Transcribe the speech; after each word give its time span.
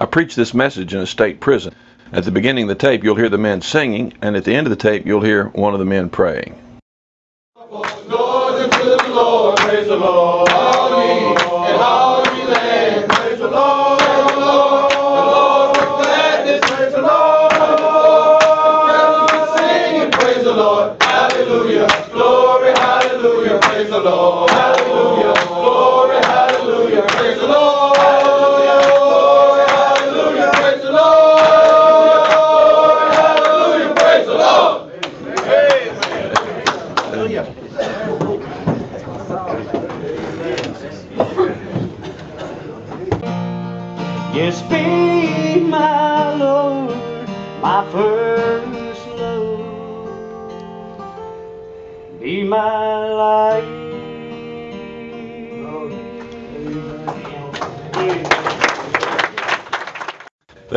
I 0.00 0.06
preached 0.06 0.36
this 0.36 0.54
message 0.54 0.94
in 0.94 1.00
a 1.00 1.06
state 1.06 1.40
prison. 1.40 1.74
At 2.12 2.22
the 2.24 2.30
beginning 2.30 2.64
of 2.64 2.68
the 2.68 2.76
tape, 2.76 3.02
you'll 3.02 3.16
hear 3.16 3.28
the 3.28 3.36
men 3.36 3.60
singing, 3.60 4.14
and 4.22 4.36
at 4.36 4.44
the 4.44 4.54
end 4.54 4.68
of 4.68 4.70
the 4.70 4.76
tape, 4.76 5.04
you'll 5.04 5.22
hear 5.22 5.46
one 5.48 5.72
of 5.72 5.80
the 5.80 5.84
men 5.84 6.08
praying. 6.08 6.56
The 7.56 7.64
Lord, 9.08 9.58
praise 9.58 9.88
the 9.88 9.96
Lord. 9.96 11.27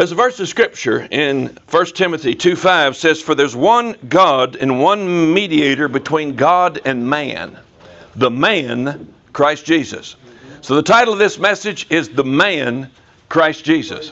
There's 0.02 0.12
a 0.12 0.16
verse 0.16 0.40
of 0.40 0.50
scripture 0.50 1.08
in 1.12 1.56
1 1.70 1.86
Timothy 1.94 2.34
2 2.34 2.56
5 2.56 2.98
says, 2.98 3.22
For 3.22 3.36
there's 3.36 3.56
one 3.56 3.96
God 4.10 4.56
and 4.56 4.82
one 4.82 5.32
mediator 5.32 5.88
between 5.88 6.36
God 6.36 6.82
and 6.86 7.08
man, 7.08 7.60
the 8.16 8.32
man, 8.32 9.14
Christ 9.32 9.64
Jesus. 9.64 10.16
So 10.62 10.74
the 10.74 10.82
title 10.82 11.14
of 11.14 11.20
this 11.20 11.38
message 11.38 11.86
is 11.92 12.10
The 12.10 12.24
Man, 12.24 12.90
Christ 13.30 13.64
Jesus. 13.64 14.12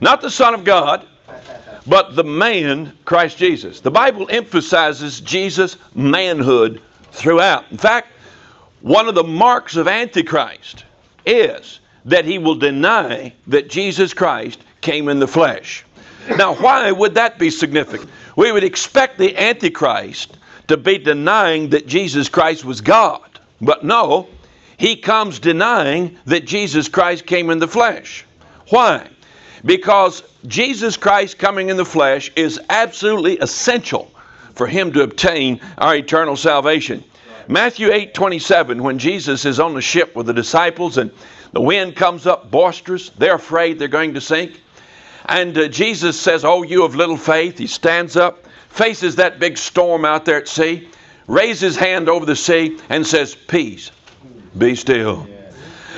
Not 0.00 0.22
the 0.22 0.30
Son 0.30 0.54
of 0.54 0.64
God, 0.64 1.06
but 1.86 2.16
the 2.16 2.24
man, 2.24 2.96
Christ 3.04 3.36
Jesus. 3.36 3.80
The 3.80 3.90
Bible 3.90 4.28
emphasizes 4.30 5.20
Jesus' 5.20 5.76
manhood 5.94 6.80
throughout. 7.12 7.70
In 7.70 7.76
fact, 7.76 8.12
one 8.80 9.10
of 9.10 9.14
the 9.14 9.24
marks 9.24 9.76
of 9.76 9.88
Antichrist 9.88 10.86
is 11.26 11.80
that 12.06 12.24
he 12.24 12.38
will 12.38 12.54
deny 12.54 13.34
that 13.48 13.68
Jesus 13.68 14.14
Christ 14.14 14.60
came 14.88 15.10
in 15.10 15.18
the 15.18 15.28
flesh. 15.28 15.84
Now, 16.38 16.54
why 16.54 16.90
would 16.90 17.14
that 17.16 17.38
be 17.38 17.50
significant? 17.50 18.08
We 18.36 18.52
would 18.52 18.64
expect 18.64 19.18
the 19.18 19.36
Antichrist 19.36 20.38
to 20.68 20.78
be 20.78 20.96
denying 20.96 21.68
that 21.70 21.86
Jesus 21.86 22.30
Christ 22.30 22.64
was 22.64 22.80
God. 22.80 23.28
But 23.60 23.84
no, 23.84 24.28
he 24.78 24.96
comes 24.96 25.40
denying 25.40 26.16
that 26.24 26.46
Jesus 26.46 26.88
Christ 26.88 27.26
came 27.26 27.50
in 27.50 27.58
the 27.58 27.68
flesh. 27.68 28.24
Why? 28.70 29.06
Because 29.62 30.22
Jesus 30.46 30.96
Christ 30.96 31.36
coming 31.36 31.68
in 31.68 31.76
the 31.76 31.84
flesh 31.84 32.32
is 32.34 32.58
absolutely 32.70 33.36
essential 33.40 34.10
for 34.54 34.66
him 34.66 34.90
to 34.94 35.02
obtain 35.02 35.60
our 35.76 35.96
eternal 35.96 36.36
salvation. 36.36 37.04
Matthew 37.46 37.92
8 37.92 38.14
27, 38.14 38.82
when 38.82 38.98
Jesus 38.98 39.44
is 39.44 39.60
on 39.60 39.74
the 39.74 39.82
ship 39.82 40.16
with 40.16 40.24
the 40.24 40.32
disciples 40.32 40.96
and 40.96 41.10
the 41.52 41.60
wind 41.60 41.94
comes 41.94 42.26
up 42.26 42.50
boisterous, 42.50 43.10
they're 43.10 43.34
afraid 43.34 43.78
they're 43.78 43.88
going 43.88 44.14
to 44.14 44.20
sink. 44.22 44.62
And 45.28 45.56
uh, 45.56 45.68
Jesus 45.68 46.18
says, 46.18 46.44
Oh, 46.44 46.62
you 46.62 46.84
of 46.84 46.96
little 46.96 47.16
faith. 47.16 47.58
He 47.58 47.66
stands 47.66 48.16
up, 48.16 48.46
faces 48.70 49.16
that 49.16 49.38
big 49.38 49.58
storm 49.58 50.04
out 50.04 50.24
there 50.24 50.38
at 50.38 50.48
sea, 50.48 50.88
raises 51.26 51.60
his 51.60 51.76
hand 51.76 52.08
over 52.08 52.24
the 52.24 52.36
sea, 52.36 52.78
and 52.88 53.06
says, 53.06 53.34
Peace, 53.34 53.90
be 54.56 54.74
still. 54.74 55.28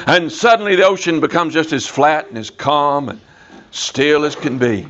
And 0.07 0.33
suddenly 0.33 0.77
the 0.77 0.87
ocean 0.87 1.21
becomes 1.21 1.55
just 1.55 1.73
as 1.73 1.87
flat 1.87 2.29
and 2.29 2.39
as 2.39 2.51
calm 2.51 3.09
and 3.09 3.21
still 3.71 4.25
as 4.25 4.35
can 4.35 4.59
be. 4.59 4.89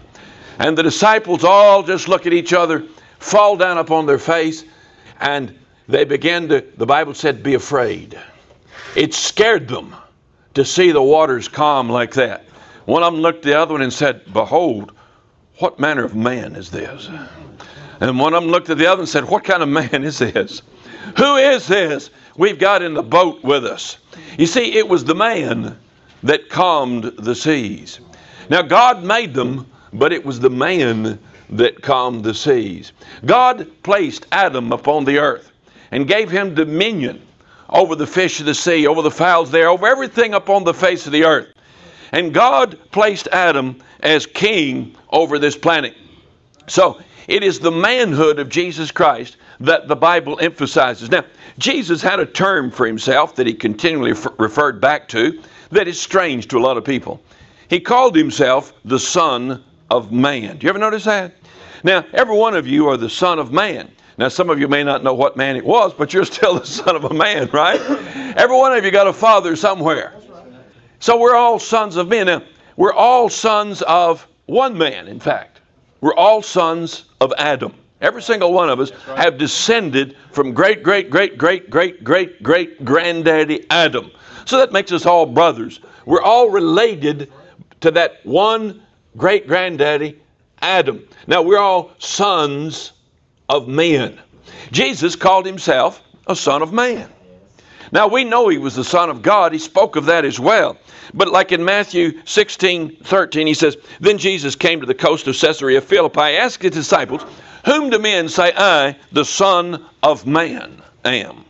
And 0.59 0.77
the 0.77 0.83
disciples 0.83 1.45
all 1.45 1.83
just 1.83 2.09
look 2.09 2.27
at 2.27 2.33
each 2.33 2.53
other, 2.53 2.85
fall 3.19 3.57
down 3.57 3.77
upon 3.77 4.07
their 4.07 4.19
face, 4.19 4.65
and 5.19 5.59
they 5.89 6.05
begin 6.05 6.49
to, 6.49 6.65
the 6.77 6.87
Bible 6.87 7.13
said, 7.13 7.43
be 7.43 7.55
afraid. 7.55 8.19
It 8.95 9.13
scared 9.13 9.69
them 9.69 9.95
to 10.55 10.65
see 10.65 10.93
the 10.93 11.03
waters 11.03 11.49
calm 11.49 11.91
like 11.91 12.15
that. 12.15 12.45
One 12.91 13.05
of 13.05 13.13
them 13.13 13.23
looked 13.23 13.47
at 13.47 13.53
the 13.53 13.57
other 13.57 13.75
one 13.75 13.83
and 13.83 13.93
said, 13.93 14.33
Behold, 14.33 14.91
what 15.59 15.79
manner 15.79 16.03
of 16.03 16.17
man 16.17 16.57
is 16.57 16.73
this? 16.73 17.09
And 18.01 18.19
one 18.19 18.35
of 18.35 18.43
them 18.43 18.51
looked 18.51 18.69
at 18.69 18.79
the 18.79 18.87
other 18.87 19.03
and 19.03 19.09
said, 19.09 19.29
What 19.29 19.45
kind 19.45 19.63
of 19.63 19.69
man 19.69 20.03
is 20.03 20.19
this? 20.19 20.61
Who 21.17 21.37
is 21.37 21.69
this 21.69 22.11
we've 22.37 22.59
got 22.59 22.83
in 22.83 22.95
the 22.95 23.03
boat 23.05 23.45
with 23.45 23.65
us? 23.65 23.99
You 24.37 24.47
see, 24.47 24.77
it 24.77 24.89
was 24.89 25.05
the 25.05 25.15
man 25.15 25.79
that 26.25 26.49
calmed 26.49 27.05
the 27.17 27.33
seas. 27.33 28.01
Now, 28.49 28.63
God 28.63 29.05
made 29.05 29.35
them, 29.35 29.71
but 29.93 30.13
it 30.13 30.25
was 30.25 30.41
the 30.41 30.51
man 30.51 31.21
that 31.51 31.83
calmed 31.83 32.25
the 32.25 32.35
seas. 32.35 32.91
God 33.25 33.71
placed 33.85 34.27
Adam 34.33 34.73
upon 34.73 35.05
the 35.05 35.19
earth 35.19 35.53
and 35.93 36.09
gave 36.09 36.29
him 36.29 36.57
dominion 36.57 37.23
over 37.69 37.95
the 37.95 38.09
fish 38.09 38.41
of 38.41 38.47
the 38.47 38.55
sea, 38.55 38.89
over 38.89 39.01
the 39.01 39.13
fowls 39.13 39.53
there, 39.53 39.69
over 39.69 39.87
everything 39.87 40.35
upon 40.35 40.65
the 40.65 40.75
face 40.75 41.07
of 41.07 41.13
the 41.13 41.23
earth. 41.23 41.55
And 42.13 42.35
God 42.35 42.79
placed 42.91 43.29
Adam 43.29 43.79
as 44.01 44.27
king 44.27 44.97
over 45.11 45.39
this 45.39 45.57
planet. 45.57 45.97
So 46.67 47.01
it 47.29 47.43
is 47.43 47.61
the 47.61 47.71
manhood 47.71 48.39
of 48.39 48.49
Jesus 48.49 48.91
Christ 48.91 49.37
that 49.61 49.89
the 49.89 49.97
Bible 49.97 50.39
emphasizes. 50.41 51.11
Now, 51.11 51.25
Jesus 51.59 52.03
had 52.03 52.19
a 52.19 52.27
term 52.27 52.71
for 52.71 52.87
himself 52.87 53.37
that 53.37 53.47
he 53.47 53.55
continually 53.55 54.15
referred 54.39 54.81
back 54.81 55.09
to 55.09 55.41
that 55.71 55.87
is 55.87 56.01
strange 56.01 56.49
to 56.49 56.59
a 56.59 56.61
lot 56.61 56.77
of 56.77 56.85
people. 56.85 57.23
He 57.69 57.79
called 57.79 58.17
himself 58.17 58.73
the 58.85 58.99
Son 58.99 59.63
of 59.91 60.11
Man. 60.11 60.57
Do 60.57 60.65
you 60.65 60.71
ever 60.71 60.79
notice 60.79 61.05
that? 61.05 61.35
Now, 61.85 62.05
every 62.13 62.37
one 62.37 62.57
of 62.57 62.67
you 62.67 62.89
are 62.89 62.97
the 62.97 63.11
Son 63.11 63.39
of 63.39 63.53
Man. 63.53 63.91
Now, 64.19 64.29
some 64.29 64.51
of 64.51 64.59
you 64.59 64.69
may 64.69 64.85
not 64.85 65.03
know 65.03 65.15
what 65.15 65.39
man 65.39 65.57
it 65.57 65.65
was, 65.65 65.95
but 65.95 66.13
you're 66.13 66.25
still 66.27 66.59
the 66.59 66.67
son 66.67 66.95
of 66.95 67.05
a 67.05 67.15
man, 67.15 67.49
right? 67.53 67.81
Every 68.37 68.55
one 68.55 68.77
of 68.77 68.85
you 68.85 68.91
got 68.91 69.07
a 69.07 69.15
father 69.15 69.57
somewhere. 69.57 70.13
So 71.01 71.19
we're 71.19 71.35
all 71.35 71.59
sons 71.59 71.97
of 71.97 72.09
men. 72.09 72.27
Now, 72.27 72.43
we're 72.77 72.93
all 72.93 73.29
sons 73.29 73.83
of 73.83 74.27
one 74.47 74.77
man, 74.77 75.09
in 75.09 75.19
fact. 75.19 75.61
We're 76.03 76.15
all 76.15 76.43
sons 76.43 77.07
of 77.21 77.33
Adam. 77.39 77.75
Every 78.01 78.23
single 78.23 78.53
one 78.53 78.71
of 78.71 78.81
us 78.81 78.91
have 79.17 79.37
descended 79.37 80.17
from 80.33 80.53
great, 80.53 80.83
great, 80.83 81.11
great, 81.11 81.37
great, 81.37 81.71
great, 81.71 82.05
great, 82.05 82.43
great 82.43 82.85
granddaddy 82.85 83.67
Adam. 83.71 84.11
So 84.45 84.59
that 84.59 84.73
makes 84.73 84.93
us 84.93 85.05
all 85.07 85.27
brothers. 85.27 85.81
We're 86.07 86.23
all 86.23 86.51
related 86.51 87.33
to 87.81 87.91
that 87.93 88.25
one 88.25 88.83
great 89.17 89.47
granddaddy 89.47 90.21
Adam. 90.63 91.07
Now, 91.27 91.43
we're 91.43 91.59
all 91.59 91.93
sons 91.99 92.93
of 93.49 93.69
men. 93.69 94.19
Jesus 94.71 95.17
called 95.17 95.47
himself 95.47 96.03
a 96.27 96.37
son 96.37 96.63
of 96.63 96.73
man. 96.73 97.09
Now 97.93 98.07
we 98.07 98.25
know 98.25 98.49
he 98.49 98.59
was 98.59 98.77
the 98.77 98.85
Son 98.85 99.11
of 99.11 99.23
God. 99.23 99.53
He 99.53 99.59
spoke 99.59 99.97
of 99.97 100.07
that 100.07 100.25
as 100.25 100.39
well. 100.39 100.77
But 101.13 101.29
like 101.29 101.53
in 101.53 101.65
Matthew 101.65 102.21
16, 102.25 102.97
13, 102.97 103.47
he 103.47 103.55
says, 103.55 103.77
Then 104.01 104.19
Jesus 104.19 104.55
came 104.55 104.81
to 104.81 104.87
the 104.87 104.95
coast 104.95 105.27
of 105.27 105.37
Caesarea 105.37 105.81
Philippi, 105.81 106.21
asked 106.21 106.63
his 106.63 106.73
disciples, 106.73 107.25
Whom 107.65 107.91
do 107.91 107.99
men 107.99 108.29
say 108.29 108.53
I, 108.57 108.97
the 109.13 109.25
Son 109.25 109.85
of 110.03 110.27
Man, 110.27 110.83
am? 111.05 111.45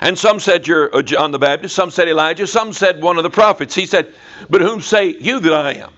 And 0.00 0.18
some 0.18 0.40
said 0.40 0.66
you're 0.66 0.94
uh, 0.94 1.02
John 1.02 1.30
the 1.30 1.38
Baptist, 1.38 1.74
some 1.74 1.90
said 1.90 2.08
Elijah, 2.08 2.46
some 2.46 2.72
said 2.72 3.00
one 3.00 3.16
of 3.16 3.22
the 3.22 3.30
prophets. 3.30 3.74
He 3.74 3.86
said, 3.86 4.12
But 4.50 4.60
whom 4.60 4.80
say 4.80 5.16
you 5.20 5.38
that 5.40 5.52
I 5.52 5.74
am? 5.74 5.92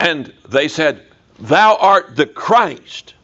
And 0.00 0.32
they 0.48 0.66
said, 0.66 1.02
Thou 1.38 1.76
art 1.76 2.16
the 2.16 2.26
Christ, 2.26 3.14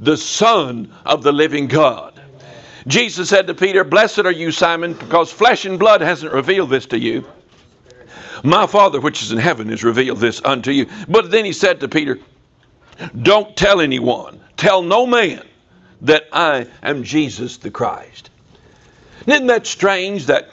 the 0.00 0.16
Son 0.16 0.92
of 1.06 1.22
the 1.22 1.32
living 1.32 1.66
God. 1.66 2.13
Jesus 2.86 3.28
said 3.28 3.46
to 3.46 3.54
Peter, 3.54 3.84
Blessed 3.84 4.20
are 4.20 4.32
you, 4.32 4.50
Simon, 4.50 4.92
because 4.94 5.32
flesh 5.32 5.64
and 5.64 5.78
blood 5.78 6.00
hasn't 6.00 6.32
revealed 6.32 6.70
this 6.70 6.86
to 6.86 6.98
you. 6.98 7.26
My 8.42 8.66
Father 8.66 9.00
which 9.00 9.22
is 9.22 9.32
in 9.32 9.38
heaven 9.38 9.68
has 9.70 9.82
revealed 9.82 10.18
this 10.18 10.42
unto 10.44 10.70
you. 10.70 10.86
But 11.08 11.30
then 11.30 11.44
he 11.44 11.52
said 11.52 11.80
to 11.80 11.88
Peter, 11.88 12.18
Don't 13.22 13.56
tell 13.56 13.80
anyone, 13.80 14.40
tell 14.56 14.82
no 14.82 15.06
man 15.06 15.46
that 16.02 16.28
I 16.32 16.66
am 16.82 17.04
Jesus 17.04 17.56
the 17.56 17.70
Christ. 17.70 18.28
Isn't 19.26 19.46
that 19.46 19.66
strange 19.66 20.26
that 20.26 20.50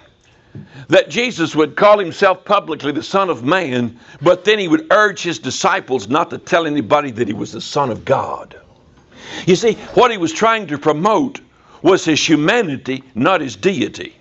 that 0.89 1.09
Jesus 1.09 1.55
would 1.55 1.77
call 1.77 1.97
himself 1.97 2.43
publicly 2.43 2.91
the 2.91 3.03
Son 3.03 3.29
of 3.29 3.43
Man, 3.43 3.97
but 4.21 4.43
then 4.43 4.59
he 4.59 4.67
would 4.67 4.87
urge 4.91 5.21
his 5.21 5.39
disciples 5.39 6.09
not 6.09 6.29
to 6.31 6.37
tell 6.37 6.67
anybody 6.67 7.11
that 7.11 7.27
he 7.27 7.33
was 7.33 7.53
the 7.53 7.61
Son 7.61 7.89
of 7.89 8.03
God. 8.03 8.59
You 9.45 9.55
see, 9.55 9.75
what 9.93 10.11
he 10.11 10.17
was 10.17 10.33
trying 10.33 10.67
to 10.67 10.77
promote 10.77 11.39
was 11.81 12.05
his 12.05 12.27
humanity, 12.27 13.03
not 13.15 13.41
his 13.41 13.55
deity. 13.55 14.15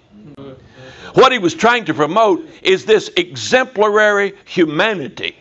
What 1.15 1.33
he 1.33 1.39
was 1.39 1.55
trying 1.55 1.85
to 1.87 1.95
promote 1.95 2.49
is 2.63 2.85
this 2.85 3.11
exemplary 3.17 4.35
humanity 4.45 5.37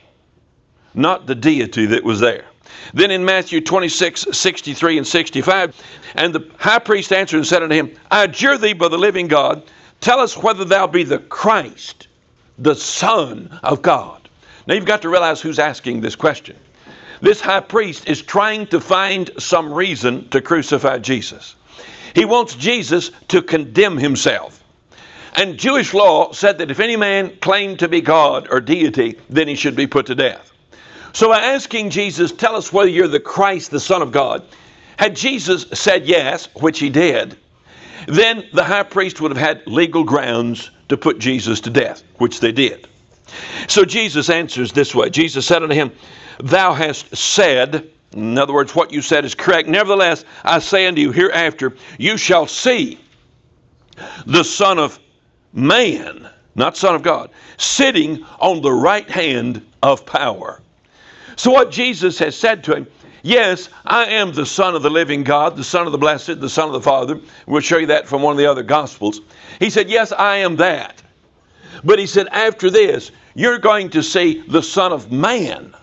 not 0.93 1.27
the 1.27 1.35
deity 1.35 1.85
that 1.87 2.03
was 2.03 2.19
there. 2.19 2.45
Then 2.93 3.11
in 3.11 3.25
Matthew 3.25 3.61
26, 3.61 4.27
63 4.31 4.97
and 4.97 5.07
65, 5.07 5.75
and 6.15 6.33
the 6.33 6.49
high 6.57 6.79
priest 6.79 7.11
answered 7.11 7.37
and 7.37 7.47
said 7.47 7.63
unto 7.63 7.75
him, 7.75 7.95
I 8.11 8.23
adjure 8.23 8.57
thee 8.57 8.73
by 8.73 8.87
the 8.87 8.97
living 8.97 9.27
God, 9.27 9.63
tell 10.01 10.19
us 10.19 10.37
whether 10.37 10.65
thou 10.65 10.87
be 10.87 11.03
the 11.03 11.19
Christ, 11.19 12.07
the 12.57 12.75
Son 12.75 13.59
of 13.63 13.81
God. 13.81 14.29
Now 14.67 14.75
you've 14.75 14.85
got 14.85 15.01
to 15.03 15.09
realize 15.09 15.41
who's 15.41 15.59
asking 15.59 16.01
this 16.01 16.15
question. 16.15 16.55
This 17.21 17.41
high 17.41 17.59
priest 17.59 18.07
is 18.07 18.21
trying 18.21 18.67
to 18.67 18.79
find 18.79 19.29
some 19.37 19.73
reason 19.73 20.29
to 20.29 20.41
crucify 20.41 20.99
Jesus. 20.99 21.55
He 22.15 22.25
wants 22.25 22.55
Jesus 22.55 23.11
to 23.29 23.41
condemn 23.41 23.97
himself. 23.97 24.63
And 25.35 25.57
Jewish 25.57 25.93
law 25.93 26.31
said 26.31 26.57
that 26.57 26.71
if 26.71 26.79
any 26.79 26.95
man 26.95 27.37
claimed 27.37 27.79
to 27.79 27.87
be 27.87 28.01
God 28.01 28.47
or 28.49 28.59
deity, 28.59 29.17
then 29.29 29.47
he 29.47 29.55
should 29.55 29.75
be 29.75 29.87
put 29.87 30.07
to 30.07 30.15
death. 30.15 30.51
So 31.13 31.29
by 31.29 31.39
asking 31.39 31.91
Jesus, 31.91 32.31
tell 32.31 32.55
us 32.55 32.73
whether 32.73 32.89
you're 32.89 33.07
the 33.07 33.19
Christ, 33.19 33.71
the 33.71 33.79
Son 33.79 34.01
of 34.01 34.11
God, 34.11 34.43
had 34.97 35.15
Jesus 35.15 35.65
said 35.73 36.05
yes, 36.05 36.49
which 36.55 36.79
he 36.79 36.89
did, 36.89 37.37
then 38.07 38.45
the 38.53 38.63
high 38.63 38.83
priest 38.83 39.21
would 39.21 39.31
have 39.31 39.37
had 39.37 39.65
legal 39.65 40.03
grounds 40.03 40.71
to 40.89 40.97
put 40.97 41.19
Jesus 41.19 41.61
to 41.61 41.69
death, 41.69 42.03
which 42.17 42.39
they 42.39 42.51
did. 42.51 42.87
So 43.67 43.85
Jesus 43.85 44.29
answers 44.29 44.71
this 44.71 44.93
way 44.95 45.09
Jesus 45.09 45.45
said 45.45 45.63
unto 45.63 45.75
him, 45.75 45.91
Thou 46.39 46.73
hast 46.73 47.15
said, 47.15 47.89
in 48.13 48.37
other 48.37 48.53
words, 48.53 48.73
what 48.75 48.91
you 48.91 49.01
said 49.01 49.23
is 49.25 49.35
correct. 49.35 49.67
Nevertheless, 49.67 50.25
I 50.43 50.59
say 50.59 50.87
unto 50.87 51.01
you, 51.01 51.11
hereafter 51.11 51.75
you 51.97 52.17
shall 52.17 52.47
see 52.47 52.99
the 54.25 54.43
Son 54.43 54.79
of 54.79 54.99
Man, 55.53 56.27
not 56.55 56.77
Son 56.77 56.95
of 56.95 57.03
God, 57.03 57.29
sitting 57.57 58.23
on 58.39 58.61
the 58.61 58.71
right 58.71 59.09
hand 59.09 59.65
of 59.83 60.05
power. 60.05 60.61
So, 61.35 61.51
what 61.51 61.71
Jesus 61.71 62.17
has 62.19 62.35
said 62.35 62.63
to 62.65 62.75
him, 62.75 62.87
yes, 63.23 63.69
I 63.85 64.05
am 64.05 64.33
the 64.33 64.45
Son 64.45 64.75
of 64.75 64.81
the 64.81 64.89
living 64.89 65.23
God, 65.23 65.55
the 65.55 65.63
Son 65.63 65.85
of 65.85 65.91
the 65.91 65.97
blessed, 65.97 66.41
the 66.41 66.49
Son 66.49 66.67
of 66.67 66.73
the 66.73 66.81
Father. 66.81 67.19
We'll 67.45 67.61
show 67.61 67.77
you 67.77 67.87
that 67.87 68.07
from 68.07 68.21
one 68.21 68.31
of 68.31 68.37
the 68.37 68.45
other 68.45 68.63
Gospels. 68.63 69.21
He 69.59 69.69
said, 69.69 69.89
Yes, 69.89 70.11
I 70.11 70.37
am 70.37 70.55
that. 70.57 71.01
But 71.83 71.99
he 71.99 72.07
said, 72.07 72.27
after 72.27 72.69
this, 72.69 73.11
you're 73.35 73.59
going 73.59 73.89
to 73.91 74.03
see 74.03 74.41
the 74.47 74.61
Son 74.61 74.91
of 74.91 75.11
Man 75.11 75.73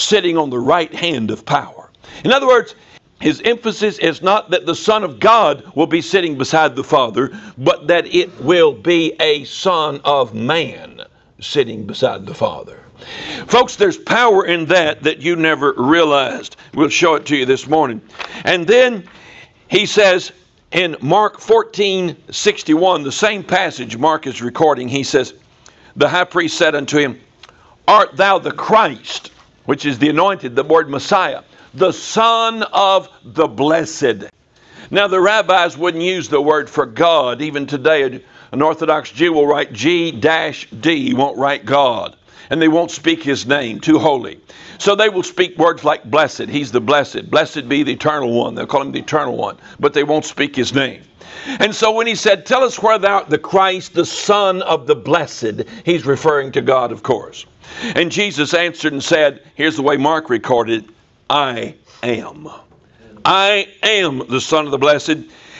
sitting 0.00 0.36
on 0.36 0.50
the 0.50 0.58
right 0.58 0.94
hand 0.94 1.30
of 1.30 1.44
power. 1.44 1.90
In 2.24 2.32
other 2.32 2.46
words, 2.46 2.74
his 3.20 3.42
emphasis 3.44 3.98
is 3.98 4.22
not 4.22 4.50
that 4.50 4.64
the 4.64 4.74
Son 4.74 5.04
of 5.04 5.20
God 5.20 5.64
will 5.74 5.86
be 5.86 6.00
sitting 6.00 6.38
beside 6.38 6.74
the 6.74 6.84
Father, 6.84 7.30
but 7.58 7.86
that 7.88 8.06
it 8.06 8.40
will 8.40 8.72
be 8.72 9.14
a 9.20 9.44
Son 9.44 10.00
of 10.04 10.34
Man 10.34 11.02
sitting 11.38 11.86
beside 11.86 12.24
the 12.24 12.34
Father. 12.34 12.78
Folks, 13.46 13.76
there's 13.76 13.96
power 13.96 14.46
in 14.46 14.66
that 14.66 15.02
that 15.02 15.20
you 15.20 15.36
never 15.36 15.72
realized. 15.76 16.56
We'll 16.74 16.88
show 16.88 17.14
it 17.14 17.26
to 17.26 17.36
you 17.36 17.46
this 17.46 17.66
morning. 17.66 18.00
And 18.44 18.66
then 18.66 19.08
he 19.68 19.86
says 19.86 20.32
in 20.72 20.96
Mark 21.00 21.40
14 21.40 22.16
61, 22.30 23.02
the 23.02 23.12
same 23.12 23.42
passage 23.42 23.96
Mark 23.96 24.26
is 24.26 24.42
recording, 24.42 24.88
he 24.88 25.02
says, 25.02 25.34
The 25.96 26.08
high 26.08 26.24
priest 26.24 26.56
said 26.56 26.74
unto 26.74 26.98
him, 26.98 27.20
Art 27.88 28.16
thou 28.16 28.38
the 28.38 28.52
Christ? 28.52 29.32
Which 29.70 29.86
is 29.86 30.00
the 30.00 30.08
anointed, 30.08 30.56
the 30.56 30.64
word 30.64 30.90
Messiah, 30.90 31.44
the 31.74 31.92
Son 31.92 32.64
of 32.72 33.08
the 33.22 33.46
Blessed. 33.46 34.24
Now, 34.90 35.06
the 35.06 35.20
rabbis 35.20 35.78
wouldn't 35.78 36.02
use 36.02 36.28
the 36.28 36.40
word 36.42 36.68
for 36.68 36.86
God. 36.86 37.40
Even 37.40 37.68
today, 37.68 38.20
an 38.50 38.62
Orthodox 38.62 39.12
Jew 39.12 39.32
will 39.32 39.46
write 39.46 39.72
G 39.72 40.10
D, 40.10 41.06
He 41.06 41.14
won't 41.14 41.38
write 41.38 41.64
God. 41.64 42.16
And 42.50 42.60
they 42.60 42.68
won't 42.68 42.90
speak 42.90 43.22
his 43.22 43.46
name, 43.46 43.80
too 43.80 43.98
holy. 43.98 44.40
So 44.78 44.94
they 44.94 45.08
will 45.08 45.22
speak 45.22 45.56
words 45.56 45.84
like 45.84 46.04
blessed. 46.04 46.48
He's 46.48 46.72
the 46.72 46.80
blessed. 46.80 47.30
Blessed 47.30 47.68
be 47.68 47.82
the 47.82 47.92
eternal 47.92 48.32
one. 48.32 48.54
They'll 48.54 48.66
call 48.66 48.82
him 48.82 48.92
the 48.92 48.98
eternal 48.98 49.36
one, 49.36 49.56
but 49.78 49.94
they 49.94 50.04
won't 50.04 50.24
speak 50.24 50.56
his 50.56 50.74
name. 50.74 51.02
And 51.46 51.74
so 51.74 51.92
when 51.92 52.06
he 52.06 52.14
said, 52.14 52.44
Tell 52.44 52.62
us 52.62 52.82
where 52.82 52.98
thou 52.98 53.22
the 53.22 53.38
Christ, 53.38 53.94
the 53.94 54.04
Son 54.04 54.62
of 54.62 54.86
the 54.86 54.96
blessed, 54.96 55.62
he's 55.84 56.04
referring 56.04 56.52
to 56.52 56.60
God, 56.60 56.92
of 56.92 57.02
course. 57.02 57.46
And 57.94 58.10
Jesus 58.10 58.52
answered 58.52 58.92
and 58.92 59.02
said, 59.02 59.42
Here's 59.54 59.76
the 59.76 59.82
way 59.82 59.96
Mark 59.96 60.28
recorded 60.28 60.88
I 61.28 61.76
am. 62.02 62.48
I 63.24 63.68
am 63.82 64.26
the 64.28 64.40
Son 64.40 64.64
of 64.64 64.70
the 64.70 64.78
Blessed, 64.78 65.18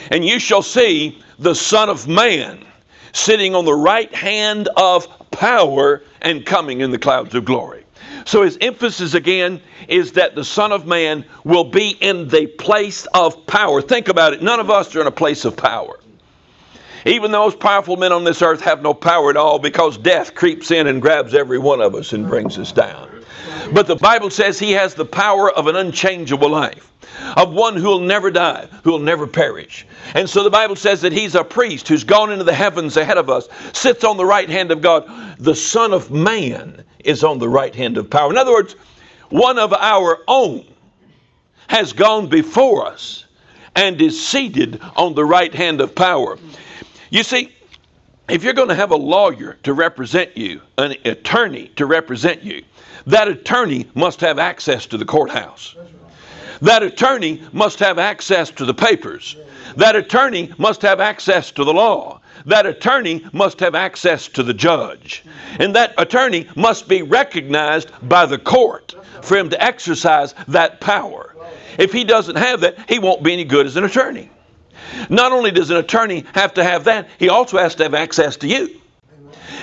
and 0.09 0.25
you 0.25 0.39
shall 0.39 0.61
see 0.61 1.21
the 1.39 1.55
Son 1.55 1.89
of 1.89 2.07
Man 2.07 2.65
sitting 3.13 3.55
on 3.55 3.65
the 3.65 3.73
right 3.73 4.13
hand 4.13 4.67
of 4.75 5.07
power 5.31 6.03
and 6.21 6.45
coming 6.45 6.81
in 6.81 6.91
the 6.91 6.99
clouds 6.99 7.33
of 7.35 7.45
glory. 7.45 7.83
So 8.25 8.43
his 8.43 8.57
emphasis 8.61 9.13
again 9.13 9.61
is 9.87 10.11
that 10.13 10.35
the 10.35 10.45
Son 10.45 10.71
of 10.71 10.85
Man 10.85 11.25
will 11.43 11.63
be 11.63 11.91
in 12.01 12.27
the 12.27 12.47
place 12.47 13.07
of 13.13 13.45
power. 13.47 13.81
Think 13.81 14.09
about 14.09 14.33
it. 14.33 14.41
None 14.41 14.59
of 14.59 14.69
us 14.69 14.95
are 14.95 15.01
in 15.01 15.07
a 15.07 15.11
place 15.11 15.45
of 15.45 15.57
power. 15.57 15.99
Even 17.05 17.31
those 17.31 17.55
powerful 17.55 17.97
men 17.97 18.11
on 18.11 18.23
this 18.23 18.41
earth 18.41 18.61
have 18.61 18.81
no 18.81 18.93
power 18.93 19.29
at 19.29 19.37
all 19.37 19.57
because 19.59 19.97
death 19.97 20.35
creeps 20.35 20.71
in 20.71 20.87
and 20.87 21.01
grabs 21.01 21.33
every 21.33 21.57
one 21.57 21.81
of 21.81 21.95
us 21.95 22.13
and 22.13 22.27
brings 22.27 22.57
us 22.57 22.71
down. 22.71 23.09
But 23.73 23.87
the 23.87 23.95
Bible 23.95 24.29
says 24.29 24.59
he 24.59 24.71
has 24.73 24.93
the 24.93 25.05
power 25.05 25.51
of 25.51 25.67
an 25.67 25.75
unchangeable 25.75 26.49
life, 26.49 26.91
of 27.37 27.53
one 27.53 27.75
who 27.75 27.87
will 27.87 27.99
never 27.99 28.29
die, 28.29 28.67
who 28.83 28.91
will 28.91 28.99
never 28.99 29.25
perish. 29.25 29.85
And 30.13 30.29
so 30.29 30.43
the 30.43 30.49
Bible 30.49 30.75
says 30.75 31.01
that 31.01 31.11
he's 31.11 31.35
a 31.35 31.43
priest 31.43 31.87
who's 31.87 32.03
gone 32.03 32.31
into 32.31 32.43
the 32.43 32.53
heavens 32.53 32.97
ahead 32.97 33.17
of 33.17 33.29
us, 33.29 33.47
sits 33.73 34.03
on 34.03 34.17
the 34.17 34.25
right 34.25 34.49
hand 34.49 34.71
of 34.71 34.81
God. 34.81 35.05
The 35.39 35.55
Son 35.55 35.93
of 35.93 36.11
Man 36.11 36.83
is 36.99 37.23
on 37.23 37.39
the 37.39 37.49
right 37.49 37.73
hand 37.73 37.97
of 37.97 38.09
power. 38.09 38.29
In 38.29 38.37
other 38.37 38.53
words, 38.53 38.75
one 39.29 39.57
of 39.57 39.73
our 39.73 40.19
own 40.27 40.65
has 41.67 41.93
gone 41.93 42.27
before 42.27 42.85
us 42.85 43.25
and 43.75 44.01
is 44.01 44.25
seated 44.25 44.81
on 44.97 45.15
the 45.15 45.25
right 45.25 45.53
hand 45.53 45.81
of 45.81 45.95
power. 45.95 46.37
You 47.11 47.23
see, 47.23 47.53
if 48.29 48.41
you're 48.41 48.53
going 48.53 48.69
to 48.69 48.75
have 48.75 48.91
a 48.91 48.95
lawyer 48.95 49.57
to 49.63 49.73
represent 49.73 50.37
you, 50.37 50.61
an 50.77 50.95
attorney 51.03 51.67
to 51.75 51.85
represent 51.85 52.41
you, 52.41 52.63
that 53.05 53.27
attorney 53.27 53.85
must 53.93 54.21
have 54.21 54.39
access 54.39 54.85
to 54.87 54.97
the 54.97 55.03
courthouse. 55.03 55.75
That 56.61 56.83
attorney 56.83 57.43
must 57.51 57.79
have 57.79 57.99
access 57.99 58.49
to 58.51 58.65
the 58.65 58.73
papers. 58.73 59.35
That 59.75 59.97
attorney 59.97 60.53
must 60.57 60.81
have 60.83 61.01
access 61.01 61.51
to 61.51 61.65
the 61.65 61.73
law. 61.73 62.21
That 62.45 62.65
attorney 62.65 63.25
must 63.33 63.59
have 63.59 63.75
access 63.75 64.29
to 64.29 64.43
the 64.43 64.53
judge. 64.53 65.23
And 65.59 65.75
that 65.75 65.93
attorney 65.97 66.47
must 66.55 66.87
be 66.87 67.01
recognized 67.01 67.91
by 68.07 68.25
the 68.25 68.37
court 68.37 68.95
for 69.21 69.35
him 69.35 69.49
to 69.49 69.61
exercise 69.61 70.33
that 70.47 70.79
power. 70.79 71.35
If 71.77 71.91
he 71.91 72.05
doesn't 72.05 72.37
have 72.37 72.61
that, 72.61 72.89
he 72.89 72.99
won't 72.99 73.21
be 73.21 73.33
any 73.33 73.43
good 73.43 73.65
as 73.65 73.75
an 73.75 73.83
attorney. 73.83 74.29
Not 75.09 75.31
only 75.31 75.51
does 75.51 75.69
an 75.69 75.77
attorney 75.77 76.25
have 76.33 76.53
to 76.55 76.63
have 76.63 76.85
that, 76.85 77.09
he 77.19 77.29
also 77.29 77.57
has 77.57 77.75
to 77.75 77.83
have 77.83 77.93
access 77.93 78.37
to 78.37 78.47
you. 78.47 78.81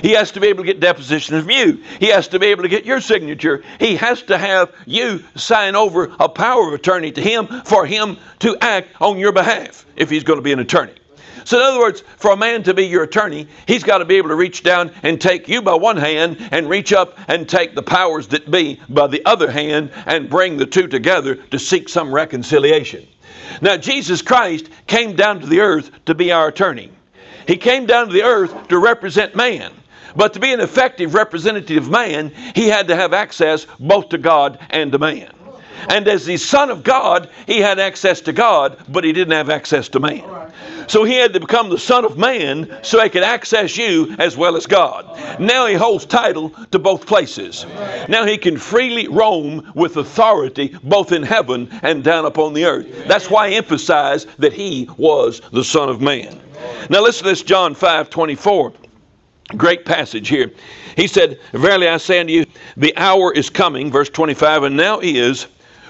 He 0.02 0.12
has 0.12 0.32
to 0.32 0.40
be 0.40 0.48
able 0.48 0.62
to 0.62 0.66
get 0.66 0.80
deposition 0.80 1.36
of 1.36 1.50
you. 1.50 1.82
He 1.98 2.06
has 2.06 2.28
to 2.28 2.38
be 2.38 2.46
able 2.46 2.62
to 2.62 2.68
get 2.68 2.84
your 2.84 3.00
signature. 3.00 3.64
He 3.80 3.96
has 3.96 4.22
to 4.22 4.38
have 4.38 4.72
you 4.86 5.24
sign 5.34 5.74
over 5.76 6.14
a 6.20 6.28
power 6.28 6.68
of 6.68 6.74
attorney 6.74 7.12
to 7.12 7.20
him 7.20 7.46
for 7.64 7.86
him 7.86 8.18
to 8.40 8.56
act 8.60 8.88
on 9.00 9.18
your 9.18 9.32
behalf 9.32 9.86
if 9.96 10.10
he's 10.10 10.24
going 10.24 10.38
to 10.38 10.42
be 10.42 10.52
an 10.52 10.60
attorney. 10.60 10.94
So, 11.44 11.56
in 11.56 11.64
other 11.64 11.78
words, 11.78 12.02
for 12.18 12.32
a 12.32 12.36
man 12.36 12.64
to 12.64 12.74
be 12.74 12.86
your 12.86 13.04
attorney, 13.04 13.48
he's 13.66 13.82
got 13.82 13.98
to 13.98 14.04
be 14.04 14.16
able 14.16 14.28
to 14.28 14.34
reach 14.34 14.62
down 14.62 14.92
and 15.02 15.18
take 15.18 15.48
you 15.48 15.62
by 15.62 15.74
one 15.74 15.96
hand 15.96 16.46
and 16.52 16.68
reach 16.68 16.92
up 16.92 17.18
and 17.26 17.48
take 17.48 17.74
the 17.74 17.82
powers 17.82 18.28
that 18.28 18.50
be 18.50 18.80
by 18.88 19.06
the 19.06 19.24
other 19.24 19.50
hand 19.50 19.90
and 20.04 20.28
bring 20.28 20.58
the 20.58 20.66
two 20.66 20.88
together 20.88 21.36
to 21.36 21.58
seek 21.58 21.88
some 21.88 22.12
reconciliation. 22.12 23.08
Now, 23.60 23.76
Jesus 23.76 24.22
Christ 24.22 24.68
came 24.86 25.16
down 25.16 25.40
to 25.40 25.46
the 25.46 25.60
earth 25.60 25.90
to 26.06 26.14
be 26.14 26.32
our 26.32 26.48
attorney. 26.48 26.90
He 27.46 27.56
came 27.56 27.86
down 27.86 28.08
to 28.08 28.12
the 28.12 28.24
earth 28.24 28.68
to 28.68 28.78
represent 28.78 29.34
man. 29.34 29.72
But 30.16 30.32
to 30.34 30.40
be 30.40 30.52
an 30.52 30.60
effective 30.60 31.14
representative 31.14 31.84
of 31.84 31.90
man, 31.90 32.32
he 32.54 32.68
had 32.68 32.88
to 32.88 32.96
have 32.96 33.12
access 33.12 33.66
both 33.78 34.10
to 34.10 34.18
God 34.18 34.58
and 34.70 34.90
to 34.92 34.98
man. 34.98 35.32
And 35.88 36.08
as 36.08 36.24
the 36.24 36.36
Son 36.36 36.70
of 36.70 36.82
God, 36.82 37.30
he 37.46 37.58
had 37.58 37.78
access 37.78 38.20
to 38.22 38.32
God, 38.32 38.78
but 38.88 39.04
he 39.04 39.12
didn't 39.12 39.32
have 39.32 39.50
access 39.50 39.88
to 39.90 40.00
man. 40.00 40.24
So 40.88 41.04
he 41.04 41.14
had 41.14 41.32
to 41.34 41.40
become 41.40 41.68
the 41.68 41.78
Son 41.78 42.04
of 42.04 42.16
Man 42.16 42.78
so 42.82 43.02
he 43.02 43.10
could 43.10 43.22
access 43.22 43.76
you 43.76 44.14
as 44.18 44.36
well 44.36 44.56
as 44.56 44.66
God. 44.66 45.40
Now 45.40 45.66
he 45.66 45.74
holds 45.74 46.06
title 46.06 46.50
to 46.70 46.78
both 46.78 47.06
places. 47.06 47.66
Now 48.08 48.24
he 48.24 48.38
can 48.38 48.56
freely 48.56 49.06
roam 49.08 49.70
with 49.74 49.96
authority 49.96 50.76
both 50.82 51.12
in 51.12 51.22
heaven 51.22 51.68
and 51.82 52.02
down 52.02 52.24
upon 52.24 52.54
the 52.54 52.64
earth. 52.64 53.06
That's 53.06 53.30
why 53.30 53.48
I 53.48 53.50
emphasize 53.50 54.24
that 54.38 54.52
he 54.52 54.88
was 54.96 55.40
the 55.52 55.64
Son 55.64 55.88
of 55.88 56.00
Man. 56.00 56.40
Now 56.90 57.02
listen 57.02 57.24
to 57.24 57.30
this 57.30 57.42
John 57.42 57.74
5 57.74 58.10
24. 58.10 58.72
Great 59.56 59.84
passage 59.84 60.28
here. 60.28 60.52
He 60.96 61.06
said, 61.06 61.38
Verily 61.52 61.88
I 61.88 61.96
say 61.96 62.20
unto 62.20 62.32
you, 62.32 62.46
the 62.76 62.94
hour 62.96 63.32
is 63.32 63.48
coming, 63.48 63.90
verse 63.90 64.10
25, 64.10 64.64
and 64.64 64.76
now 64.76 65.00
is 65.00 65.46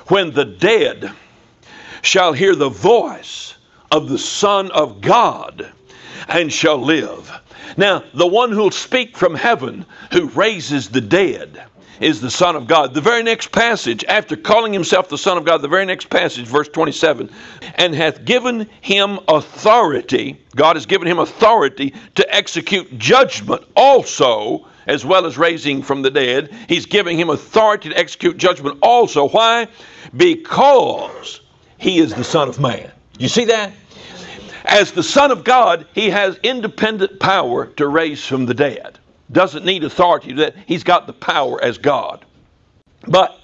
when 0.09 0.33
the 0.33 0.45
dead 0.45 1.13
shall 2.03 2.33
hear 2.33 2.55
the 2.55 2.69
voice 2.69 3.55
of 3.91 4.09
the 4.09 4.19
Son 4.19 4.71
of 4.71 5.01
God 5.01 5.73
and 6.29 6.53
shall 6.53 6.79
live. 6.79 7.31
Now, 7.77 8.05
the 8.15 8.27
one 8.27 8.51
who'll 8.51 8.71
speak 8.71 9.17
from 9.17 9.35
heaven, 9.35 9.87
who 10.13 10.29
raises 10.29 10.89
the 10.89 11.01
dead, 11.01 11.65
is 12.01 12.21
the 12.21 12.31
Son 12.31 12.57
of 12.57 12.67
God. 12.67 12.95
The 12.95 13.01
very 13.01 13.23
next 13.23 13.51
passage, 13.51 14.05
after 14.05 14.37
calling 14.37 14.73
himself 14.73 15.09
the 15.09 15.19
Son 15.19 15.37
of 15.37 15.45
God, 15.45 15.63
the 15.63 15.69
very 15.69 15.85
next 15.85 16.09
passage, 16.11 16.47
verse 16.47 16.69
27, 16.69 17.31
and 17.75 17.95
hath 17.95 18.25
given 18.25 18.69
him 18.81 19.19
authority, 19.29 20.41
God 20.55 20.77
has 20.77 20.87
given 20.87 21.09
him 21.09 21.19
authority 21.19 21.95
to 22.15 22.35
execute 22.35 22.99
judgment 22.99 23.65
also, 23.77 24.67
as 24.89 25.05
well 25.05 25.27
as 25.27 25.39
raising 25.39 25.83
from 25.83 26.03
the 26.03 26.11
dead. 26.11 26.53
He's 26.69 26.87
giving 26.87 27.17
him 27.17 27.31
authority 27.31 27.91
to 27.91 27.97
execute 27.97 28.37
judgment 28.37 28.79
also. 28.83 29.29
Why? 29.29 29.69
Because 30.17 31.41
he 31.77 31.99
is 31.99 32.13
the 32.13 32.25
Son 32.25 32.49
of 32.49 32.59
Man. 32.59 32.91
You 33.19 33.29
see 33.29 33.45
that? 33.45 33.73
As 34.65 34.91
the 34.91 35.05
Son 35.05 35.31
of 35.31 35.45
God, 35.45 35.87
he 35.95 36.11
has 36.11 36.37
independent 36.43 37.21
power 37.21 37.67
to 37.67 37.87
raise 37.87 38.27
from 38.27 38.47
the 38.47 38.55
dead 38.55 38.99
doesn't 39.31 39.65
need 39.65 39.85
authority 39.85 40.33
that 40.35 40.55
he's 40.67 40.85
got 40.85 41.07
the 41.07 41.13
power 41.13 41.63
as 41.63 41.79
God. 41.79 42.25
But 43.07 43.39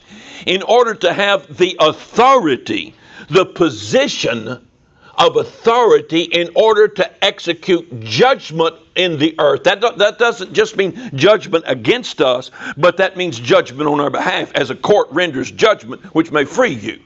in 0.47 0.63
order 0.63 0.95
to 0.95 1.13
have 1.13 1.57
the 1.57 1.77
authority, 1.81 2.95
the 3.29 3.47
position 3.47 4.69
of 5.17 5.37
authority 5.37 6.23
in 6.23 6.51
order 6.55 6.89
to 6.89 7.25
execute 7.25 8.01
judgment 8.01 8.77
in 8.97 9.19
the 9.19 9.35
earth. 9.39 9.65
That, 9.65 9.81
that 9.81 10.19
doesn't 10.19 10.53
just 10.53 10.77
mean 10.77 11.11
judgment 11.15 11.65
against 11.67 12.21
us, 12.21 12.51
but 12.77 12.97
that 12.99 13.17
means 13.17 13.39
judgment 13.39 13.89
on 13.89 14.01
our 14.01 14.11
behalf 14.11 14.53
as 14.55 14.71
a 14.71 14.77
court 14.77 15.09
renders 15.11 15.51
judgment 15.51 16.03
which 16.15 16.31
may 16.31 16.45
free 16.45 16.75
you. 16.75 17.01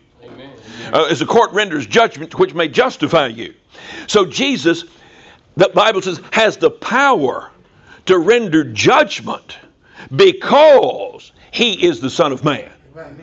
Uh, 0.93 1.05
as 1.11 1.21
a 1.21 1.27
court 1.27 1.53
renders 1.53 1.87
judgment 1.87 2.39
which 2.39 2.55
may 2.55 2.69
justify 2.69 3.27
you. 3.27 3.55
So 4.07 4.25
Jesus, 4.25 4.85
the 5.57 5.69
Bible 5.69 6.01
says, 6.01 6.21
has 6.33 6.57
the 6.57 6.71
power 6.71 7.51
to 8.07 8.19
render 8.19 8.65
judgment 8.65 9.59
because 10.15 11.33
he 11.51 11.85
is 11.85 12.01
the 12.01 12.11
Son 12.11 12.33
of 12.33 12.45
Man, 12.45 12.71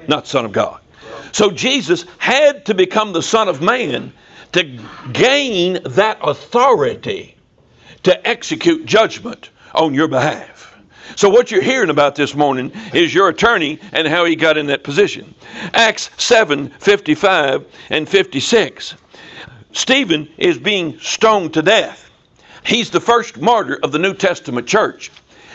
not 0.07 0.27
Son 0.27 0.45
of 0.45 0.51
God. 0.51 0.79
So 1.31 1.49
Jesus 1.49 2.05
had 2.17 2.65
to 2.65 2.73
become 2.73 3.13
the 3.13 3.21
Son 3.21 3.47
of 3.47 3.61
Man 3.61 4.13
to 4.51 4.79
gain 5.11 5.79
that 5.83 6.19
authority 6.21 7.34
to 8.05 8.27
execute 8.27 8.85
judgment 8.85 9.49
on 9.73 9.93
your 9.93 10.07
behalf. 10.07 10.77
So 11.15 11.27
what 11.29 11.49
you're 11.49 11.61
hearing 11.61 11.89
about 11.89 12.15
this 12.15 12.35
morning 12.35 12.71
is 12.93 13.13
your 13.13 13.29
attorney 13.29 13.79
and 13.91 14.07
how 14.07 14.25
he 14.25 14.35
got 14.35 14.57
in 14.57 14.67
that 14.67 14.83
position. 14.83 15.33
Acts 15.73 16.11
7, 16.17 16.69
55 16.69 17.65
and 17.89 18.07
56. 18.07 18.95
Stephen 19.71 20.29
is 20.37 20.57
being 20.57 20.99
stoned 20.99 21.53
to 21.55 21.61
death. 21.61 22.09
He's 22.63 22.91
the 22.91 22.99
first 22.99 23.39
martyr 23.39 23.79
of 23.81 23.91
the 23.91 23.99
New 23.99 24.13
Testament 24.13 24.67
church. 24.67 25.11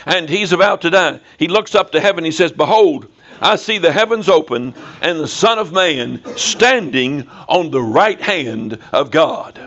And 0.07 0.29
he's 0.29 0.53
about 0.53 0.81
to 0.83 0.91
die. 0.91 1.21
He 1.39 1.47
looks 1.47 1.75
up 1.75 1.93
to 1.93 2.01
heaven. 2.01 2.25
He 2.25 2.33
says, 2.33 2.53
Behold, 2.53 3.07
I 3.41 3.57
see 3.57 3.79
the 3.79 3.93
heavens 3.93 4.29
open 4.29 4.75
and 5.03 5.21
the 5.21 5.29
Son 5.29 5.59
of 5.59 5.73
Man 5.73 6.21
standing 6.37 7.29
on 7.49 7.71
the 7.71 7.83
right 7.83 8.21
hand 8.21 8.79
of 8.93 9.11
God. 9.11 9.59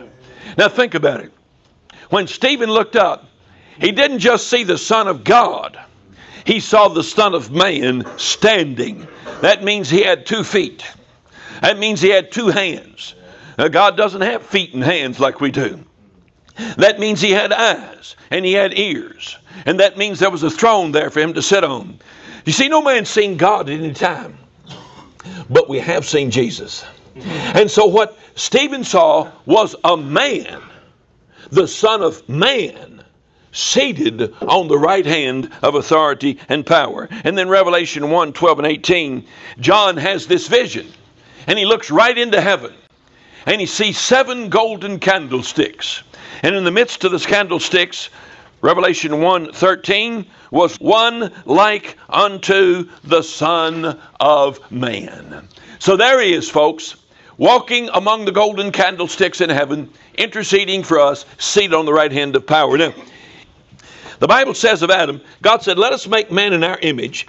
Now 0.58 0.70
think 0.70 0.96
about 0.96 1.22
it. 1.22 1.32
When 2.14 2.28
Stephen 2.28 2.70
looked 2.70 2.96
up, 2.96 3.28
he 3.80 3.92
didn't 3.92 4.20
just 4.20 4.48
see 4.48 4.64
the 4.64 4.78
Son 4.78 5.08
of 5.08 5.24
God, 5.24 5.80
he 6.46 6.60
saw 6.60 6.88
the 6.88 7.04
Son 7.04 7.34
of 7.34 7.50
Man 7.50 8.06
standing. 8.20 9.08
That 9.42 9.64
means 9.64 9.90
he 9.90 10.04
had 10.04 10.28
two 10.28 10.44
feet, 10.44 10.86
that 11.64 11.80
means 11.80 12.02
he 12.02 12.10
had 12.10 12.32
two 12.32 12.50
hands. 12.50 13.16
Now, 13.58 13.68
God 13.68 13.98
doesn't 13.98 14.22
have 14.22 14.44
feet 14.44 14.76
and 14.76 14.84
hands 14.84 15.20
like 15.20 15.42
we 15.42 15.50
do. 15.50 15.84
That 16.78 17.00
means 17.00 17.20
he 17.20 17.32
had 17.32 17.52
eyes 17.52 18.16
and 18.30 18.46
he 18.46 18.54
had 18.54 18.78
ears. 18.78 19.36
And 19.66 19.80
that 19.80 19.98
means 19.98 20.20
there 20.20 20.30
was 20.30 20.44
a 20.44 20.52
throne 20.52 20.92
there 20.92 21.10
for 21.10 21.20
him 21.20 21.34
to 21.34 21.42
sit 21.42 21.64
on. 21.64 21.98
You 22.46 22.54
see, 22.54 22.68
no 22.68 22.84
man's 22.84 23.10
seen 23.10 23.38
God 23.38 23.70
at 23.70 23.80
any 23.80 23.92
time, 23.92 24.38
but 25.50 25.68
we 25.68 25.80
have 25.80 26.08
seen 26.08 26.30
Jesus. 26.30 26.86
And 27.16 27.72
so 27.72 27.88
what 27.88 28.20
Stephen 28.36 28.84
saw 28.84 29.32
was 29.48 29.76
a 29.84 29.98
man, 29.98 30.62
the 31.52 31.68
Son 31.68 32.02
of 32.02 32.28
Man, 32.28 33.04
seated 33.52 34.34
on 34.42 34.68
the 34.68 34.78
right 34.78 35.06
hand 35.06 35.52
of 35.62 35.76
authority 35.76 36.40
and 36.50 36.66
power. 36.66 37.08
And 37.24 37.38
then 37.38 37.50
Revelation 37.50 38.10
1 38.10 38.34
12 38.34 38.60
and 38.60 38.68
18, 38.68 39.26
John 39.60 39.98
has 39.98 40.28
this 40.28 40.48
vision. 40.48 40.92
And 41.48 41.60
he 41.60 41.66
looks 41.66 41.92
right 41.92 42.18
into 42.18 42.42
heaven. 42.42 42.74
And 43.46 43.60
he 43.60 43.68
sees 43.68 43.98
seven 43.98 44.50
golden 44.50 45.00
candlesticks. 45.00 46.04
And 46.42 46.56
in 46.56 46.64
the 46.64 46.72
midst 46.72 47.04
of 47.04 47.12
the 47.12 47.20
candlesticks, 47.20 48.10
Revelation 48.64 49.12
1:13 49.20 50.26
was 50.50 50.78
one 50.78 51.34
like 51.46 51.98
unto 52.10 52.88
the 53.04 53.22
Son 53.22 54.00
of 54.22 54.60
Man. 54.72 55.50
So 55.80 55.98
there 55.98 56.22
he 56.22 56.34
is, 56.34 56.50
folks, 56.50 56.96
walking 57.38 57.90
among 57.94 58.26
the 58.26 58.32
golden 58.32 58.72
candlesticks 58.72 59.42
in 59.42 59.50
heaven, 59.50 59.90
interceding 60.18 60.84
for 60.84 61.00
us, 61.00 61.26
seated 61.38 61.74
on 61.74 61.86
the 61.86 61.94
right 61.94 62.12
hand 62.12 62.36
of 62.36 62.46
power. 62.46 62.78
Now, 62.78 62.94
the 64.20 64.28
Bible 64.28 64.54
says 64.54 64.82
of 64.82 64.92
Adam, 64.92 65.22
God 65.42 65.64
said, 65.64 65.78
Let 65.78 65.94
us 65.94 66.08
make 66.08 66.32
man 66.32 66.54
in 66.54 66.64
our 66.64 66.80
image, 66.80 67.28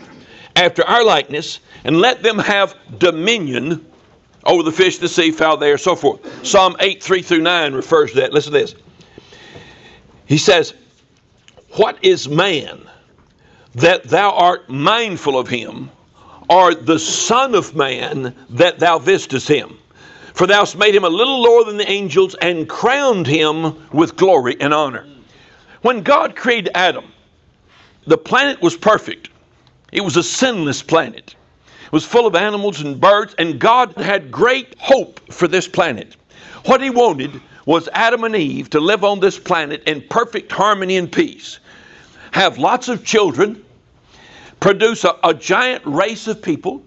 after 0.56 0.84
our 0.84 1.04
likeness, 1.04 1.60
and 1.84 1.96
let 2.00 2.22
them 2.22 2.38
have 2.38 2.76
dominion 2.98 3.84
over 4.44 4.62
the 4.62 4.72
fish, 4.72 4.98
the 4.98 5.08
sea, 5.08 5.30
fowl, 5.30 5.56
there, 5.56 5.78
so 5.78 5.96
forth. 5.96 6.46
Psalm 6.46 6.76
8, 6.80 7.02
3 7.02 7.22
through 7.22 7.40
9 7.40 7.72
refers 7.72 8.12
to 8.12 8.20
that. 8.20 8.32
Listen 8.32 8.52
to 8.52 8.58
this. 8.58 8.74
He 10.26 10.38
says, 10.38 10.74
What 11.76 11.98
is 12.02 12.28
man 12.28 12.88
that 13.74 14.04
thou 14.04 14.30
art 14.32 14.68
mindful 14.68 15.38
of 15.38 15.48
him, 15.48 15.90
or 16.48 16.74
the 16.74 16.98
Son 16.98 17.54
of 17.54 17.74
Man 17.74 18.36
that 18.50 18.78
thou 18.78 18.98
visitest 18.98 19.48
him? 19.48 19.78
For 20.34 20.48
thou 20.48 20.60
hast 20.60 20.76
made 20.76 20.96
him 20.96 21.04
a 21.04 21.08
little 21.08 21.40
lower 21.40 21.64
than 21.64 21.76
the 21.76 21.88
angels 21.88 22.34
and 22.42 22.68
crowned 22.68 23.26
him 23.26 23.88
with 23.92 24.16
glory 24.16 24.56
and 24.60 24.74
honor. 24.74 25.06
When 25.82 26.02
God 26.02 26.34
created 26.34 26.72
Adam, 26.74 27.04
the 28.06 28.18
planet 28.18 28.60
was 28.60 28.76
perfect. 28.76 29.28
It 29.92 30.00
was 30.00 30.16
a 30.16 30.24
sinless 30.24 30.82
planet. 30.82 31.36
It 31.86 31.92
was 31.92 32.04
full 32.04 32.26
of 32.26 32.34
animals 32.34 32.80
and 32.80 33.00
birds, 33.00 33.36
and 33.38 33.60
God 33.60 33.92
had 33.96 34.32
great 34.32 34.74
hope 34.80 35.20
for 35.32 35.46
this 35.46 35.68
planet. 35.68 36.16
What 36.66 36.82
he 36.82 36.90
wanted 36.90 37.40
was 37.64 37.88
Adam 37.92 38.24
and 38.24 38.34
Eve 38.34 38.68
to 38.70 38.80
live 38.80 39.04
on 39.04 39.20
this 39.20 39.38
planet 39.38 39.84
in 39.84 40.02
perfect 40.02 40.50
harmony 40.50 40.96
and 40.96 41.10
peace, 41.10 41.60
have 42.32 42.58
lots 42.58 42.88
of 42.88 43.04
children, 43.04 43.64
produce 44.58 45.04
a, 45.04 45.16
a 45.22 45.32
giant 45.32 45.86
race 45.86 46.26
of 46.26 46.42
people, 46.42 46.82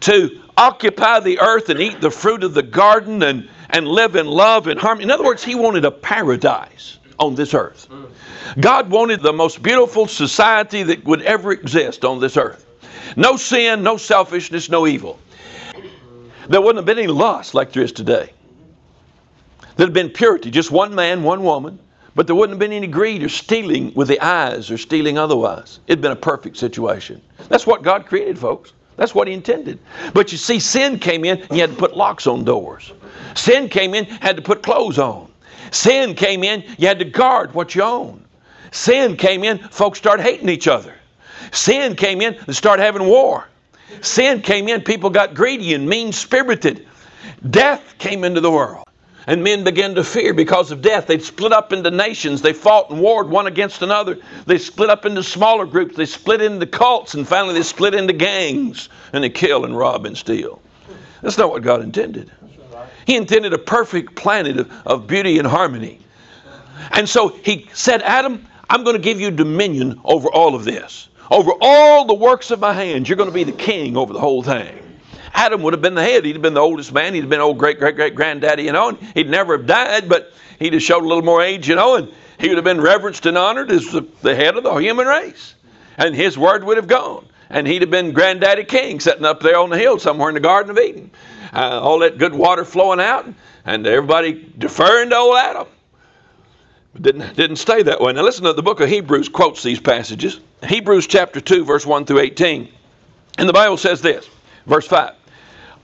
to 0.00 0.42
occupy 0.56 1.20
the 1.20 1.38
earth 1.40 1.68
and 1.68 1.80
eat 1.80 2.00
the 2.00 2.10
fruit 2.10 2.42
of 2.42 2.54
the 2.54 2.62
garden 2.62 3.22
and, 3.22 3.48
and 3.70 3.86
live 3.86 4.16
in 4.16 4.26
love 4.26 4.66
and 4.66 4.80
harmony. 4.80 5.04
In 5.04 5.10
other 5.10 5.24
words, 5.24 5.44
he 5.44 5.54
wanted 5.54 5.84
a 5.84 5.90
paradise 5.90 6.98
on 7.18 7.34
this 7.34 7.54
earth. 7.54 7.88
God 8.60 8.90
wanted 8.90 9.22
the 9.22 9.32
most 9.32 9.62
beautiful 9.62 10.06
society 10.06 10.82
that 10.84 11.04
would 11.04 11.22
ever 11.22 11.52
exist 11.52 12.04
on 12.04 12.20
this 12.20 12.36
earth. 12.36 12.66
No 13.16 13.36
sin, 13.36 13.82
no 13.82 13.96
selfishness, 13.96 14.68
no 14.68 14.86
evil. 14.86 15.18
There 16.48 16.60
wouldn't 16.60 16.76
have 16.76 16.84
been 16.86 16.98
any 16.98 17.08
lust 17.08 17.54
like 17.54 17.72
there 17.72 17.82
is 17.82 17.92
today. 17.92 18.32
There'd 19.76 19.88
have 19.88 19.94
been 19.94 20.10
purity, 20.10 20.50
just 20.50 20.70
one 20.70 20.94
man, 20.94 21.22
one 21.22 21.42
woman, 21.42 21.78
but 22.14 22.26
there 22.26 22.34
wouldn't 22.34 22.54
have 22.54 22.58
been 22.58 22.72
any 22.72 22.86
greed 22.86 23.22
or 23.22 23.28
stealing 23.28 23.92
with 23.94 24.08
the 24.08 24.20
eyes 24.20 24.70
or 24.70 24.78
stealing 24.78 25.18
otherwise. 25.18 25.80
It'd 25.86 26.00
been 26.00 26.12
a 26.12 26.16
perfect 26.16 26.56
situation. 26.56 27.20
That's 27.48 27.66
what 27.66 27.82
God 27.82 28.06
created, 28.06 28.38
folks. 28.38 28.72
That's 28.96 29.14
what 29.14 29.28
He 29.28 29.34
intended. 29.34 29.78
But 30.14 30.32
you 30.32 30.38
see, 30.38 30.58
sin 30.58 30.98
came 30.98 31.24
in, 31.24 31.40
and 31.42 31.50
you 31.50 31.60
had 31.60 31.70
to 31.70 31.76
put 31.76 31.96
locks 31.96 32.26
on 32.26 32.44
doors. 32.44 32.92
Sin 33.34 33.68
came 33.68 33.94
in, 33.94 34.04
had 34.04 34.36
to 34.36 34.42
put 34.42 34.62
clothes 34.62 34.98
on. 34.98 35.30
Sin 35.70 36.14
came 36.14 36.44
in, 36.44 36.64
you 36.78 36.88
had 36.88 36.98
to 36.98 37.04
guard 37.04 37.54
what 37.54 37.74
you 37.74 37.82
own. 37.82 38.24
Sin 38.70 39.16
came 39.16 39.44
in, 39.44 39.58
folks 39.58 39.98
started 39.98 40.22
hating 40.22 40.48
each 40.48 40.68
other. 40.68 40.94
Sin 41.52 41.96
came 41.96 42.20
in, 42.20 42.36
they 42.46 42.52
started 42.52 42.82
having 42.82 43.06
war. 43.06 43.46
Sin 44.00 44.42
came 44.42 44.68
in, 44.68 44.82
people 44.82 45.10
got 45.10 45.34
greedy 45.34 45.74
and 45.74 45.88
mean 45.88 46.12
spirited. 46.12 46.86
Death 47.50 47.94
came 47.98 48.24
into 48.24 48.40
the 48.40 48.50
world 48.50 48.85
and 49.26 49.42
men 49.42 49.64
began 49.64 49.94
to 49.96 50.04
fear 50.04 50.32
because 50.32 50.70
of 50.70 50.82
death. 50.82 51.06
They'd 51.06 51.22
split 51.22 51.52
up 51.52 51.72
into 51.72 51.90
nations. 51.90 52.42
They 52.42 52.52
fought 52.52 52.90
and 52.90 53.00
warred 53.00 53.28
one 53.28 53.46
against 53.46 53.82
another. 53.82 54.18
They 54.46 54.58
split 54.58 54.88
up 54.88 55.04
into 55.04 55.22
smaller 55.22 55.66
groups. 55.66 55.96
They 55.96 56.06
split 56.06 56.40
into 56.40 56.66
cults, 56.66 57.14
and 57.14 57.26
finally 57.26 57.54
they 57.54 57.62
split 57.62 57.94
into 57.94 58.12
gangs, 58.12 58.88
and 59.12 59.24
they 59.24 59.30
kill 59.30 59.64
and 59.64 59.76
rob 59.76 60.06
and 60.06 60.16
steal. 60.16 60.62
That's 61.22 61.38
not 61.38 61.50
what 61.50 61.62
God 61.62 61.82
intended. 61.82 62.30
He 63.06 63.16
intended 63.16 63.52
a 63.52 63.58
perfect 63.58 64.14
planet 64.14 64.58
of, 64.58 64.72
of 64.86 65.06
beauty 65.06 65.38
and 65.38 65.46
harmony. 65.46 66.00
And 66.92 67.08
so 67.08 67.28
he 67.28 67.68
said, 67.72 68.02
Adam, 68.02 68.46
I'm 68.70 68.84
going 68.84 68.96
to 68.96 69.02
give 69.02 69.20
you 69.20 69.30
dominion 69.30 70.00
over 70.04 70.28
all 70.28 70.54
of 70.54 70.64
this. 70.64 71.08
Over 71.30 71.52
all 71.60 72.04
the 72.04 72.14
works 72.14 72.52
of 72.52 72.60
my 72.60 72.72
hands, 72.72 73.08
you're 73.08 73.16
going 73.16 73.28
to 73.28 73.34
be 73.34 73.44
the 73.44 73.52
king 73.52 73.96
over 73.96 74.12
the 74.12 74.20
whole 74.20 74.42
thing. 74.42 74.85
Adam 75.36 75.62
would 75.62 75.74
have 75.74 75.82
been 75.82 75.94
the 75.94 76.02
head. 76.02 76.24
He'd 76.24 76.32
have 76.32 76.42
been 76.42 76.54
the 76.54 76.60
oldest 76.60 76.92
man. 76.92 77.14
He'd 77.14 77.20
have 77.20 77.28
been 77.28 77.40
old 77.40 77.58
great 77.58 77.78
great 77.78 77.94
great 77.94 78.14
granddaddy, 78.14 78.64
you 78.64 78.72
know, 78.72 78.88
and 78.88 78.98
he'd 79.14 79.28
never 79.28 79.56
have 79.56 79.66
died, 79.66 80.08
but 80.08 80.32
he'd 80.58 80.72
have 80.72 80.82
showed 80.82 81.04
a 81.04 81.06
little 81.06 81.22
more 81.22 81.42
age, 81.42 81.68
you 81.68 81.74
know, 81.74 81.96
and 81.96 82.12
he 82.40 82.48
would 82.48 82.56
have 82.56 82.64
been 82.64 82.80
reverenced 82.80 83.26
and 83.26 83.36
honored 83.38 83.70
as 83.70 83.84
the, 83.92 84.06
the 84.22 84.34
head 84.34 84.56
of 84.56 84.64
the 84.64 84.74
human 84.76 85.06
race. 85.06 85.54
And 85.98 86.14
his 86.14 86.36
word 86.36 86.64
would 86.64 86.78
have 86.78 86.88
gone. 86.88 87.26
and 87.50 87.66
he'd 87.66 87.82
have 87.82 87.90
been 87.90 88.12
granddaddy 88.12 88.64
king 88.64 89.00
sitting 89.00 89.24
up 89.24 89.40
there 89.40 89.58
on 89.58 89.70
the 89.70 89.78
hill 89.78 89.98
somewhere 89.98 90.28
in 90.28 90.34
the 90.34 90.40
Garden 90.40 90.70
of 90.70 90.78
Eden. 90.78 91.10
Uh, 91.52 91.80
all 91.80 92.00
that 92.00 92.18
good 92.18 92.34
water 92.34 92.64
flowing 92.64 93.00
out, 93.00 93.26
and 93.64 93.86
everybody 93.86 94.52
deferring 94.58 95.10
to 95.10 95.16
old 95.16 95.36
Adam. 95.36 95.66
Didn't, 97.00 97.36
didn't 97.36 97.56
stay 97.56 97.82
that 97.82 98.00
way. 98.00 98.12
Now 98.12 98.22
listen 98.22 98.44
to 98.44 98.52
the 98.54 98.62
book 98.62 98.80
of 98.80 98.88
Hebrews 98.88 99.28
quotes 99.28 99.62
these 99.62 99.80
passages. 99.80 100.40
Hebrews 100.66 101.06
chapter 101.06 101.40
2, 101.40 101.64
verse 101.64 101.84
1 101.84 102.06
through 102.06 102.20
18. 102.20 102.68
And 103.38 103.48
the 103.48 103.52
Bible 103.52 103.76
says 103.76 104.00
this, 104.00 104.28
verse 104.66 104.86
5. 104.86 105.12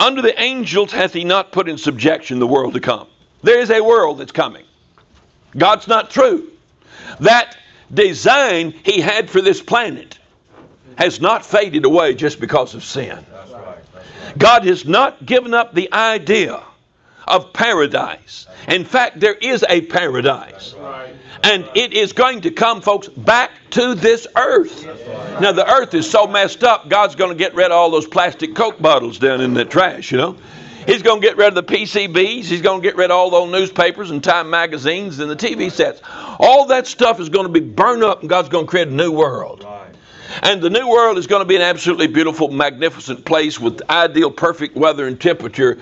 Under 0.02 0.20
the 0.20 0.42
angels 0.42 0.90
hath 0.90 1.12
he 1.12 1.22
not 1.22 1.52
put 1.52 1.68
in 1.68 1.78
subjection 1.78 2.40
the 2.40 2.46
world 2.46 2.74
to 2.74 2.80
come. 2.80 3.06
There 3.44 3.60
is 3.60 3.70
a 3.70 3.80
world 3.80 4.18
that's 4.18 4.32
coming. 4.32 4.64
God's 5.56 5.86
not 5.86 6.10
true. 6.10 6.50
That 7.20 7.56
design 7.94 8.72
he 8.84 9.00
had 9.00 9.30
for 9.30 9.40
this 9.40 9.62
planet 9.62 10.18
has 10.98 11.20
not 11.20 11.46
faded 11.46 11.84
away 11.84 12.14
just 12.14 12.40
because 12.40 12.74
of 12.74 12.82
sin. 12.82 13.24
God 14.36 14.64
has 14.64 14.84
not 14.84 15.24
given 15.24 15.54
up 15.54 15.72
the 15.72 15.92
idea 15.92 16.60
of 17.26 17.52
paradise. 17.52 18.46
In 18.68 18.84
fact, 18.84 19.20
there 19.20 19.34
is 19.34 19.64
a 19.68 19.82
paradise. 19.82 20.74
And 21.42 21.68
it 21.74 21.92
is 21.92 22.12
going 22.12 22.42
to 22.42 22.50
come, 22.50 22.80
folks, 22.80 23.08
back 23.08 23.50
to 23.70 23.94
this 23.94 24.26
earth. 24.36 24.84
Now, 25.40 25.52
the 25.52 25.68
earth 25.68 25.94
is 25.94 26.08
so 26.08 26.26
messed 26.26 26.62
up, 26.62 26.88
God's 26.88 27.16
going 27.16 27.30
to 27.30 27.36
get 27.36 27.54
rid 27.54 27.66
of 27.66 27.72
all 27.72 27.90
those 27.90 28.06
plastic 28.06 28.54
Coke 28.54 28.80
bottles 28.80 29.18
down 29.18 29.40
in 29.40 29.54
the 29.54 29.64
trash, 29.64 30.12
you 30.12 30.18
know. 30.18 30.36
He's 30.86 31.02
going 31.02 31.20
to 31.20 31.26
get 31.26 31.36
rid 31.36 31.48
of 31.48 31.54
the 31.54 31.62
PCBs. 31.62 32.44
He's 32.44 32.62
going 32.62 32.82
to 32.82 32.86
get 32.86 32.96
rid 32.96 33.10
of 33.10 33.16
all 33.16 33.30
those 33.30 33.52
newspapers 33.52 34.10
and 34.10 34.22
Time 34.22 34.50
magazines 34.50 35.20
and 35.20 35.30
the 35.30 35.36
TV 35.36 35.70
sets. 35.70 36.00
All 36.40 36.66
that 36.66 36.88
stuff 36.88 37.20
is 37.20 37.28
going 37.28 37.46
to 37.46 37.52
be 37.52 37.60
burned 37.60 38.02
up, 38.02 38.20
and 38.20 38.28
God's 38.28 38.48
going 38.48 38.66
to 38.66 38.70
create 38.70 38.88
a 38.88 38.92
new 38.92 39.12
world. 39.12 39.64
And 40.42 40.62
the 40.62 40.70
new 40.70 40.88
world 40.88 41.18
is 41.18 41.26
going 41.26 41.40
to 41.40 41.46
be 41.46 41.56
an 41.56 41.62
absolutely 41.62 42.06
beautiful, 42.06 42.50
magnificent 42.50 43.24
place 43.24 43.60
with 43.60 43.82
ideal, 43.88 44.30
perfect 44.30 44.76
weather 44.76 45.06
and 45.06 45.20
temperature. 45.20 45.78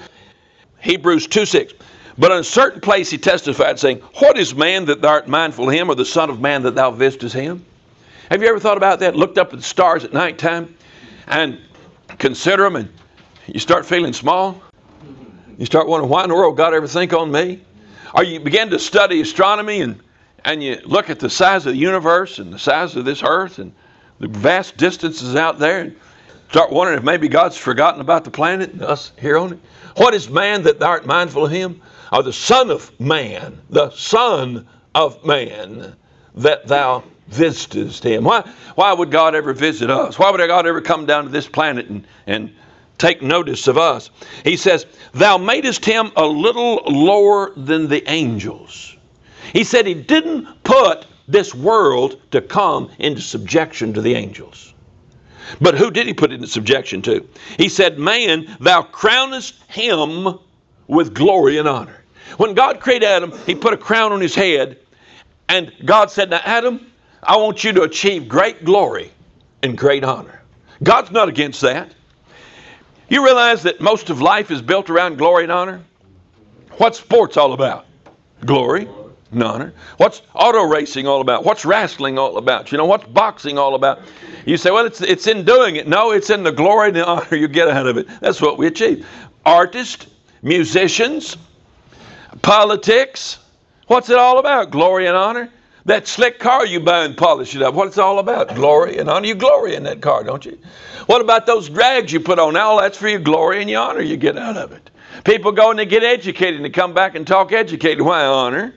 Hebrews 0.80 1.26
2 1.26 1.46
6. 1.46 1.74
But 2.18 2.32
in 2.32 2.38
a 2.38 2.44
certain 2.44 2.80
place 2.80 3.10
he 3.10 3.18
testified, 3.18 3.78
saying, 3.78 3.98
What 4.18 4.36
is 4.36 4.54
man 4.54 4.86
that 4.86 5.00
thou 5.00 5.10
art 5.10 5.28
mindful 5.28 5.68
of 5.68 5.74
him, 5.74 5.88
or 5.88 5.94
the 5.94 6.04
Son 6.04 6.28
of 6.28 6.40
Man 6.40 6.62
that 6.62 6.74
thou 6.74 6.90
visitest 6.90 7.34
him? 7.34 7.64
Have 8.30 8.42
you 8.42 8.48
ever 8.48 8.60
thought 8.60 8.76
about 8.76 9.00
that? 9.00 9.16
Looked 9.16 9.38
up 9.38 9.52
at 9.52 9.58
the 9.58 9.64
stars 9.64 10.04
at 10.04 10.12
nighttime 10.12 10.76
and 11.26 11.58
consider 12.18 12.64
them, 12.64 12.76
and 12.76 12.88
you 13.46 13.58
start 13.58 13.86
feeling 13.86 14.12
small? 14.12 14.60
You 15.58 15.66
start 15.66 15.88
wondering, 15.88 16.10
why 16.10 16.22
in 16.24 16.30
the 16.30 16.34
world 16.34 16.56
God 16.56 16.74
ever 16.74 16.86
think 16.86 17.12
on 17.12 17.30
me? 17.30 17.62
Or 18.14 18.24
you 18.24 18.40
begin 18.40 18.70
to 18.70 18.78
study 18.78 19.20
astronomy 19.20 19.82
and, 19.82 20.00
and 20.44 20.62
you 20.62 20.80
look 20.84 21.10
at 21.10 21.20
the 21.20 21.30
size 21.30 21.66
of 21.66 21.72
the 21.72 21.78
universe 21.78 22.38
and 22.38 22.52
the 22.52 22.58
size 22.58 22.96
of 22.96 23.04
this 23.04 23.22
earth 23.22 23.58
and 23.58 23.72
the 24.18 24.28
vast 24.28 24.76
distances 24.76 25.36
out 25.36 25.58
there 25.58 25.80
and 25.80 25.96
start 26.50 26.72
wondering 26.72 26.98
if 26.98 27.04
maybe 27.04 27.28
God's 27.28 27.56
forgotten 27.56 28.00
about 28.00 28.24
the 28.24 28.30
planet 28.30 28.72
and 28.72 28.82
us 28.82 29.12
here 29.20 29.38
on 29.38 29.52
it. 29.52 29.58
What 29.96 30.14
is 30.14 30.28
man 30.28 30.64
that 30.64 30.80
thou 30.80 30.88
art 30.88 31.06
mindful 31.06 31.46
of 31.46 31.52
him? 31.52 31.80
Or 32.12 32.24
the 32.24 32.32
Son 32.32 32.70
of 32.70 32.98
Man, 32.98 33.60
the 33.70 33.90
Son 33.90 34.66
of 34.94 35.24
Man 35.24 35.94
that 36.34 36.66
thou 36.66 37.04
visitest 37.28 38.02
him. 38.02 38.24
Why, 38.24 38.42
why 38.74 38.92
would 38.92 39.12
God 39.12 39.36
ever 39.36 39.52
visit 39.52 39.90
us? 39.90 40.18
Why 40.18 40.30
would 40.30 40.44
God 40.44 40.66
ever 40.66 40.80
come 40.80 41.06
down 41.06 41.24
to 41.24 41.30
this 41.30 41.48
planet 41.48 41.86
and, 41.86 42.04
and 42.26 42.52
take 42.98 43.22
notice 43.22 43.68
of 43.68 43.78
us? 43.78 44.10
He 44.42 44.56
says, 44.56 44.86
Thou 45.12 45.38
madest 45.38 45.84
him 45.84 46.10
a 46.16 46.26
little 46.26 46.82
lower 46.86 47.52
than 47.56 47.86
the 47.86 48.02
angels. 48.10 48.96
He 49.52 49.62
said 49.62 49.86
he 49.86 49.94
didn't 49.94 50.64
put 50.64 51.06
this 51.28 51.54
world 51.54 52.20
to 52.32 52.40
come 52.40 52.90
into 52.98 53.20
subjection 53.20 53.92
to 53.92 54.00
the 54.00 54.14
angels. 54.14 54.74
But 55.60 55.76
who 55.76 55.90
did 55.90 56.06
he 56.06 56.14
put 56.14 56.32
into 56.32 56.46
subjection 56.46 57.02
to? 57.02 57.26
He 57.56 57.68
said, 57.68 57.98
Man, 57.98 58.56
thou 58.60 58.82
crownest 58.82 59.54
him 59.68 60.38
with 60.86 61.14
glory 61.14 61.58
and 61.58 61.68
honor. 61.68 62.02
When 62.36 62.54
God 62.54 62.80
created 62.80 63.06
Adam, 63.06 63.32
he 63.46 63.54
put 63.54 63.72
a 63.72 63.76
crown 63.76 64.12
on 64.12 64.20
his 64.20 64.34
head, 64.34 64.78
and 65.48 65.72
God 65.84 66.10
said, 66.10 66.30
Now, 66.30 66.40
Adam, 66.44 66.86
I 67.22 67.36
want 67.36 67.64
you 67.64 67.72
to 67.72 67.82
achieve 67.82 68.28
great 68.28 68.64
glory 68.64 69.10
and 69.62 69.76
great 69.76 70.04
honor. 70.04 70.40
God's 70.82 71.10
not 71.10 71.28
against 71.28 71.60
that. 71.62 71.92
You 73.08 73.24
realize 73.24 73.64
that 73.64 73.80
most 73.80 74.08
of 74.08 74.20
life 74.20 74.50
is 74.50 74.62
built 74.62 74.88
around 74.88 75.18
glory 75.18 75.42
and 75.42 75.52
honor? 75.52 75.82
What's 76.78 76.98
sports 76.98 77.36
all 77.36 77.52
about? 77.52 77.86
Glory 78.44 78.88
honor. 79.38 79.72
What's 79.96 80.22
auto 80.34 80.64
racing 80.64 81.06
all 81.06 81.20
about? 81.20 81.44
What's 81.44 81.64
wrestling 81.64 82.18
all 82.18 82.36
about? 82.36 82.72
You 82.72 82.78
know, 82.78 82.84
what's 82.84 83.04
boxing 83.04 83.58
all 83.58 83.74
about? 83.74 84.00
You 84.44 84.56
say, 84.56 84.70
well, 84.70 84.86
it's, 84.86 85.00
it's 85.00 85.26
in 85.26 85.44
doing 85.44 85.76
it. 85.76 85.86
No, 85.86 86.10
it's 86.10 86.30
in 86.30 86.42
the 86.42 86.52
glory 86.52 86.88
and 86.88 86.96
the 86.96 87.06
honor 87.06 87.36
you 87.36 87.48
get 87.48 87.68
out 87.68 87.86
of 87.86 87.96
it. 87.96 88.08
That's 88.20 88.40
what 88.40 88.58
we 88.58 88.66
achieve. 88.66 89.06
Artists, 89.46 90.06
musicians, 90.42 91.36
politics. 92.42 93.38
What's 93.86 94.10
it 94.10 94.18
all 94.18 94.38
about? 94.38 94.70
Glory 94.70 95.06
and 95.06 95.16
honor. 95.16 95.50
That 95.86 96.06
slick 96.06 96.38
car 96.38 96.66
you 96.66 96.80
buy 96.80 97.04
and 97.04 97.16
polish 97.16 97.56
it 97.56 97.62
up. 97.62 97.74
What's 97.74 97.96
it 97.96 98.02
all 98.02 98.18
about? 98.18 98.54
Glory 98.54 98.98
and 98.98 99.08
honor. 99.08 99.26
You 99.26 99.34
glory 99.34 99.74
in 99.74 99.84
that 99.84 100.02
car, 100.02 100.22
don't 100.22 100.44
you? 100.44 100.58
What 101.06 101.20
about 101.20 101.46
those 101.46 101.68
drags 101.68 102.12
you 102.12 102.20
put 102.20 102.38
on? 102.38 102.56
All 102.56 102.80
that's 102.80 102.98
for 102.98 103.08
your 103.08 103.20
glory 103.20 103.60
and 103.60 103.70
your 103.70 103.82
honor 103.82 104.02
you 104.02 104.16
get 104.16 104.36
out 104.36 104.56
of 104.56 104.72
it. 104.72 104.90
People 105.24 105.52
go 105.52 105.70
and 105.70 105.78
they 105.78 105.86
get 105.86 106.02
educated 106.02 106.56
and 106.56 106.64
they 106.64 106.70
come 106.70 106.94
back 106.94 107.14
and 107.14 107.26
talk 107.26 107.52
educated. 107.52 108.02
Why 108.02 108.24
honor? 108.24 108.74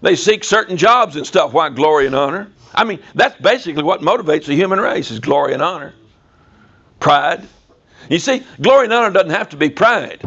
They 0.00 0.16
seek 0.16 0.44
certain 0.44 0.76
jobs 0.76 1.16
and 1.16 1.26
stuff. 1.26 1.52
Why 1.52 1.68
glory 1.70 2.06
and 2.06 2.14
honor? 2.14 2.50
I 2.74 2.84
mean, 2.84 3.00
that's 3.14 3.40
basically 3.40 3.82
what 3.82 4.00
motivates 4.00 4.46
the 4.46 4.54
human 4.54 4.78
race 4.78 5.10
is 5.10 5.18
glory 5.18 5.54
and 5.54 5.62
honor. 5.62 5.94
Pride. 7.00 7.46
You 8.08 8.18
see, 8.18 8.44
glory 8.60 8.84
and 8.84 8.92
honor 8.92 9.10
doesn't 9.10 9.30
have 9.30 9.50
to 9.50 9.56
be 9.56 9.70
pride. 9.70 10.22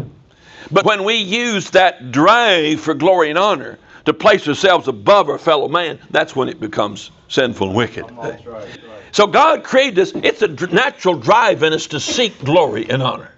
But 0.72 0.86
when 0.86 1.04
we 1.04 1.16
use 1.16 1.70
that 1.72 2.12
drive 2.12 2.80
for 2.80 2.94
glory 2.94 3.30
and 3.30 3.38
honor 3.38 3.78
to 4.06 4.14
place 4.14 4.48
ourselves 4.48 4.88
above 4.88 5.30
our 5.30 5.38
fellow 5.38 5.68
man, 5.68 6.00
that's 6.10 6.36
when 6.36 6.50
it 6.50 6.60
becomes 6.60 7.12
sinful 7.28 7.68
and 7.68 7.76
wicked. 7.76 8.12
Right, 8.12 8.46
right. 8.46 8.80
So 9.12 9.28
God 9.28 9.64
created 9.64 10.00
us. 10.00 10.12
It's 10.16 10.42
a 10.42 10.48
natural 10.74 11.16
drive 11.16 11.64
in 11.64 11.74
us 11.74 11.88
to 11.88 12.00
seek 12.00 12.44
glory 12.44 12.90
and 12.90 13.04
honor. 13.04 13.32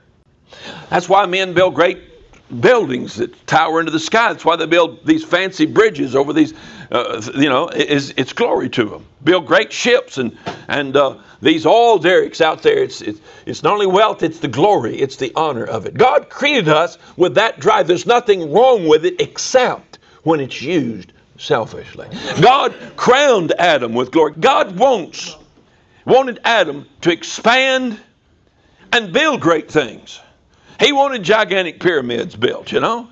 That's 0.89 1.09
why 1.09 1.25
men 1.25 1.53
build 1.53 1.73
great 1.73 2.12
buildings 2.59 3.15
that 3.15 3.47
tower 3.47 3.79
into 3.79 3.91
the 3.91 3.99
sky. 3.99 4.31
That's 4.31 4.45
why 4.45 4.55
they 4.55 4.65
build 4.65 5.05
these 5.05 5.23
fancy 5.23 5.65
bridges 5.65 6.15
over 6.15 6.33
these. 6.33 6.53
Uh, 6.91 7.21
you 7.35 7.49
know, 7.49 7.67
it's, 7.69 8.13
it's 8.17 8.33
glory 8.33 8.69
to 8.69 8.85
them. 8.85 9.05
Build 9.23 9.45
great 9.45 9.71
ships 9.71 10.17
and 10.17 10.37
and 10.67 10.95
uh, 10.95 11.17
these 11.41 11.65
oil 11.65 11.97
derricks 11.97 12.41
out 12.41 12.61
there. 12.61 12.83
It's, 12.83 13.01
it's 13.01 13.19
it's 13.45 13.63
not 13.63 13.73
only 13.73 13.87
wealth, 13.87 14.23
it's 14.23 14.39
the 14.39 14.47
glory, 14.47 14.97
it's 14.97 15.15
the 15.15 15.31
honor 15.35 15.65
of 15.65 15.85
it. 15.85 15.95
God 15.95 16.29
created 16.29 16.69
us 16.69 16.97
with 17.17 17.35
that 17.35 17.59
drive. 17.59 17.87
There's 17.87 18.05
nothing 18.05 18.51
wrong 18.51 18.87
with 18.87 19.05
it 19.05 19.19
except 19.21 19.99
when 20.23 20.39
it's 20.39 20.61
used 20.61 21.13
selfishly. 21.37 22.07
God 22.41 22.75
crowned 22.95 23.53
Adam 23.57 23.93
with 23.93 24.11
glory. 24.11 24.33
God 24.39 24.77
wants 24.77 25.35
wanted 26.05 26.39
Adam 26.43 26.85
to 27.01 27.11
expand 27.11 27.99
and 28.91 29.13
build 29.13 29.41
great 29.41 29.71
things. 29.71 30.19
He 30.79 30.91
wanted 30.91 31.23
gigantic 31.23 31.79
pyramids 31.79 32.35
built, 32.35 32.71
you 32.71 32.79
know. 32.79 33.09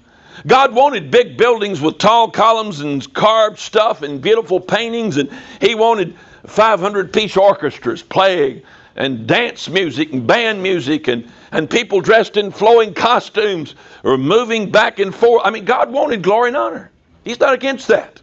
God 0.48 0.74
wanted 0.74 1.12
big 1.12 1.38
buildings 1.38 1.82
with 1.82 1.98
tall 1.98 2.30
columns 2.30 2.80
and 2.80 3.14
carved 3.14 3.60
stuff 3.60 4.02
and 4.02 4.22
beautiful 4.22 4.60
paintings, 4.60 5.18
and 5.18 5.30
He 5.60 5.76
wanted 5.76 6.16
500 6.48 7.14
piece 7.14 7.38
orchestras 7.38 8.02
playing 8.02 8.64
and 8.96 9.28
dance 9.28 9.70
music 9.70 10.12
and 10.12 10.28
band 10.28 10.62
music 10.62 11.08
and, 11.08 11.30
and 11.52 11.70
people 11.70 12.02
dressed 12.02 12.38
in 12.38 12.52
flowing 12.52 12.94
costumes 12.94 13.76
or 14.04 14.18
moving 14.18 14.72
back 14.72 15.00
and 15.00 15.14
forth. 15.14 15.42
I 15.46 15.52
mean, 15.52 15.66
God 15.66 15.92
wanted 15.92 16.24
glory 16.24 16.50
and 16.50 16.58
honor. 16.58 16.92
He's 17.24 17.40
not 17.40 17.54
against 17.54 17.88
that. 17.88 18.22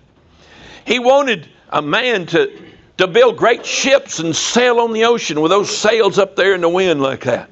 He 0.84 0.98
wanted 0.98 1.48
a 1.70 1.80
man 1.80 2.26
to, 2.26 2.52
to 2.98 3.06
build 3.06 3.36
great 3.36 3.64
ships 3.64 4.18
and 4.18 4.34
sail 4.34 4.80
on 4.80 4.92
the 4.92 5.04
ocean 5.04 5.40
with 5.40 5.50
those 5.50 5.74
sails 5.74 6.18
up 6.18 6.36
there 6.36 6.54
in 6.54 6.60
the 6.60 6.68
wind 6.68 7.00
like 7.00 7.24
that. 7.24 7.50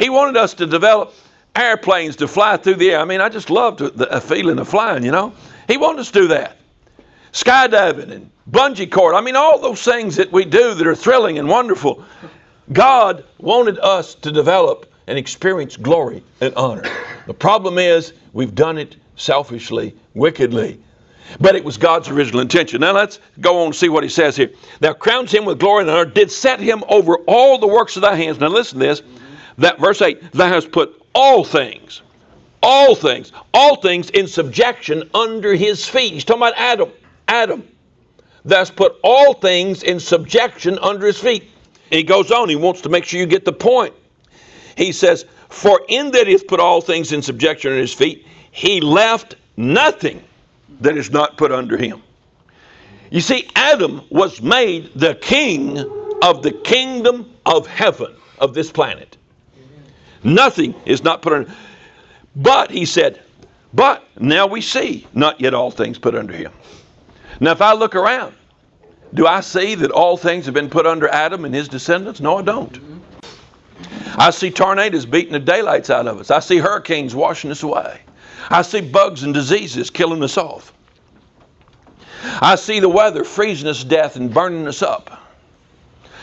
He 0.00 0.08
wanted 0.08 0.38
us 0.38 0.54
to 0.54 0.66
develop 0.66 1.12
airplanes 1.54 2.16
to 2.16 2.26
fly 2.26 2.56
through 2.56 2.76
the 2.76 2.92
air. 2.92 3.00
I 3.00 3.04
mean, 3.04 3.20
I 3.20 3.28
just 3.28 3.50
loved 3.50 3.80
the 3.80 4.20
feeling 4.20 4.58
of 4.58 4.66
flying, 4.66 5.04
you 5.04 5.10
know. 5.10 5.34
He 5.68 5.76
wanted 5.76 6.00
us 6.00 6.10
to 6.12 6.20
do 6.20 6.28
that. 6.28 6.56
Skydiving 7.32 8.10
and 8.10 8.30
bungee 8.50 8.90
cord. 8.90 9.14
I 9.14 9.20
mean, 9.20 9.36
all 9.36 9.58
those 9.58 9.82
things 9.82 10.16
that 10.16 10.32
we 10.32 10.46
do 10.46 10.72
that 10.72 10.86
are 10.86 10.94
thrilling 10.94 11.38
and 11.38 11.48
wonderful. 11.48 12.02
God 12.72 13.24
wanted 13.38 13.78
us 13.80 14.14
to 14.16 14.32
develop 14.32 14.90
and 15.06 15.18
experience 15.18 15.76
glory 15.76 16.24
and 16.40 16.54
honor. 16.54 16.84
The 17.26 17.34
problem 17.34 17.76
is 17.76 18.14
we've 18.32 18.54
done 18.54 18.78
it 18.78 18.96
selfishly, 19.16 19.94
wickedly. 20.14 20.80
But 21.40 21.56
it 21.56 21.64
was 21.64 21.76
God's 21.76 22.08
original 22.08 22.40
intention. 22.40 22.80
Now 22.80 22.92
let's 22.92 23.20
go 23.40 23.60
on 23.60 23.66
and 23.66 23.76
see 23.76 23.88
what 23.90 24.02
he 24.02 24.08
says 24.08 24.34
here. 24.36 24.50
Thou 24.80 24.94
crowns 24.94 25.30
him 25.30 25.44
with 25.44 25.58
glory 25.58 25.82
and 25.82 25.90
honor, 25.90 26.06
did 26.06 26.30
set 26.30 26.58
him 26.58 26.82
over 26.88 27.16
all 27.26 27.58
the 27.58 27.68
works 27.68 27.96
of 27.96 28.02
thy 28.02 28.16
hands. 28.16 28.40
Now 28.40 28.48
listen 28.48 28.80
to 28.80 28.86
this. 28.86 29.02
That 29.60 29.78
verse 29.78 30.00
8, 30.00 30.32
thou 30.32 30.48
hast 30.48 30.72
put 30.72 31.02
all 31.14 31.44
things, 31.44 32.00
all 32.62 32.94
things, 32.94 33.30
all 33.52 33.76
things 33.76 34.08
in 34.08 34.26
subjection 34.26 35.10
under 35.12 35.54
his 35.54 35.86
feet. 35.86 36.14
He's 36.14 36.24
talking 36.24 36.42
about 36.42 36.54
Adam. 36.56 36.90
Adam. 37.28 37.68
Thou 38.46 38.56
hast 38.56 38.74
put 38.74 38.96
all 39.04 39.34
things 39.34 39.82
in 39.82 40.00
subjection 40.00 40.78
under 40.78 41.06
his 41.06 41.18
feet. 41.18 41.44
he 41.90 42.02
goes 42.02 42.30
on, 42.30 42.48
he 42.48 42.56
wants 42.56 42.80
to 42.82 42.88
make 42.88 43.04
sure 43.04 43.20
you 43.20 43.26
get 43.26 43.44
the 43.44 43.52
point. 43.52 43.94
He 44.78 44.92
says, 44.92 45.26
For 45.50 45.82
in 45.88 46.10
that 46.12 46.26
he 46.26 46.32
hath 46.32 46.46
put 46.46 46.58
all 46.58 46.80
things 46.80 47.12
in 47.12 47.20
subjection 47.20 47.72
under 47.72 47.82
his 47.82 47.92
feet, 47.92 48.26
he 48.50 48.80
left 48.80 49.34
nothing 49.58 50.24
that 50.80 50.96
is 50.96 51.10
not 51.10 51.36
put 51.36 51.52
under 51.52 51.76
him. 51.76 52.02
You 53.10 53.20
see, 53.20 53.46
Adam 53.54 54.00
was 54.08 54.40
made 54.40 54.90
the 54.94 55.16
king 55.16 55.78
of 56.22 56.42
the 56.42 56.52
kingdom 56.64 57.30
of 57.44 57.66
heaven 57.66 58.14
of 58.38 58.54
this 58.54 58.72
planet. 58.72 59.18
Nothing 60.22 60.74
is 60.84 61.02
not 61.02 61.22
put 61.22 61.32
under. 61.32 61.54
But 62.36 62.70
he 62.70 62.84
said, 62.84 63.20
but 63.72 64.04
now 64.18 64.46
we 64.46 64.60
see 64.60 65.06
not 65.14 65.40
yet 65.40 65.54
all 65.54 65.70
things 65.70 65.98
put 65.98 66.14
under 66.14 66.34
him. 66.34 66.52
Now, 67.40 67.52
if 67.52 67.62
I 67.62 67.72
look 67.72 67.94
around, 67.94 68.34
do 69.14 69.26
I 69.26 69.40
see 69.40 69.74
that 69.76 69.90
all 69.90 70.16
things 70.16 70.44
have 70.46 70.54
been 70.54 70.70
put 70.70 70.86
under 70.86 71.08
Adam 71.08 71.44
and 71.44 71.54
his 71.54 71.68
descendants? 71.68 72.20
No, 72.20 72.38
I 72.38 72.42
don't. 72.42 72.78
I 74.16 74.30
see 74.30 74.50
tornadoes 74.50 75.06
beating 75.06 75.32
the 75.32 75.38
daylights 75.38 75.88
out 75.90 76.06
of 76.06 76.18
us. 76.18 76.30
I 76.30 76.40
see 76.40 76.58
hurricanes 76.58 77.14
washing 77.14 77.50
us 77.50 77.62
away. 77.62 78.00
I 78.50 78.62
see 78.62 78.80
bugs 78.80 79.22
and 79.22 79.32
diseases 79.32 79.90
killing 79.90 80.22
us 80.22 80.36
off. 80.36 80.72
I 82.42 82.56
see 82.56 82.80
the 82.80 82.88
weather 82.88 83.24
freezing 83.24 83.68
us 83.68 83.82
to 83.82 83.88
death 83.88 84.16
and 84.16 84.32
burning 84.32 84.66
us 84.66 84.82
up. 84.82 85.22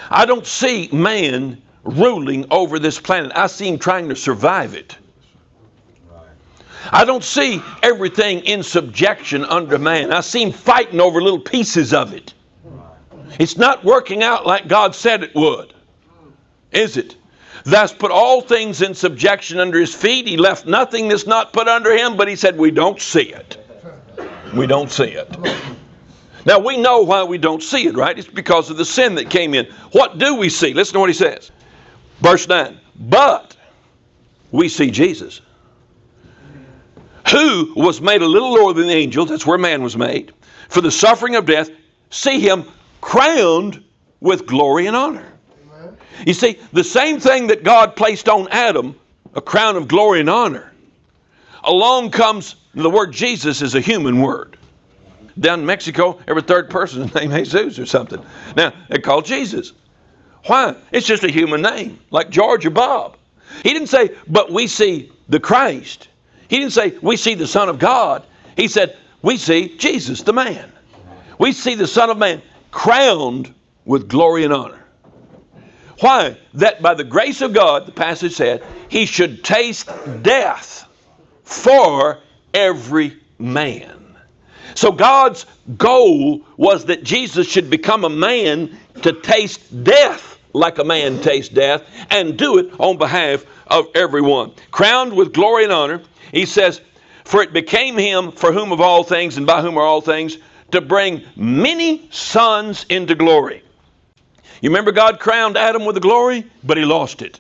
I 0.10 0.26
don't 0.26 0.46
see 0.46 0.90
man 0.92 1.62
ruling 1.88 2.46
over 2.52 2.80
this 2.80 3.00
planet. 3.00 3.32
I 3.36 3.48
see 3.48 3.68
him 3.68 3.80
trying 3.80 4.10
to 4.10 4.16
survive 4.16 4.74
it. 4.74 4.98
I 6.92 7.06
don't 7.06 7.24
see 7.24 7.62
everything 7.84 8.40
in 8.42 8.64
subjection 8.64 9.44
under 9.46 9.78
man. 9.78 10.12
I 10.12 10.22
see 10.22 10.44
him 10.44 10.52
fighting 10.52 11.00
over 11.02 11.22
little 11.22 11.40
pieces 11.40 11.94
of 11.94 12.14
it. 12.14 12.34
It's 13.40 13.58
not 13.58 13.84
working 13.84 14.24
out 14.24 14.46
like 14.46 14.68
God 14.68 14.96
said 14.96 15.24
it 15.24 15.36
would, 15.36 15.74
is 16.72 16.98
it? 16.98 17.16
Thus 17.64 17.94
put 17.94 18.12
all 18.12 18.42
things 18.42 18.82
in 18.82 18.94
subjection 18.94 19.60
under 19.60 19.80
his 19.80 19.94
feet. 19.94 20.28
He 20.28 20.38
left 20.38 20.66
nothing 20.66 21.10
that's 21.10 21.28
not 21.28 21.52
put 21.52 21.68
under 21.68 21.92
him, 21.96 22.16
but 22.16 22.30
he 22.30 22.36
said, 22.36 22.58
We 22.58 22.72
don't 22.72 23.02
see 23.02 23.34
it. 23.34 23.58
We 24.56 24.68
don't 24.68 24.90
see 24.90 25.04
it. 25.04 25.36
Now 26.46 26.60
we 26.60 26.78
know 26.78 27.02
why 27.02 27.26
we 27.26 27.38
don't 27.38 27.62
see 27.62 27.88
it, 27.88 27.96
right? 27.96 28.18
It's 28.18 28.28
because 28.28 28.70
of 28.70 28.78
the 28.78 28.86
sin 28.86 29.16
that 29.16 29.30
came 29.30 29.54
in. 29.54 29.66
What 29.92 30.18
do 30.18 30.36
we 30.36 30.48
see? 30.48 30.74
Listen 30.74 30.94
to 30.94 31.00
what 31.02 31.10
he 31.10 31.14
says. 31.14 31.52
Verse 32.20 32.48
9. 32.48 32.80
But 32.96 33.56
we 34.52 34.70
see 34.70 34.92
Jesus, 34.92 35.42
who 37.30 37.74
was 37.76 38.02
made 38.02 38.22
a 38.22 38.28
little 38.28 38.54
lower 38.54 38.74
than 38.74 38.88
the 38.88 38.94
angels, 38.94 39.30
that's 39.30 39.46
where 39.46 39.58
man 39.58 39.84
was 39.84 39.98
made, 39.98 40.34
for 40.70 40.82
the 40.82 40.92
suffering 40.92 41.36
of 41.36 41.46
death, 41.46 41.70
see 42.10 42.40
him 42.40 42.66
crowned 43.02 43.84
with 44.20 44.46
glory 44.48 44.88
and 44.88 44.96
honor. 44.96 45.34
You 46.26 46.34
see, 46.34 46.58
the 46.74 46.84
same 46.84 47.20
thing 47.20 47.48
that 47.48 47.64
God 47.64 47.96
placed 47.96 48.28
on 48.28 48.48
Adam, 48.50 49.00
a 49.36 49.42
crown 49.42 49.76
of 49.76 49.88
glory 49.88 50.20
and 50.20 50.30
honor, 50.30 50.72
along 51.64 52.12
comes 52.12 52.56
the 52.74 52.90
word 52.90 53.12
Jesus 53.12 53.62
is 53.62 53.76
a 53.76 53.82
human 53.82 54.22
word. 54.22 54.58
Down 55.40 55.60
in 55.60 55.66
Mexico, 55.66 56.20
every 56.28 56.42
third 56.42 56.70
person 56.70 57.04
is 57.04 57.14
named 57.14 57.34
Jesus 57.34 57.78
or 57.78 57.86
something. 57.86 58.24
Now, 58.56 58.74
they're 58.90 59.00
called 59.00 59.26
Jesus. 59.26 59.74
Why? 60.46 60.76
It's 60.92 61.08
just 61.08 61.24
a 61.24 61.32
human 61.32 61.62
name, 61.62 62.00
like 62.12 62.30
George 62.30 62.66
or 62.66 62.70
Bob. 62.70 63.18
He 63.64 63.74
didn't 63.74 63.88
say, 63.88 64.16
but 64.28 64.52
we 64.52 64.68
see 64.68 65.12
the 65.30 65.40
Christ. 65.40 66.08
He 66.48 66.58
didn't 66.58 66.74
say, 66.74 66.98
we 67.02 67.18
see 67.18 67.34
the 67.34 67.48
Son 67.48 67.70
of 67.70 67.80
God. 67.80 68.26
He 68.56 68.68
said, 68.68 68.98
we 69.22 69.38
see 69.38 69.78
Jesus, 69.78 70.22
the 70.22 70.34
man. 70.34 70.72
We 71.40 71.52
see 71.52 71.76
the 71.76 71.88
Son 71.88 72.10
of 72.10 72.18
Man 72.18 72.42
crowned 72.72 73.54
with 73.86 74.08
glory 74.08 74.44
and 74.44 74.54
honor. 74.54 74.84
Why? 76.00 76.38
That 76.54 76.82
by 76.82 76.94
the 76.94 77.04
grace 77.04 77.42
of 77.42 77.54
God, 77.54 77.86
the 77.86 77.92
passage 77.92 78.34
said, 78.34 78.64
he 78.90 79.06
should 79.06 79.44
taste 79.44 79.90
death 80.22 80.88
for 81.44 82.20
every 82.54 83.20
man. 83.40 84.07
So 84.78 84.92
God's 84.92 85.48
goal 85.76 86.46
was 86.56 86.86
that 86.86 87.04
Jesus 87.04 87.48
should 87.48 87.68
become 87.68 88.04
a 88.04 88.12
man 88.12 88.78
to 89.02 89.12
taste 89.12 89.84
death 89.84 90.38
like 90.54 90.78
a 90.78 90.84
man 90.84 91.20
tastes 91.20 91.52
death 91.52 91.82
and 92.12 92.38
do 92.38 92.60
it 92.60 92.80
on 92.80 93.00
behalf 93.00 93.44
of 93.66 93.88
everyone. 93.96 94.52
Crowned 94.70 95.14
with 95.14 95.34
glory 95.34 95.64
and 95.64 95.74
honor, 95.74 96.04
he 96.32 96.46
says, 96.46 96.80
For 97.24 97.42
it 97.42 97.54
became 97.54 97.98
him 97.98 98.32
for 98.32 98.52
whom 98.52 98.72
of 98.72 98.80
all 98.80 99.04
things 99.04 99.38
and 99.38 99.48
by 99.48 99.64
whom 99.64 99.80
are 99.80 99.84
all 99.84 100.02
things 100.02 100.38
to 100.70 100.80
bring 100.80 101.24
many 101.36 102.08
sons 102.12 102.86
into 102.88 103.16
glory. 103.16 103.64
You 104.62 104.70
remember 104.70 104.92
God 104.92 105.20
crowned 105.20 105.58
Adam 105.58 105.86
with 105.86 105.96
the 105.96 106.02
glory, 106.02 106.46
but 106.64 106.78
he 106.78 106.86
lost 106.86 107.24
it. 107.24 107.40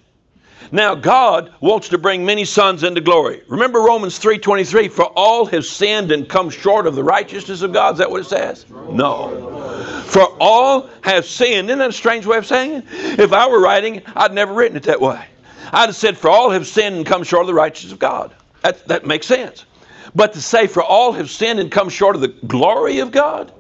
Now 0.72 0.96
God 0.96 1.54
wants 1.62 1.90
to 1.90 1.98
bring 1.98 2.26
many 2.26 2.46
sons 2.46 2.84
into 2.84 3.02
glory. 3.02 3.42
Remember 3.48 3.80
Romans 3.80 4.20
3:23, 4.20 4.90
for 4.90 5.06
all 5.06 5.46
have 5.46 5.66
sinned 5.66 6.12
and 6.12 6.28
come 6.28 6.50
short 6.50 6.88
of 6.88 6.96
the 6.96 7.04
righteousness 7.04 7.62
of 7.62 7.74
God. 7.74 7.94
Is 7.94 8.00
that 8.00 8.12
what 8.12 8.22
it 8.22 8.26
says? 8.26 8.66
No. 8.90 10.04
For 10.08 10.24
all 10.40 10.90
have 11.02 11.26
sinned. 11.26 11.70
Isn't 11.70 11.80
that 11.80 11.90
a 11.90 11.94
strange 11.94 12.26
way 12.26 12.38
of 12.38 12.46
saying 12.46 12.76
it? 12.76 13.20
If 13.20 13.34
I 13.34 13.48
were 13.48 13.60
writing, 13.60 14.02
I'd 14.16 14.34
never 14.34 14.54
written 14.54 14.78
it 14.78 14.84
that 14.84 15.02
way. 15.02 15.24
I'd 15.72 15.88
have 15.88 15.96
said, 15.96 16.18
for 16.18 16.30
all 16.30 16.50
have 16.50 16.66
sinned 16.66 16.96
and 16.96 17.06
come 17.06 17.24
short 17.24 17.42
of 17.42 17.48
the 17.48 17.54
righteousness 17.54 17.92
of 17.92 18.00
God. 18.00 18.34
That, 18.62 18.88
that 18.88 19.06
makes 19.06 19.28
sense. 19.28 19.66
But 20.16 20.34
to 20.34 20.42
say, 20.42 20.68
for 20.68 20.82
all 20.82 21.12
have 21.12 21.30
sinned 21.30 21.60
and 21.60 21.70
come 21.70 21.90
short 21.90 22.16
of 22.16 22.22
the 22.22 22.30
glory 22.30 23.00
of 23.00 23.12
God, 23.12 23.52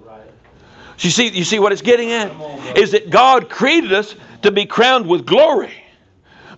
you 0.99 1.11
see, 1.11 1.27
you 1.27 1.43
see 1.43 1.59
what 1.59 1.71
it's 1.71 1.81
getting 1.81 2.11
at? 2.11 2.31
Is 2.75 2.91
that 2.91 3.09
God 3.09 3.49
created 3.49 3.93
us 3.93 4.15
to 4.41 4.51
be 4.51 4.65
crowned 4.65 5.07
with 5.07 5.25
glory. 5.25 5.73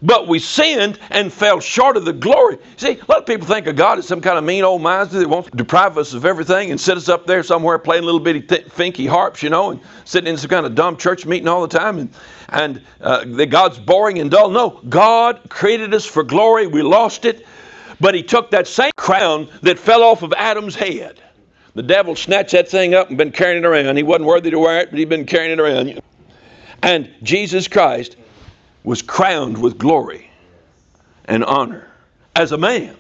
But 0.02 0.30
we 0.30 0.40
sinned 0.40 0.98
and 1.10 1.32
fell 1.32 1.60
short 1.60 1.98
of 1.98 2.06
the 2.06 2.14
glory. 2.14 2.58
See, 2.78 2.94
a 2.94 3.06
lot 3.10 3.20
of 3.20 3.26
people 3.26 3.46
think 3.46 3.68
of 3.68 3.76
God 3.76 4.00
as 4.00 4.08
some 4.08 4.22
kind 4.22 4.38
of 4.38 4.46
mean 4.46 4.64
old 4.64 4.82
miser 4.82 5.20
that 5.20 5.28
wants 5.28 5.50
to 5.50 5.58
deprive 5.58 5.98
us 5.98 6.14
of 6.14 6.24
everything 6.24 6.72
and 6.72 6.80
sit 6.80 6.96
us 6.96 7.10
up 7.10 7.28
there 7.28 7.44
somewhere 7.44 7.78
playing 7.80 8.04
little 8.04 8.22
bitty 8.22 8.42
th- 8.42 8.68
finky 8.68 9.10
harps, 9.10 9.44
you 9.44 9.50
know, 9.50 9.72
and 9.72 9.82
sitting 10.06 10.30
in 10.30 10.38
some 10.38 10.50
kind 10.50 10.66
of 10.66 10.74
dumb 10.74 10.96
church 10.96 11.26
meeting 11.26 11.50
all 11.50 11.62
the 11.68 11.78
time, 11.78 12.00
and 12.00 12.14
and 12.48 12.82
uh, 13.02 13.26
that 13.26 13.48
God's 13.48 13.78
boring 13.78 14.20
and 14.20 14.32
dull. 14.32 14.50
No, 14.50 14.82
God 14.88 15.42
created 15.50 15.94
us 15.94 16.06
for 16.06 16.24
glory. 16.24 16.66
We 16.66 16.82
lost 16.82 17.26
it, 17.26 17.46
but 18.00 18.16
He 18.16 18.24
took 18.24 18.52
that 18.52 18.68
same 18.68 18.92
crown 18.96 19.50
that 19.64 19.78
fell 19.78 20.04
off 20.04 20.24
of 20.24 20.32
Adam's 20.34 20.76
head. 20.76 21.20
The 21.76 21.84
devil 21.84 22.16
snatched 22.16 22.54
that 22.54 22.70
thing 22.70 22.94
up 22.94 23.10
and 23.10 23.18
been 23.18 23.32
carrying 23.32 23.64
it 23.64 23.68
around. 23.68 23.98
He 23.98 24.04
wasn't 24.04 24.26
worthy 24.28 24.50
to 24.52 24.60
wear 24.60 24.80
it, 24.80 24.90
but 24.90 25.00
he'd 25.00 25.10
been 25.10 25.26
carrying 25.26 25.52
it 25.52 25.60
around. 25.60 26.02
And 26.82 27.14
Jesus 27.22 27.68
Christ 27.68 28.16
was 28.84 29.02
crowned 29.02 29.58
with 29.58 29.78
glory 29.78 30.30
and 31.26 31.44
honor 31.44 31.88
as 32.36 32.52
a 32.52 32.58
man. 32.58 32.96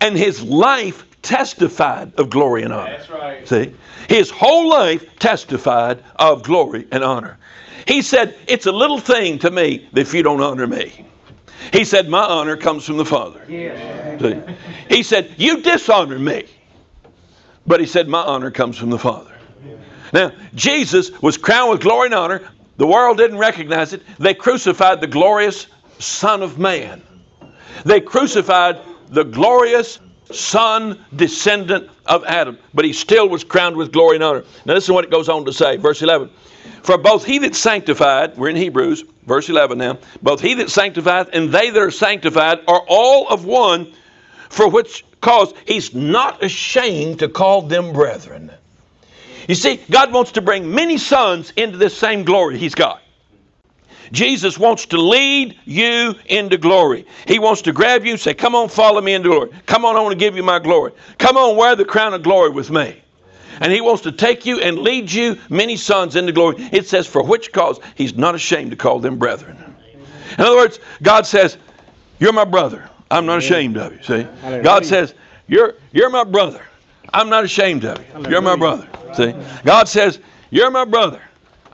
And 0.00 0.16
his 0.16 0.42
life 0.42 1.06
testified 1.22 2.14
of 2.16 2.30
glory 2.30 2.62
and 2.62 2.72
honor. 2.72 2.96
That's 2.96 3.10
right. 3.10 3.48
See? 3.48 3.74
His 4.08 4.30
whole 4.30 4.68
life 4.68 5.18
testified 5.18 6.02
of 6.16 6.42
glory 6.42 6.86
and 6.90 7.04
honor. 7.04 7.38
He 7.86 8.02
said, 8.02 8.36
It's 8.48 8.66
a 8.66 8.72
little 8.72 8.98
thing 8.98 9.38
to 9.40 9.50
me 9.50 9.88
if 9.94 10.14
you 10.14 10.22
don't 10.22 10.40
honor 10.40 10.66
me. 10.66 11.06
He 11.72 11.84
said, 11.84 12.08
My 12.08 12.24
honor 12.24 12.56
comes 12.56 12.84
from 12.84 12.96
the 12.96 13.04
Father. 13.04 13.40
See? 14.20 14.94
He 14.94 15.02
said, 15.02 15.34
You 15.36 15.62
dishonor 15.62 16.18
me. 16.18 16.46
But 17.66 17.80
he 17.80 17.86
said, 17.86 18.08
My 18.08 18.22
honor 18.22 18.50
comes 18.50 18.76
from 18.76 18.90
the 18.90 18.98
Father. 18.98 19.32
Now, 20.12 20.32
Jesus 20.54 21.10
was 21.22 21.38
crowned 21.38 21.70
with 21.70 21.80
glory 21.80 22.06
and 22.06 22.14
honor. 22.14 22.48
The 22.82 22.88
world 22.88 23.16
didn't 23.16 23.38
recognize 23.38 23.92
it. 23.92 24.02
They 24.18 24.34
crucified 24.34 25.00
the 25.00 25.06
glorious 25.06 25.68
Son 26.00 26.42
of 26.42 26.58
Man. 26.58 27.00
They 27.84 28.00
crucified 28.00 28.80
the 29.08 29.22
glorious 29.22 30.00
son, 30.32 30.98
descendant 31.14 31.88
of 32.06 32.24
Adam. 32.24 32.58
But 32.74 32.84
he 32.84 32.92
still 32.92 33.28
was 33.28 33.44
crowned 33.44 33.76
with 33.76 33.92
glory 33.92 34.16
and 34.16 34.24
honor. 34.24 34.44
Now, 34.64 34.74
listen 34.74 34.88
to 34.88 34.94
what 34.94 35.04
it 35.04 35.12
goes 35.12 35.28
on 35.28 35.44
to 35.44 35.52
say. 35.52 35.76
Verse 35.76 36.02
11. 36.02 36.28
For 36.82 36.98
both 36.98 37.24
he 37.24 37.38
that 37.38 37.54
sanctified, 37.54 38.36
we're 38.36 38.48
in 38.48 38.56
Hebrews, 38.56 39.04
verse 39.26 39.48
11 39.48 39.78
now, 39.78 39.98
both 40.20 40.40
he 40.40 40.54
that 40.54 40.68
sanctified 40.68 41.28
and 41.32 41.52
they 41.52 41.70
that 41.70 41.80
are 41.80 41.92
sanctified 41.92 42.62
are 42.66 42.82
all 42.88 43.28
of 43.28 43.44
one, 43.44 43.92
for 44.48 44.68
which 44.68 45.04
cause 45.20 45.54
he's 45.68 45.94
not 45.94 46.42
ashamed 46.42 47.20
to 47.20 47.28
call 47.28 47.62
them 47.62 47.92
brethren. 47.92 48.50
You 49.48 49.54
see, 49.54 49.80
God 49.90 50.12
wants 50.12 50.32
to 50.32 50.40
bring 50.40 50.72
many 50.72 50.98
sons 50.98 51.52
into 51.56 51.76
this 51.78 51.96
same 51.96 52.24
glory 52.24 52.58
he's 52.58 52.74
got. 52.74 53.02
Jesus 54.12 54.58
wants 54.58 54.86
to 54.86 54.98
lead 54.98 55.58
you 55.64 56.14
into 56.26 56.58
glory. 56.58 57.06
He 57.26 57.38
wants 57.38 57.62
to 57.62 57.72
grab 57.72 58.04
you 58.04 58.12
and 58.12 58.20
say, 58.20 58.34
Come 58.34 58.54
on, 58.54 58.68
follow 58.68 59.00
me 59.00 59.14
into 59.14 59.30
glory. 59.30 59.50
Come 59.66 59.84
on, 59.84 59.96
I 59.96 60.00
want 60.00 60.12
to 60.12 60.18
give 60.18 60.36
you 60.36 60.42
my 60.42 60.58
glory. 60.58 60.92
Come 61.18 61.36
on, 61.36 61.56
wear 61.56 61.74
the 61.76 61.84
crown 61.84 62.12
of 62.12 62.22
glory 62.22 62.50
with 62.50 62.70
me. 62.70 63.02
And 63.60 63.72
he 63.72 63.80
wants 63.80 64.02
to 64.02 64.12
take 64.12 64.44
you 64.44 64.60
and 64.60 64.78
lead 64.78 65.10
you, 65.10 65.38
many 65.48 65.76
sons, 65.76 66.16
into 66.16 66.32
glory. 66.32 66.56
It 66.72 66.86
says, 66.86 67.06
For 67.06 67.24
which 67.24 67.52
cause 67.52 67.80
he's 67.94 68.14
not 68.14 68.34
ashamed 68.34 68.70
to 68.72 68.76
call 68.76 68.98
them 68.98 69.18
brethren. 69.18 69.56
In 70.38 70.44
other 70.44 70.56
words, 70.56 70.78
God 71.02 71.26
says, 71.26 71.56
You're 72.18 72.32
my 72.32 72.44
brother. 72.44 72.88
I'm 73.10 73.24
not 73.26 73.38
ashamed 73.38 73.76
of 73.78 73.92
you. 73.92 74.02
See? 74.02 74.26
God 74.62 74.84
says, 74.86 75.14
You're 75.48 75.74
you're 75.92 76.10
my 76.10 76.24
brother. 76.24 76.62
I'm 77.12 77.28
not 77.28 77.44
ashamed 77.44 77.84
of 77.84 77.98
you. 77.98 78.30
You're 78.30 78.42
my 78.42 78.56
brother. 78.56 78.88
See? 79.14 79.34
God 79.64 79.88
says, 79.88 80.18
You're 80.50 80.70
my 80.70 80.84
brother. 80.84 81.20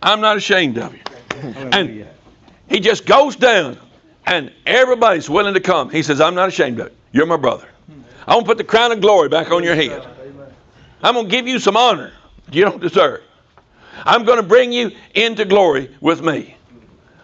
I'm 0.02 0.20
not 0.20 0.36
ashamed 0.36 0.78
of 0.78 0.94
you. 0.94 1.00
And 1.72 2.06
he 2.68 2.80
just 2.80 3.06
goes 3.06 3.36
down, 3.36 3.78
and 4.26 4.52
everybody's 4.66 5.30
willing 5.30 5.54
to 5.54 5.60
come. 5.60 5.90
He 5.90 6.02
says, 6.02 6.20
I'm 6.20 6.34
not 6.34 6.48
ashamed 6.48 6.80
of 6.80 6.88
you. 6.88 6.94
You're 7.12 7.26
my 7.26 7.36
brother. 7.36 7.68
I'm 8.26 8.34
going 8.34 8.44
to 8.44 8.46
put 8.46 8.58
the 8.58 8.64
crown 8.64 8.92
of 8.92 9.00
glory 9.00 9.28
back 9.28 9.50
on 9.50 9.64
your 9.64 9.74
head. 9.74 10.06
I'm 11.02 11.14
going 11.14 11.26
to 11.26 11.30
give 11.30 11.46
you 11.46 11.58
some 11.58 11.76
honor 11.76 12.12
you 12.50 12.64
don't 12.64 12.80
deserve. 12.80 13.22
I'm 14.04 14.24
going 14.24 14.36
to 14.36 14.42
bring 14.42 14.72
you 14.72 14.92
into 15.14 15.44
glory 15.44 15.94
with 16.00 16.22
me. 16.22 16.56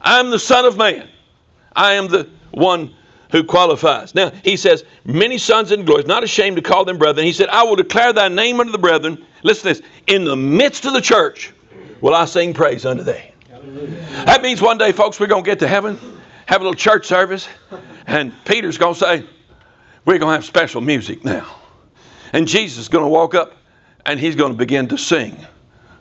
I'm 0.00 0.30
the 0.30 0.38
Son 0.38 0.64
of 0.64 0.76
Man. 0.76 1.08
I 1.74 1.94
am 1.94 2.08
the 2.08 2.28
one 2.50 2.94
who 3.30 3.44
qualifies. 3.44 4.14
Now, 4.14 4.30
he 4.42 4.56
says, 4.56 4.84
Many 5.04 5.38
sons 5.38 5.72
in 5.72 5.84
glory, 5.84 6.04
not 6.04 6.24
ashamed 6.24 6.56
to 6.56 6.62
call 6.62 6.84
them 6.84 6.98
brethren. 6.98 7.26
He 7.26 7.32
said, 7.32 7.48
I 7.48 7.62
will 7.62 7.76
declare 7.76 8.12
thy 8.12 8.28
name 8.28 8.60
unto 8.60 8.72
the 8.72 8.78
brethren. 8.78 9.24
Listen 9.42 9.74
to 9.74 9.80
this. 9.80 9.90
In 10.06 10.24
the 10.24 10.36
midst 10.36 10.84
of 10.84 10.92
the 10.92 11.00
church 11.00 11.52
will 12.00 12.14
I 12.14 12.24
sing 12.24 12.54
praise 12.54 12.84
unto 12.84 13.02
thee. 13.02 13.30
That 14.26 14.42
means 14.42 14.60
one 14.60 14.78
day, 14.78 14.92
folks, 14.92 15.18
we're 15.18 15.26
going 15.26 15.44
to 15.44 15.50
get 15.50 15.58
to 15.60 15.68
heaven, 15.68 15.98
have 16.46 16.60
a 16.60 16.64
little 16.64 16.76
church 16.76 17.06
service, 17.06 17.48
and 18.06 18.32
Peter's 18.44 18.78
going 18.78 18.94
to 18.94 19.00
say, 19.00 19.26
We're 20.04 20.18
going 20.18 20.30
to 20.30 20.34
have 20.34 20.44
special 20.44 20.80
music 20.80 21.24
now. 21.24 21.56
And 22.32 22.48
Jesus 22.48 22.78
is 22.78 22.88
going 22.88 23.04
to 23.04 23.08
walk 23.08 23.34
up 23.34 23.56
and 24.06 24.20
he's 24.20 24.36
going 24.36 24.52
to 24.52 24.58
begin 24.58 24.88
to 24.88 24.98
sing 24.98 25.36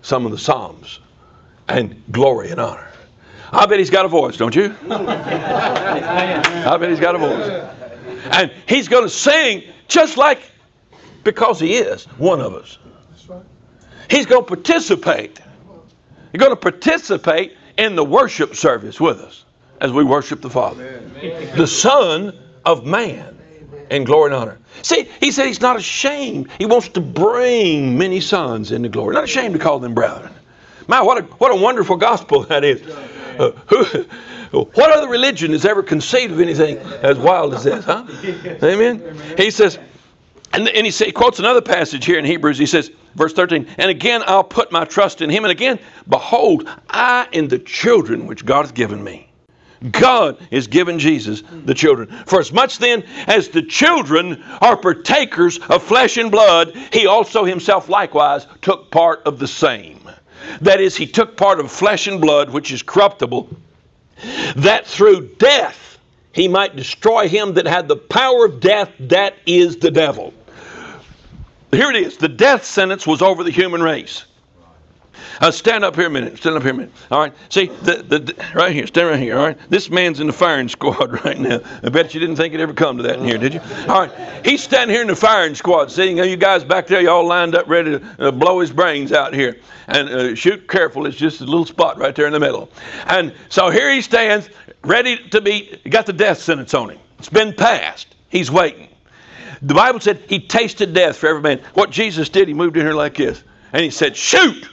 some 0.02 0.26
of 0.26 0.32
the 0.32 0.38
Psalms 0.38 1.00
and 1.68 2.02
glory 2.12 2.50
and 2.52 2.60
honor. 2.60 2.88
I 3.54 3.66
bet 3.68 3.78
he's 3.78 3.92
got 3.92 4.06
a 4.06 4.08
voice, 4.10 4.36
don't 4.36 4.56
you? 4.56 4.76
I 4.90 6.76
bet 6.80 6.90
he's 6.90 7.00
got 7.00 7.16
a 7.16 7.20
voice. 7.20 7.70
And 8.32 8.52
he's 8.68 8.88
going 8.88 9.04
to 9.04 9.10
sing 9.10 9.64
just 9.88 10.18
like, 10.18 10.42
because 11.24 11.60
he 11.60 11.76
is 11.76 12.06
one 12.18 12.42
of 12.42 12.54
us. 12.54 12.80
He's 14.10 14.26
going 14.26 14.44
to 14.44 14.48
participate. 14.48 15.40
He's 16.32 16.40
going 16.40 16.52
to 16.52 16.56
participate 16.56 17.56
in 17.78 17.96
the 17.96 18.04
worship 18.04 18.56
service 18.56 19.00
with 19.00 19.20
us 19.20 19.46
as 19.82 19.92
we 19.92 20.04
worship 20.04 20.42
the 20.42 20.50
Father. 20.50 21.00
The 21.56 21.68
Son 21.68 22.38
of 22.66 22.86
Man 22.86 23.38
in 23.92 24.04
glory 24.04 24.32
and 24.32 24.36
honor. 24.36 24.58
See, 24.82 25.08
he 25.20 25.32
said 25.32 25.46
he's 25.46 25.62
not 25.62 25.78
ashamed. 25.78 26.50
He 26.58 26.66
wants 26.66 26.90
to 26.90 27.02
bring 27.02 27.98
many 27.98 28.20
sons 28.20 28.72
into 28.72 28.90
glory. 28.90 29.14
Not 29.14 29.26
ashamed 29.26 29.54
to 29.54 29.60
call 29.60 29.80
them 29.80 29.94
brethren. 29.94 30.34
My, 30.88 31.02
what 31.02 31.20
a, 31.20 31.22
what 31.24 31.52
a 31.52 31.56
wonderful 31.56 31.98
gospel 31.98 32.42
that 32.44 32.64
is. 32.64 32.82
Uh, 33.40 33.52
who, 33.68 34.64
what 34.74 34.96
other 34.96 35.10
religion 35.10 35.52
has 35.52 35.66
ever 35.66 35.82
conceived 35.82 36.34
of 36.34 36.40
anything 36.40 36.78
as 36.78 37.18
wild 37.18 37.54
as 37.54 37.64
this, 37.64 37.86
huh? 37.86 38.06
Amen? 38.64 39.18
He 39.38 39.50
says, 39.50 39.80
and, 40.54 40.70
and 40.70 40.86
he, 40.86 40.92
say, 40.92 41.08
he 41.08 41.12
quotes 41.12 41.40
another 41.40 41.62
passage 41.62 42.06
here 42.06 42.20
in 42.20 42.26
Hebrews. 42.26 42.60
He 42.60 42.68
says, 42.68 42.92
verse 43.16 43.34
13, 43.34 43.68
And 43.78 43.90
again 43.90 44.24
I'll 44.26 44.44
put 44.44 44.72
my 44.72 44.86
trust 44.86 45.22
in 45.22 45.30
him. 45.30 45.44
And 45.44 45.52
again, 45.52 45.80
behold, 46.08 46.70
I 46.90 47.28
and 47.34 47.50
the 47.50 47.60
children 47.60 48.28
which 48.28 48.46
God 48.46 48.66
hath 48.66 48.76
given 48.76 49.04
me. 49.04 49.30
God 49.92 50.38
is 50.50 50.68
giving 50.68 50.98
Jesus 50.98 51.44
the 51.66 51.74
children. 51.74 52.08
For 52.26 52.40
as 52.40 52.54
much 52.54 52.78
then 52.78 53.04
as 53.28 53.50
the 53.50 53.64
children 53.64 54.42
are 54.62 54.78
partakers 54.78 55.60
of 55.60 55.84
flesh 55.84 56.18
and 56.18 56.32
blood, 56.32 56.76
he 56.94 57.08
also 57.08 57.44
himself 57.44 57.90
likewise 57.90 58.48
took 58.62 58.92
part 58.92 59.24
of 59.26 59.40
the 59.40 59.48
same. 59.48 60.03
That 60.62 60.82
is, 60.82 60.96
he 60.96 61.08
took 61.08 61.38
part 61.38 61.60
of 61.60 61.72
flesh 61.72 62.08
and 62.08 62.20
blood, 62.20 62.50
which 62.52 62.72
is 62.72 62.84
corruptible, 62.84 63.50
that 64.56 64.86
through 64.86 65.30
death 65.38 65.98
he 66.32 66.48
might 66.48 66.76
destroy 66.76 67.28
him 67.28 67.54
that 67.54 67.68
had 67.68 67.88
the 67.88 67.96
power 67.96 68.46
of 68.46 68.60
death, 68.60 68.92
that 69.00 69.36
is 69.46 69.78
the 69.78 69.92
devil. 69.92 70.34
Here 71.72 71.90
it 71.90 71.96
is 71.96 72.18
the 72.18 72.30
death 72.30 72.66
sentence 72.66 73.08
was 73.08 73.22
over 73.22 73.44
the 73.44 73.52
human 73.52 73.82
race. 73.82 74.26
Uh, 75.42 75.52
stand 75.52 75.84
up 75.84 75.96
here 75.96 76.08
a 76.08 76.10
minute. 76.10 76.38
Stand 76.38 76.56
up 76.56 76.64
here 76.64 76.72
a 76.72 76.76
minute. 76.76 76.92
All 77.12 77.20
right. 77.20 77.34
See, 77.50 77.68
the, 77.68 78.04
the, 78.04 78.46
right 78.56 78.74
here. 78.74 78.88
Stand 78.88 79.10
right 79.10 79.20
here. 79.20 79.38
All 79.38 79.46
right. 79.46 79.58
This 79.70 79.90
man's 79.90 80.20
in 80.20 80.28
the 80.28 80.34
firing 80.34 80.68
squad 80.70 81.24
right 81.24 81.40
now. 81.40 81.60
I 81.84 81.90
bet 81.90 82.14
you 82.14 82.20
didn't 82.20 82.36
think 82.36 82.54
it'd 82.54 82.64
ever 82.64 82.74
come 82.74 82.98
to 82.98 83.04
that 83.04 83.20
in 83.20 83.26
here, 83.26 83.38
did 83.38 83.54
you? 83.54 83.62
All 83.88 84.08
right. 84.08 84.46
He's 84.46 84.64
standing 84.64 84.94
here 84.94 85.02
in 85.02 85.08
the 85.08 85.16
firing 85.16 85.56
squad. 85.56 85.92
See, 85.92 86.12
you, 86.14 86.36
guys 86.38 86.64
back 86.64 86.88
there, 86.88 87.02
you 87.02 87.10
all 87.10 87.28
lined 87.28 87.56
up 87.56 87.68
ready 87.68 88.00
to 88.00 88.28
uh, 88.28 88.32
blow 88.32 88.60
his 88.60 88.72
brains 88.72 89.12
out 89.12 89.34
here. 89.34 89.58
And 89.88 90.10
uh, 90.10 90.36
shoot 90.36 90.68
careful. 90.68 91.06
It's 91.06 91.18
just 91.18 91.42
a 91.42 91.46
little 91.46 91.66
spot 91.66 91.98
right 91.98 92.16
there 92.16 92.28
in 92.28 92.34
the 92.34 92.40
middle. 92.40 92.70
And 93.06 93.34
so 93.50 93.70
here 93.70 93.92
he 93.92 94.02
stands, 94.02 94.50
ready 94.84 95.18
to 95.30 95.42
be, 95.42 95.80
got 95.90 96.06
the 96.06 96.14
death 96.14 96.40
sentence 96.40 96.74
on 96.74 96.92
him. 96.92 97.00
It's 97.20 97.30
been 97.30 97.54
passed. 97.54 98.16
He's 98.30 98.52
waiting. 98.52 98.90
The 99.62 99.74
Bible 99.74 100.02
said 100.02 100.22
he 100.28 100.40
tasted 100.40 100.94
death 100.94 101.18
for 101.18 101.28
every 101.28 101.42
man. 101.42 101.62
What 101.74 101.90
Jesus 101.90 102.28
did, 102.28 102.50
he 102.50 102.54
moved 102.54 102.76
in 102.76 102.86
here 102.86 102.94
like 102.94 103.16
this. 103.16 103.44
And 103.72 103.82
he 103.82 103.92
said, 103.92 104.18
Shoot! 104.18 104.68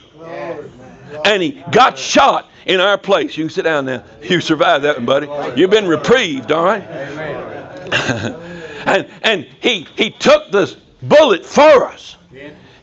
And 1.25 1.43
he 1.43 1.63
got 1.71 1.97
shot 1.97 2.49
in 2.65 2.79
our 2.79 2.97
place. 2.97 3.37
You 3.37 3.45
can 3.45 3.49
sit 3.49 3.63
down 3.63 3.85
now. 3.85 4.03
You 4.21 4.41
survived 4.41 4.85
that 4.85 4.97
one, 4.97 5.05
buddy. 5.05 5.59
You've 5.59 5.69
been 5.69 5.87
reprieved, 5.87 6.51
all 6.51 6.63
right? 6.63 6.83
and 8.85 9.07
and 9.21 9.47
he 9.59 9.87
he 9.95 10.11
took 10.11 10.51
the 10.51 10.75
bullet 11.01 11.45
for 11.45 11.85
us. 11.85 12.17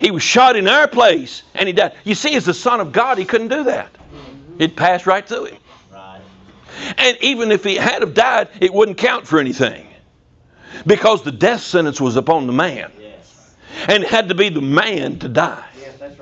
He 0.00 0.10
was 0.10 0.22
shot 0.22 0.56
in 0.56 0.68
our 0.68 0.86
place 0.86 1.42
and 1.54 1.66
he 1.66 1.72
died. 1.72 1.94
You 2.04 2.14
see, 2.14 2.34
as 2.36 2.44
the 2.44 2.54
Son 2.54 2.80
of 2.80 2.92
God, 2.92 3.18
he 3.18 3.24
couldn't 3.24 3.48
do 3.48 3.64
that. 3.64 3.90
It 4.58 4.76
passed 4.76 5.06
right 5.06 5.26
through 5.26 5.46
him. 5.46 5.58
And 6.96 7.16
even 7.20 7.50
if 7.50 7.64
he 7.64 7.74
had 7.74 8.02
have 8.02 8.14
died, 8.14 8.48
it 8.60 8.72
wouldn't 8.72 8.98
count 8.98 9.26
for 9.26 9.38
anything. 9.38 9.86
Because 10.86 11.22
the 11.22 11.32
death 11.32 11.62
sentence 11.62 12.00
was 12.00 12.16
upon 12.16 12.46
the 12.46 12.52
man. 12.52 12.92
And 13.88 14.04
it 14.04 14.10
had 14.10 14.28
to 14.28 14.34
be 14.34 14.48
the 14.48 14.60
man 14.60 15.18
to 15.20 15.28
die. 15.28 15.67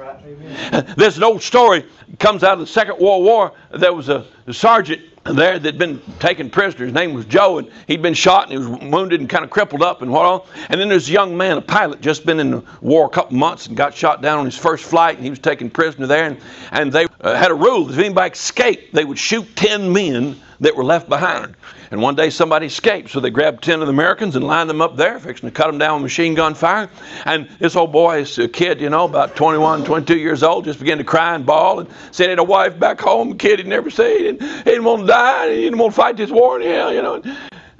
There's 0.96 1.16
an 1.16 1.24
old 1.24 1.42
story 1.42 1.84
comes 2.18 2.44
out 2.44 2.54
of 2.54 2.60
the 2.60 2.66
Second 2.66 2.98
World 2.98 3.24
War. 3.24 3.52
There 3.72 3.92
was 3.92 4.08
a, 4.08 4.24
a 4.46 4.54
sergeant 4.54 5.02
there 5.24 5.58
that'd 5.58 5.78
been 5.78 6.00
taken 6.20 6.50
prisoner. 6.50 6.84
His 6.84 6.94
name 6.94 7.12
was 7.14 7.24
Joe, 7.24 7.58
and 7.58 7.70
he'd 7.88 8.02
been 8.02 8.14
shot 8.14 8.44
and 8.44 8.52
he 8.52 8.58
was 8.58 8.80
wounded 8.82 9.20
and 9.20 9.28
kind 9.28 9.44
of 9.44 9.50
crippled 9.50 9.82
up 9.82 10.02
and 10.02 10.10
what 10.10 10.24
all. 10.24 10.46
And 10.68 10.80
then 10.80 10.88
there's 10.88 11.08
a 11.08 11.12
young 11.12 11.36
man, 11.36 11.58
a 11.58 11.60
pilot, 11.60 12.00
just 12.00 12.24
been 12.24 12.38
in 12.38 12.50
the 12.50 12.64
war 12.80 13.06
a 13.06 13.08
couple 13.08 13.36
months 13.36 13.66
and 13.66 13.76
got 13.76 13.94
shot 13.94 14.22
down 14.22 14.38
on 14.38 14.44
his 14.44 14.56
first 14.56 14.84
flight, 14.84 15.16
and 15.16 15.24
he 15.24 15.30
was 15.30 15.40
taken 15.40 15.68
prisoner 15.68 16.06
there. 16.06 16.26
And, 16.26 16.40
and 16.70 16.92
they 16.92 17.06
uh, 17.20 17.34
had 17.34 17.50
a 17.50 17.54
rule 17.54 17.90
if 17.90 17.98
anybody 17.98 18.32
escaped, 18.32 18.94
they 18.94 19.04
would 19.04 19.18
shoot 19.18 19.56
10 19.56 19.92
men 19.92 20.40
that 20.60 20.76
were 20.76 20.84
left 20.84 21.08
behind. 21.08 21.54
And 21.90 22.02
one 22.02 22.14
day 22.14 22.30
somebody 22.30 22.66
escaped, 22.66 23.10
so 23.10 23.20
they 23.20 23.30
grabbed 23.30 23.62
10 23.62 23.80
of 23.80 23.86
the 23.86 23.92
Americans 23.92 24.36
and 24.36 24.44
lined 24.44 24.68
them 24.68 24.80
up 24.80 24.96
there, 24.96 25.18
fixing 25.18 25.48
to 25.48 25.54
cut 25.54 25.66
them 25.66 25.78
down 25.78 25.94
with 25.94 26.02
machine 26.02 26.34
gun 26.34 26.54
fire. 26.54 26.88
And 27.24 27.48
this 27.58 27.76
old 27.76 27.92
boy, 27.92 28.24
this 28.24 28.38
kid, 28.52 28.80
you 28.80 28.90
know, 28.90 29.04
about 29.04 29.36
21, 29.36 29.84
22 29.84 30.18
years 30.18 30.42
old, 30.42 30.64
just 30.64 30.78
began 30.78 30.98
to 30.98 31.04
cry 31.04 31.34
and 31.34 31.46
bawl 31.46 31.80
and 31.80 31.88
said 32.10 32.24
he 32.24 32.30
had 32.30 32.38
a 32.38 32.44
wife 32.44 32.78
back 32.78 33.00
home, 33.00 33.32
a 33.32 33.34
kid 33.36 33.58
he'd 33.58 33.68
never 33.68 33.90
seen, 33.90 34.26
and 34.26 34.42
he 34.42 34.62
didn't 34.64 34.84
want 34.84 35.02
to 35.02 35.06
die, 35.06 35.46
and 35.46 35.54
he 35.54 35.62
didn't 35.62 35.78
want 35.78 35.94
to 35.94 35.96
fight 35.96 36.16
this 36.16 36.30
war 36.30 36.60
in 36.60 36.66
hell, 36.66 36.92
you 36.92 37.02
know. 37.02 37.22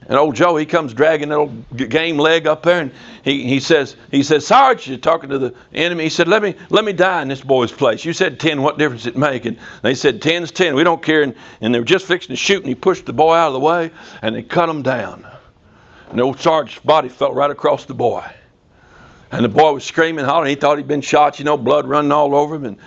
And 0.09 0.17
old 0.17 0.37
Joe, 0.37 0.57
he 0.57 0.67
comes 0.67 0.95
dragging 0.95 1.31
that 1.31 1.39
old 1.39 1.77
game 1.77 2.17
leg 2.17 2.47
up 2.47 2.63
there, 2.63 2.81
and 2.81 2.93
he, 3.27 3.43
he 3.43 3.59
says, 3.59 3.97
he 4.13 4.23
says, 4.23 4.47
Sarge, 4.47 4.87
you're 4.87 4.99
talking 4.99 5.31
to 5.31 5.39
the 5.39 5.55
enemy. 5.75 6.05
He 6.05 6.11
said, 6.11 6.29
let 6.29 6.45
me 6.45 6.55
let 6.71 6.85
me 6.85 6.93
die 6.93 7.23
in 7.23 7.27
this 7.27 7.41
boy's 7.41 7.73
place. 7.73 8.05
You 8.05 8.13
said 8.13 8.39
ten. 8.39 8.63
What 8.63 8.79
difference 8.79 9.05
it 9.05 9.17
make? 9.17 9.47
And 9.47 9.59
they 9.83 9.97
said 9.97 10.23
ten's 10.23 10.53
ten. 10.53 10.77
We 10.77 10.85
don't 10.85 11.03
care. 11.03 11.23
And, 11.23 11.35
and 11.61 11.75
they 11.75 11.81
were 11.81 11.85
just 11.85 12.07
fixing 12.07 12.29
to 12.29 12.37
shoot, 12.37 12.59
and 12.59 12.69
he 12.69 12.77
pushed 12.77 13.05
the 13.05 13.13
boy 13.13 13.35
out 13.35 13.49
of 13.49 13.55
the 13.55 13.59
way, 13.59 13.91
and 14.23 14.37
they 14.37 14.45
cut 14.45 14.69
him 14.69 14.83
down. 14.83 15.27
And 16.11 16.21
old 16.21 16.39
Sarge's 16.39 16.79
body 16.79 17.09
fell 17.09 17.35
right 17.35 17.51
across 17.51 17.85
the 17.85 17.95
boy. 17.95 18.25
And 19.33 19.45
the 19.45 19.49
boy 19.49 19.73
was 19.73 19.83
screaming, 19.83 20.25
hollering. 20.25 20.51
He 20.51 20.55
thought 20.55 20.79
he'd 20.79 20.87
been 20.87 21.01
shot, 21.01 21.41
you 21.41 21.45
know, 21.45 21.57
blood 21.57 21.89
running 21.89 22.13
all 22.13 22.33
over 22.33 22.55
him. 22.55 22.65
And, 22.65 22.79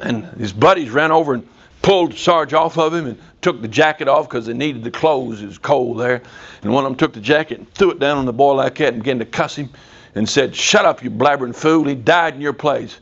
and 0.00 0.24
his 0.38 0.52
buddies 0.52 0.90
ran 0.90 1.10
over 1.10 1.34
and 1.34 1.48
pulled 1.82 2.14
Sarge 2.14 2.52
off 2.52 2.78
of 2.78 2.92
him 2.92 3.06
and 3.06 3.18
took 3.40 3.62
the 3.62 3.68
jacket 3.68 4.08
off 4.08 4.28
because 4.28 4.46
they 4.46 4.52
needed 4.54 4.84
the 4.84 4.90
clothes. 4.90 5.42
It 5.42 5.46
was 5.46 5.58
cold 5.58 5.98
there. 5.98 6.22
And 6.62 6.72
one 6.72 6.84
of 6.84 6.90
them 6.90 6.96
took 6.96 7.12
the 7.12 7.20
jacket 7.20 7.58
and 7.58 7.74
threw 7.74 7.90
it 7.90 7.98
down 7.98 8.18
on 8.18 8.26
the 8.26 8.32
boy 8.32 8.52
like 8.52 8.76
that 8.76 8.92
and 8.92 9.02
began 9.02 9.18
to 9.18 9.24
cuss 9.24 9.56
him 9.56 9.70
and 10.14 10.28
said, 10.28 10.54
Shut 10.54 10.84
up, 10.84 11.02
you 11.02 11.10
blabbering 11.10 11.54
fool. 11.54 11.84
He 11.84 11.94
died 11.94 12.34
in 12.34 12.40
your 12.40 12.52
place. 12.52 12.98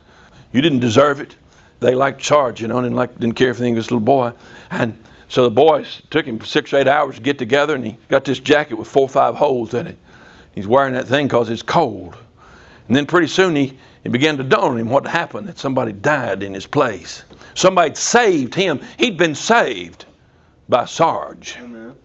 You 0.51 0.61
didn't 0.61 0.79
deserve 0.79 1.19
it. 1.19 1.35
They 1.79 1.95
liked 1.95 2.23
Sarge, 2.23 2.61
you 2.61 2.67
know, 2.67 2.77
and 2.77 2.95
like, 2.95 3.17
didn't 3.19 3.35
care 3.35 3.53
for 3.53 3.63
anything, 3.63 3.75
this 3.75 3.85
little 3.85 3.99
boy. 3.99 4.33
And 4.71 5.01
so 5.29 5.43
the 5.43 5.51
boys 5.51 6.01
took 6.09 6.25
him 6.25 6.41
six 6.41 6.73
or 6.73 6.77
eight 6.77 6.87
hours 6.87 7.15
to 7.15 7.21
get 7.21 7.37
together, 7.37 7.75
and 7.75 7.85
he 7.85 7.97
got 8.09 8.25
this 8.25 8.39
jacket 8.39 8.75
with 8.75 8.87
four 8.87 9.03
or 9.03 9.09
five 9.09 9.35
holes 9.35 9.73
in 9.73 9.87
it. 9.87 9.97
He's 10.53 10.67
wearing 10.67 10.93
that 10.95 11.07
thing 11.07 11.27
because 11.27 11.49
it's 11.49 11.61
cold. 11.61 12.17
And 12.87 12.95
then 12.95 13.05
pretty 13.05 13.27
soon 13.27 13.55
he, 13.55 13.77
it 14.03 14.11
began 14.11 14.37
to 14.37 14.43
dawn 14.43 14.71
on 14.71 14.77
him 14.77 14.89
what 14.89 15.05
happened 15.05 15.47
that 15.47 15.59
somebody 15.59 15.91
died 15.91 16.43
in 16.43 16.53
his 16.53 16.65
place. 16.65 17.23
Somebody 17.53 17.95
saved 17.95 18.55
him. 18.55 18.79
He'd 18.97 19.17
been 19.17 19.35
saved 19.35 20.05
by 20.69 20.85
Sarge. 20.85 21.57
Amen. 21.59 21.95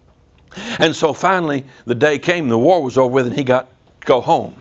And 0.79 0.95
so 0.95 1.13
finally, 1.13 1.65
the 1.85 1.95
day 1.95 2.19
came, 2.19 2.49
the 2.49 2.57
war 2.57 2.83
was 2.83 2.97
over 2.97 3.13
with, 3.13 3.27
and 3.27 3.35
he 3.35 3.43
got 3.43 3.69
to 4.01 4.07
go 4.07 4.21
home. 4.21 4.55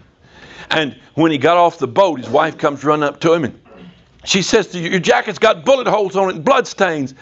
And 0.71 0.99
when 1.15 1.31
he 1.31 1.39
got 1.39 1.57
off 1.57 1.79
the 1.79 1.87
boat, 1.89 2.19
his 2.19 2.29
wife 2.29 2.59
comes 2.59 2.85
running 2.85 3.05
up 3.05 3.21
to 3.21 3.33
him, 3.33 3.45
and 3.45 3.61
she 4.25 4.43
says, 4.43 4.75
Your 4.75 5.01
jacket's 5.01 5.39
got 5.39 5.65
bullet 5.65 5.87
holes 5.87 6.17
on 6.17 6.31
it 6.31 6.37
and 6.37 6.45
blood 6.45 6.67
stains. 6.67 7.15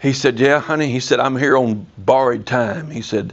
He 0.00 0.12
said, 0.12 0.38
Yeah, 0.38 0.60
honey. 0.60 0.90
He 0.90 1.00
said, 1.00 1.20
I'm 1.20 1.36
here 1.36 1.56
on 1.56 1.86
borrowed 1.98 2.46
time. 2.46 2.90
He 2.90 3.02
said, 3.02 3.32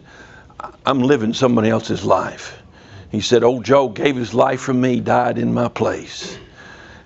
I'm 0.85 0.99
living 0.99 1.33
somebody 1.33 1.69
else's 1.69 2.03
life. 2.03 2.61
He 3.15 3.21
said, 3.21 3.45
Old 3.45 3.63
Joe 3.63 3.87
gave 3.87 4.17
his 4.17 4.33
life 4.33 4.59
for 4.59 4.73
me, 4.73 4.99
died 4.99 5.37
in 5.37 5.53
my 5.53 5.69
place. 5.69 6.37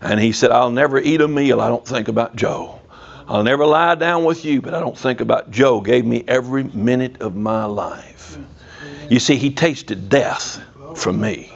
And 0.02 0.20
he 0.20 0.32
said, 0.32 0.50
I'll 0.50 0.72
never 0.72 0.98
eat 0.98 1.22
a 1.22 1.28
meal 1.28 1.62
I 1.62 1.68
don't 1.68 1.88
think 1.88 2.08
about 2.08 2.36
Joe. 2.36 2.80
I'll 3.28 3.44
never 3.44 3.64
lie 3.64 3.94
down 3.94 4.26
with 4.26 4.44
you, 4.44 4.60
but 4.60 4.74
I 4.74 4.80
don't 4.80 4.98
think 4.98 5.22
about 5.22 5.52
Joe 5.52 5.82
gave 5.82 6.04
me 6.04 6.24
every 6.28 6.64
minute 6.64 7.22
of 7.22 7.36
my 7.36 7.66
life. 7.66 8.40
You 9.08 9.20
see, 9.20 9.36
he 9.36 9.52
tasted 9.52 10.10
death 10.10 10.60
for 10.96 11.14
me. 11.14 11.52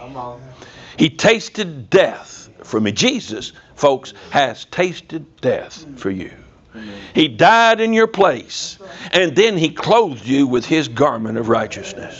He 0.99 1.09
tasted 1.09 1.89
death 1.89 2.47
for 2.61 2.79
me. 2.79 2.91
Jesus, 2.91 3.53
folks, 3.73 4.13
has 4.29 4.65
tasted 4.65 5.41
death 5.41 5.83
for 5.95 6.11
you. 6.11 6.31
He 7.13 7.27
died 7.27 7.79
in 7.79 7.93
your 7.93 8.07
place, 8.07 8.77
and 9.11 9.35
then 9.35 9.57
he 9.57 9.69
clothed 9.69 10.25
you 10.25 10.47
with 10.47 10.65
his 10.65 10.87
garment 10.87 11.37
of 11.37 11.49
righteousness. 11.49 12.19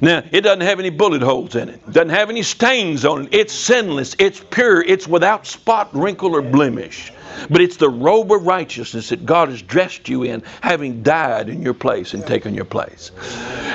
Now, 0.00 0.22
it 0.32 0.40
doesn't 0.40 0.62
have 0.62 0.80
any 0.80 0.90
bullet 0.90 1.22
holes 1.22 1.54
in 1.54 1.68
it. 1.68 1.92
Doesn't 1.92 2.10
have 2.10 2.30
any 2.30 2.42
stains 2.42 3.04
on 3.04 3.26
it. 3.26 3.34
It's 3.34 3.52
sinless, 3.52 4.16
it's 4.18 4.42
pure, 4.50 4.82
it's 4.82 5.06
without 5.06 5.46
spot, 5.46 5.94
wrinkle, 5.94 6.34
or 6.34 6.42
blemish. 6.42 7.12
But 7.48 7.60
it's 7.60 7.76
the 7.76 7.88
robe 7.90 8.32
of 8.32 8.44
righteousness 8.44 9.08
that 9.10 9.24
God 9.24 9.48
has 9.48 9.62
dressed 9.62 10.08
you 10.08 10.24
in, 10.24 10.42
having 10.60 11.02
died 11.02 11.48
in 11.48 11.62
your 11.62 11.74
place 11.74 12.14
and 12.14 12.26
taken 12.26 12.54
your 12.54 12.64
place. 12.64 13.12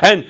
And 0.02 0.26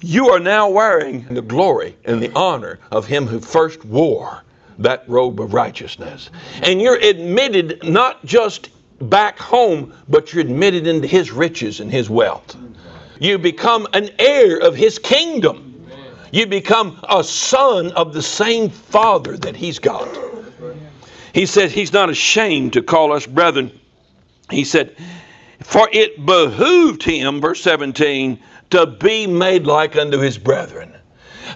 you 0.00 0.30
are 0.30 0.40
now 0.40 0.68
wearing 0.68 1.24
the 1.26 1.42
glory 1.42 1.96
and 2.04 2.20
the 2.20 2.32
honor 2.34 2.78
of 2.90 3.06
him 3.06 3.26
who 3.26 3.40
first 3.40 3.84
wore 3.84 4.41
that 4.78 5.04
robe 5.08 5.40
of 5.40 5.54
righteousness. 5.54 6.30
And 6.62 6.80
you're 6.80 6.98
admitted 6.98 7.82
not 7.82 8.24
just 8.24 8.70
back 9.00 9.38
home, 9.38 9.92
but 10.08 10.32
you're 10.32 10.42
admitted 10.42 10.86
into 10.86 11.06
his 11.06 11.32
riches 11.32 11.80
and 11.80 11.90
his 11.90 12.08
wealth. 12.08 12.56
You 13.18 13.38
become 13.38 13.86
an 13.92 14.10
heir 14.18 14.58
of 14.58 14.74
his 14.74 14.98
kingdom. 14.98 15.86
You 16.32 16.46
become 16.46 16.98
a 17.08 17.22
son 17.22 17.92
of 17.92 18.12
the 18.12 18.22
same 18.22 18.70
father 18.70 19.36
that 19.38 19.54
he's 19.54 19.78
got. 19.78 20.08
He 21.34 21.46
said 21.46 21.70
he's 21.70 21.92
not 21.92 22.10
ashamed 22.10 22.74
to 22.74 22.82
call 22.82 23.12
us 23.12 23.26
brethren. 23.26 23.78
He 24.50 24.64
said, 24.64 24.96
For 25.62 25.88
it 25.92 26.24
behooved 26.24 27.02
him, 27.02 27.40
verse 27.40 27.62
17, 27.62 28.38
to 28.70 28.86
be 28.86 29.26
made 29.26 29.66
like 29.66 29.96
unto 29.96 30.18
his 30.18 30.38
brethren. 30.38 30.92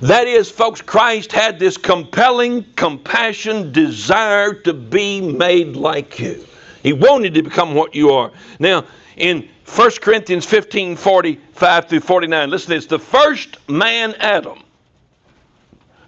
That 0.03 0.27
is, 0.27 0.51
folks, 0.51 0.83
Christ 0.83 1.33
had 1.33 1.59
this 1.59 1.77
compelling 1.77 2.65
compassion, 2.77 3.73
desire 3.73 4.53
to 4.55 4.75
be 4.75 5.21
made 5.21 5.77
like 5.77 6.19
you. 6.19 6.45
He 6.83 6.93
wanted 6.93 7.35
to 7.35 7.43
become 7.43 7.75
what 7.75 7.95
you 7.95 8.11
are. 8.11 8.31
Now, 8.59 8.85
in 9.17 9.49
1 9.75 9.91
Corinthians 10.01 10.45
15 10.45 10.97
45 10.97 11.89
through 11.89 12.01
49, 12.01 12.51
listen 12.51 12.69
to 12.69 12.75
this. 12.75 12.87
The 12.87 12.99
first 12.99 13.57
man, 13.69 14.15
Adam, 14.19 14.63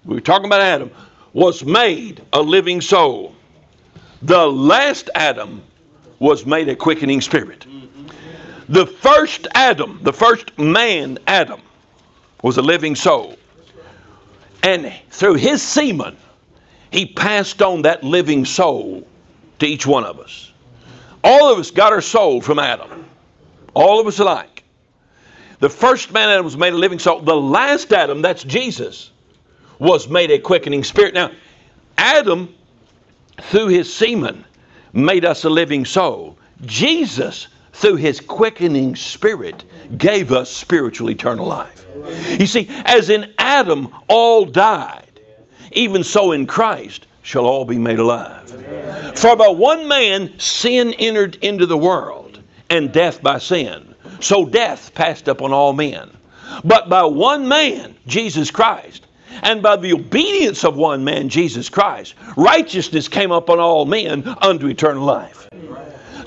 we 0.05 0.14
were 0.14 0.20
talking 0.20 0.46
about 0.46 0.61
Adam, 0.61 0.90
was 1.33 1.64
made 1.64 2.22
a 2.33 2.40
living 2.40 2.81
soul. 2.81 3.35
The 4.22 4.46
last 4.46 5.11
Adam 5.14 5.62
was 6.18 6.44
made 6.44 6.68
a 6.68 6.77
quickening 6.77 7.20
spirit. 7.20 7.66
The 8.68 8.87
first 8.87 9.46
Adam, 9.55 9.98
the 10.03 10.12
first 10.12 10.57
man, 10.59 11.18
Adam, 11.27 11.61
was 12.42 12.59
a 12.59 12.62
living 12.62 12.94
soul. 12.94 13.37
And 14.62 14.92
through 15.10 15.34
his 15.34 15.62
semen, 15.62 16.16
he 16.90 17.06
passed 17.06 17.62
on 17.62 17.82
that 17.82 18.02
living 18.02 18.44
soul 18.44 19.06
to 19.58 19.66
each 19.66 19.86
one 19.86 20.04
of 20.04 20.18
us. 20.18 20.52
All 21.22 21.52
of 21.52 21.58
us 21.58 21.70
got 21.70 21.92
our 21.92 22.00
soul 22.00 22.40
from 22.40 22.58
Adam. 22.58 23.04
All 23.74 24.00
of 24.00 24.06
us 24.06 24.18
alike. 24.18 24.62
The 25.60 25.68
first 25.68 26.12
man 26.12 26.28
Adam 26.28 26.44
was 26.44 26.56
made 26.56 26.72
a 26.72 26.76
living 26.76 26.98
soul. 26.98 27.20
The 27.20 27.34
last 27.34 27.92
Adam, 27.92 28.22
that's 28.22 28.44
Jesus, 28.44 29.10
was 29.78 30.08
made 30.08 30.30
a 30.30 30.38
quickening 30.38 30.84
spirit. 30.84 31.14
Now, 31.14 31.32
Adam, 31.96 32.54
through 33.42 33.68
his 33.68 33.92
semen, 33.92 34.44
made 34.92 35.24
us 35.24 35.44
a 35.44 35.50
living 35.50 35.84
soul. 35.84 36.38
Jesus, 36.64 37.48
through 37.72 37.96
his 37.96 38.20
quickening 38.20 38.96
spirit, 38.96 39.64
gave 39.96 40.33
us 40.33 40.50
spiritual 40.50 41.11
eternal 41.11 41.46
life. 41.46 41.87
You 42.38 42.46
see, 42.46 42.68
as 42.85 43.11
in 43.11 43.33
Adam 43.38 43.94
all 44.09 44.44
died, 44.44 45.20
even 45.72 46.02
so 46.04 46.33
in 46.33 46.46
Christ 46.46 47.07
shall 47.22 47.46
all 47.46 47.64
be 47.64 47.78
made 47.78 47.98
alive. 47.98 48.48
For 49.18 49.37
by 49.37 49.48
one 49.48 49.88
man 49.88 50.38
sin 50.38 50.94
entered 50.94 51.37
into 51.37 51.66
the 51.66 51.76
world, 51.76 52.40
and 52.70 52.92
death 52.92 53.22
by 53.22 53.38
sin. 53.38 53.94
So 54.20 54.44
death 54.46 54.94
passed 54.94 55.28
upon 55.28 55.52
all 55.52 55.72
men. 55.72 56.11
But 56.64 56.88
by 56.88 57.04
one 57.04 57.48
man, 57.48 57.94
Jesus 58.07 58.50
Christ, 58.50 59.07
and 59.42 59.62
by 59.62 59.76
the 59.76 59.92
obedience 59.92 60.64
of 60.64 60.76
one 60.76 61.04
man, 61.04 61.28
Jesus 61.28 61.68
Christ, 61.68 62.14
righteousness 62.37 63.09
came 63.09 63.31
upon 63.31 63.61
all 63.61 63.85
men 63.85 64.26
unto 64.40 64.66
eternal 64.66 65.04
life. 65.04 65.48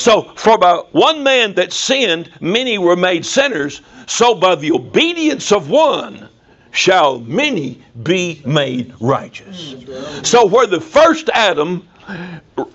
So, 0.02 0.24
for 0.36 0.58
by 0.58 0.78
one 0.94 1.22
man 1.22 1.54
that 1.54 1.72
sinned, 1.72 2.32
many 2.42 2.80
were 2.80 2.96
made 2.96 3.24
sinners, 3.24 3.82
so 4.08 4.34
by 4.34 4.56
the 4.56 4.72
obedience 4.72 5.52
of 5.52 5.70
one 5.70 6.28
shall 6.72 7.20
many 7.20 7.84
be 8.02 8.42
made 8.44 8.96
righteous. 9.00 9.76
So, 10.24 10.48
where 10.48 10.66
the 10.66 10.82
first 10.82 11.30
Adam 11.36 11.88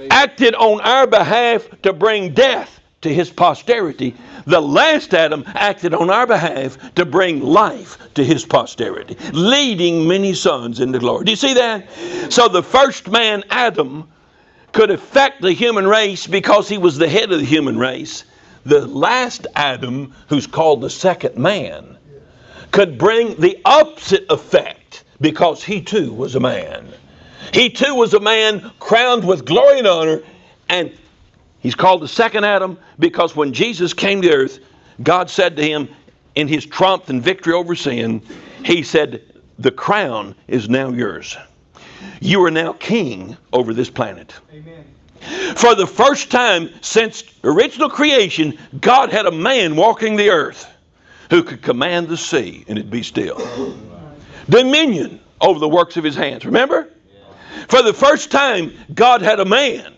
acted 0.09 0.55
on 0.55 0.81
our 0.83 1.09
behalf 1.09 1.69
to 1.83 1.93
bring 1.93 2.33
death 2.33 2.79
to 3.01 3.13
his 3.13 3.29
posterity, 3.29 4.15
the 4.47 4.61
last 4.61 5.13
Adam 5.13 5.43
acted 5.49 5.95
on 5.95 6.11
our 6.11 6.29
behalf 6.29 6.79
to 6.95 7.05
bring 7.05 7.41
life 7.41 7.99
to 8.15 8.25
his 8.25 8.45
posterity, 8.45 9.17
leading 9.33 10.07
many 10.07 10.33
sons 10.33 10.79
into 10.79 11.01
glory. 11.01 11.25
Do 11.25 11.33
you 11.33 11.37
see 11.37 11.55
that? 11.55 11.91
So, 12.33 12.47
the 12.47 12.63
first 12.63 13.11
man, 13.11 13.43
Adam, 13.51 14.09
could 14.73 14.91
affect 14.91 15.43
the 15.43 15.53
human 15.53 15.87
race 15.87 16.27
because 16.27 16.69
he 16.69 16.79
was 16.79 16.99
the 16.99 17.09
head 17.09 17.33
of 17.33 17.41
the 17.41 17.47
human 17.47 17.79
race. 17.79 18.25
The 18.65 18.87
last 18.87 19.47
Adam, 19.55 20.13
who's 20.29 20.47
called 20.47 20.81
the 20.81 20.91
second 20.91 21.37
man, 21.37 21.97
could 22.73 22.99
bring 22.99 23.41
the 23.41 23.61
opposite 23.65 24.27
effect 24.29 25.05
because 25.21 25.63
he 25.63 25.81
too 25.81 26.13
was 26.13 26.35
a 26.35 26.41
man. 26.41 26.87
He 27.53 27.71
too 27.71 27.95
was 27.95 28.15
a 28.15 28.21
man 28.21 28.71
crowned 28.81 29.27
with 29.27 29.45
glory 29.45 29.79
and 29.79 29.87
honor, 29.87 30.23
and 30.69 30.93
he's 31.61 31.75
called 31.75 32.03
the 32.03 32.09
second 32.09 32.45
Adam 32.45 32.79
because 32.99 33.37
when 33.37 33.53
Jesus 33.53 33.95
came 33.95 34.21
to 34.23 34.31
earth, 34.31 34.59
God 35.03 35.31
said 35.31 35.57
to 35.57 35.63
him 35.63 35.89
in 36.35 36.49
his 36.49 36.67
triumph 36.67 37.09
and 37.09 37.23
victory 37.23 37.55
over 37.55 37.75
sin, 37.75 38.23
He 38.65 38.83
said, 38.83 39.23
The 39.59 39.71
crown 39.71 40.35
is 40.49 40.69
now 40.69 40.91
yours. 40.91 41.37
You 42.21 42.45
are 42.45 42.51
now 42.51 42.73
king 42.75 43.37
over 43.53 43.75
this 43.75 43.91
planet. 43.91 44.35
Amen. 44.53 44.85
For 45.57 45.75
the 45.75 45.87
first 45.87 46.31
time 46.31 46.71
since 46.83 47.25
original 47.43 47.89
creation, 47.89 48.59
God 48.81 49.11
had 49.11 49.27
a 49.27 49.33
man 49.33 49.77
walking 49.77 50.17
the 50.17 50.31
earth 50.31 50.69
who 51.31 51.43
could 51.43 51.63
command 51.63 52.09
the 52.09 52.17
sea 52.17 52.65
and 52.69 52.79
it 52.79 52.91
be 52.91 53.03
still. 53.03 53.39
Dominion 54.49 55.21
over 55.41 55.59
the 55.59 55.69
works 55.69 55.97
of 55.97 56.05
his 56.05 56.15
hands. 56.15 56.45
Remember? 56.45 56.89
For 57.69 57.83
the 57.83 57.93
first 57.93 58.31
time, 58.31 58.73
God 58.95 59.23
had 59.23 59.41
a 59.41 59.45
man 59.45 59.95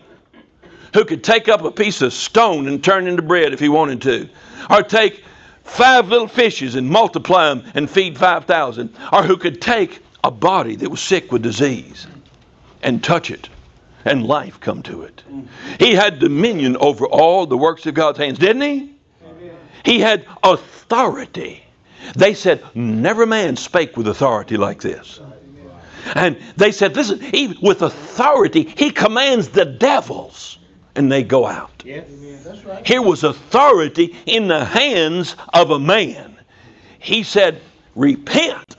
who 0.93 1.05
could 1.05 1.23
take 1.23 1.47
up 1.47 1.63
a 1.63 1.71
piece 1.71 2.01
of 2.01 2.13
stone 2.13 2.67
and 2.67 2.83
turn 2.83 3.07
into 3.07 3.21
bread 3.21 3.53
if 3.53 3.59
he 3.59 3.69
wanted 3.69 4.01
to, 4.01 4.29
or 4.69 4.81
take 4.81 5.23
five 5.63 6.07
little 6.07 6.27
fishes 6.27 6.75
and 6.75 6.89
multiply 6.89 7.49
them 7.49 7.63
and 7.75 7.89
feed 7.89 8.17
5,000, 8.17 8.95
or 9.13 9.23
who 9.23 9.37
could 9.37 9.61
take 9.61 10.01
a 10.23 10.31
body 10.31 10.75
that 10.75 10.89
was 10.89 11.01
sick 11.01 11.31
with 11.31 11.41
disease 11.41 12.07
and 12.81 13.03
touch 13.03 13.31
it 13.31 13.49
and 14.05 14.25
life 14.25 14.59
come 14.59 14.81
to 14.83 15.03
it. 15.03 15.23
He 15.79 15.93
had 15.93 16.19
dominion 16.19 16.77
over 16.77 17.05
all 17.05 17.45
the 17.45 17.57
works 17.57 17.85
of 17.85 17.93
God's 17.93 18.17
hands, 18.17 18.39
didn't 18.39 18.61
he? 18.61 18.95
He 19.83 19.99
had 19.99 20.25
authority. 20.43 21.63
They 22.15 22.33
said, 22.33 22.63
Never 22.75 23.25
man 23.25 23.55
spake 23.55 23.97
with 23.97 24.07
authority 24.07 24.57
like 24.57 24.81
this. 24.81 25.19
And 26.15 26.37
they 26.57 26.71
said, 26.71 26.95
Listen, 26.95 27.21
even 27.33 27.57
with 27.61 27.81
authority, 27.81 28.73
he 28.77 28.91
commands 28.91 29.49
the 29.49 29.65
devils 29.65 30.59
and 30.95 31.11
they 31.11 31.23
go 31.23 31.45
out. 31.45 31.83
Here 32.85 33.01
was 33.01 33.23
authority 33.23 34.15
in 34.25 34.47
the 34.47 34.65
hands 34.65 35.35
of 35.53 35.71
a 35.71 35.79
man. 35.79 36.37
He 36.99 37.23
said, 37.23 37.61
Repent, 37.95 38.75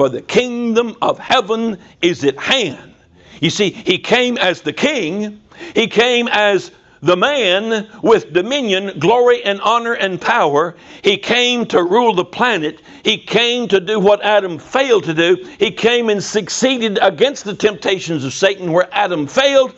for 0.00 0.08
the 0.08 0.22
kingdom 0.22 0.96
of 1.02 1.18
heaven 1.18 1.76
is 2.00 2.24
at 2.24 2.38
hand. 2.38 2.94
You 3.42 3.50
see, 3.50 3.68
he 3.68 3.98
came 3.98 4.38
as 4.38 4.62
the 4.62 4.72
king, 4.72 5.42
he 5.74 5.88
came 5.88 6.26
as 6.28 6.70
the 7.02 7.16
man 7.16 7.88
with 8.02 8.32
dominion, 8.32 8.98
glory, 8.98 9.42
and 9.42 9.60
honor 9.62 9.94
and 9.94 10.20
power. 10.20 10.76
He 11.02 11.16
came 11.16 11.66
to 11.66 11.82
rule 11.82 12.14
the 12.14 12.24
planet. 12.24 12.82
He 13.02 13.16
came 13.16 13.68
to 13.68 13.80
do 13.80 13.98
what 13.98 14.22
Adam 14.22 14.58
failed 14.58 15.04
to 15.04 15.14
do. 15.14 15.36
He 15.58 15.70
came 15.70 16.10
and 16.10 16.22
succeeded 16.22 16.98
against 17.00 17.44
the 17.44 17.54
temptations 17.54 18.24
of 18.24 18.34
Satan 18.34 18.72
where 18.72 18.88
Adam 18.92 19.26
failed. 19.26 19.74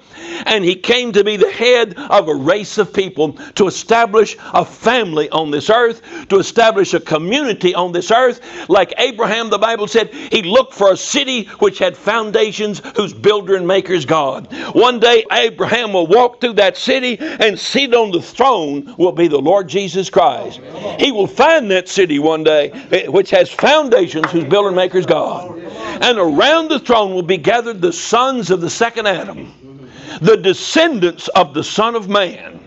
And 0.46 0.64
he 0.64 0.76
came 0.76 1.12
to 1.12 1.24
be 1.24 1.36
the 1.36 1.50
head 1.50 1.94
of 1.96 2.28
a 2.28 2.34
race 2.34 2.78
of 2.78 2.92
people 2.92 3.32
to 3.54 3.66
establish 3.66 4.36
a 4.54 4.64
family 4.64 5.28
on 5.30 5.50
this 5.50 5.68
earth, 5.68 6.00
to 6.28 6.38
establish 6.38 6.94
a 6.94 7.00
community 7.00 7.74
on 7.74 7.92
this 7.92 8.10
earth. 8.10 8.40
Like 8.68 8.94
Abraham, 8.98 9.50
the 9.50 9.58
Bible 9.58 9.88
said, 9.88 10.10
he 10.12 10.42
looked 10.42 10.74
for 10.74 10.92
a 10.92 10.96
city 10.96 11.44
which 11.58 11.78
had 11.78 11.96
foundations, 11.96 12.80
whose 12.96 13.12
builder 13.12 13.56
and 13.56 13.66
maker 13.66 13.92
is 13.92 14.04
God. 14.04 14.52
One 14.74 15.00
day, 15.00 15.24
Abraham 15.30 15.92
will 15.92 16.06
walk 16.06 16.40
through 16.40 16.54
that 16.54 16.76
city 16.76 17.11
and 17.18 17.58
seated 17.58 17.94
on 17.94 18.10
the 18.10 18.22
throne 18.22 18.94
will 18.98 19.12
be 19.12 19.28
the 19.28 19.38
Lord 19.38 19.68
Jesus 19.68 20.10
Christ. 20.10 20.60
He 20.98 21.12
will 21.12 21.26
find 21.26 21.70
that 21.70 21.88
city 21.88 22.18
one 22.18 22.44
day, 22.44 22.70
eh, 22.90 23.06
which 23.08 23.30
has 23.30 23.50
foundations, 23.50 24.30
whose 24.30 24.44
builder 24.44 24.68
and 24.68 24.76
maker 24.76 24.98
is 24.98 25.06
God. 25.06 25.58
And 26.02 26.18
around 26.18 26.68
the 26.68 26.78
throne 26.78 27.14
will 27.14 27.22
be 27.22 27.36
gathered 27.36 27.80
the 27.80 27.92
sons 27.92 28.50
of 28.50 28.60
the 28.60 28.70
second 28.70 29.06
Adam, 29.06 29.90
the 30.20 30.36
descendants 30.36 31.28
of 31.28 31.54
the 31.54 31.64
Son 31.64 31.94
of 31.94 32.08
Man 32.08 32.62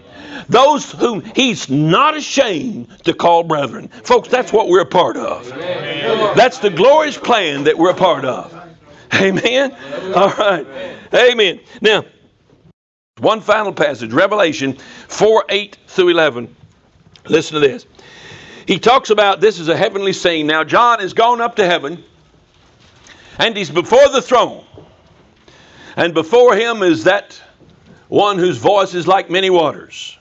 those 0.49 0.91
whom 0.91 1.21
he's 1.35 1.69
not 1.69 2.15
ashamed 2.15 2.87
to 3.03 3.13
call 3.13 3.43
brethren. 3.43 3.87
Folks, 4.03 4.29
that's 4.29 4.53
what 4.53 4.67
we're 4.67 4.81
a 4.81 4.85
part 4.85 5.17
of. 5.17 5.47
That's 6.35 6.59
the 6.59 6.69
glorious 6.69 7.17
plan 7.17 7.63
that 7.63 7.77
we're 7.77 7.91
a 7.91 7.95
part 7.95 8.25
of. 8.25 8.53
Amen. 9.13 9.75
All 10.15 10.29
right. 10.31 10.65
Amen. 11.13 11.59
Now, 11.81 12.05
one 13.21 13.39
final 13.39 13.71
passage, 13.71 14.11
Revelation 14.11 14.73
4 15.07 15.45
8 15.47 15.77
through 15.87 16.09
11. 16.09 16.53
Listen 17.29 17.53
to 17.53 17.65
this. 17.65 17.85
He 18.67 18.77
talks 18.77 19.09
about 19.09 19.39
this 19.39 19.57
is 19.57 19.69
a 19.69 19.77
heavenly 19.77 20.11
scene. 20.11 20.47
Now, 20.47 20.65
John 20.65 20.99
has 20.99 21.13
gone 21.13 21.39
up 21.39 21.55
to 21.55 21.65
heaven 21.65 22.03
and 23.39 23.55
he's 23.55 23.69
before 23.69 24.09
the 24.09 24.21
throne. 24.21 24.65
And 25.95 26.13
before 26.13 26.57
him 26.57 26.83
is 26.83 27.05
that 27.05 27.41
one 28.09 28.37
whose 28.37 28.57
voice 28.57 28.93
is 28.93 29.07
like 29.07 29.29
many 29.29 29.49
waters 29.49 30.17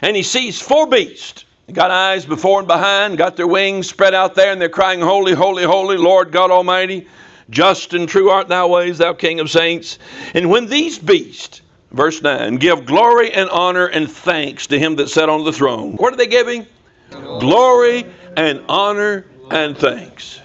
and 0.00 0.14
he 0.14 0.22
sees 0.22 0.60
four 0.60 0.86
beasts. 0.86 1.44
Got 1.72 1.90
eyes 1.90 2.24
before 2.24 2.60
and 2.60 2.68
behind, 2.68 3.18
got 3.18 3.36
their 3.36 3.48
wings 3.48 3.88
spread 3.88 4.14
out 4.14 4.36
there, 4.36 4.52
and 4.52 4.60
they're 4.60 4.68
crying, 4.68 5.00
Holy, 5.00 5.32
holy, 5.32 5.64
holy, 5.64 5.96
Lord 5.96 6.30
God 6.30 6.52
Almighty. 6.52 7.08
Just 7.50 7.92
and 7.92 8.08
true 8.08 8.30
art 8.30 8.46
thou 8.46 8.68
ways, 8.68 8.98
thou 8.98 9.14
King 9.14 9.40
of 9.40 9.50
saints. 9.50 9.98
And 10.34 10.48
when 10.48 10.66
these 10.66 10.96
beasts, 10.96 11.62
verse 11.92 12.22
9, 12.22 12.56
give 12.56 12.84
glory 12.84 13.32
and 13.32 13.48
honor 13.50 13.86
and 13.86 14.10
thanks 14.10 14.66
to 14.68 14.78
him 14.78 14.96
that 14.96 15.08
sat 15.08 15.28
on 15.28 15.44
the 15.44 15.52
throne. 15.52 15.96
What 15.96 16.12
are 16.12 16.16
they 16.16 16.26
giving? 16.26 16.66
Glory 17.10 18.04
and 18.36 18.62
honor 18.68 19.26
and 19.50 19.76
thanks. 19.76 20.40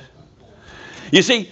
You 1.12 1.22
see, 1.22 1.52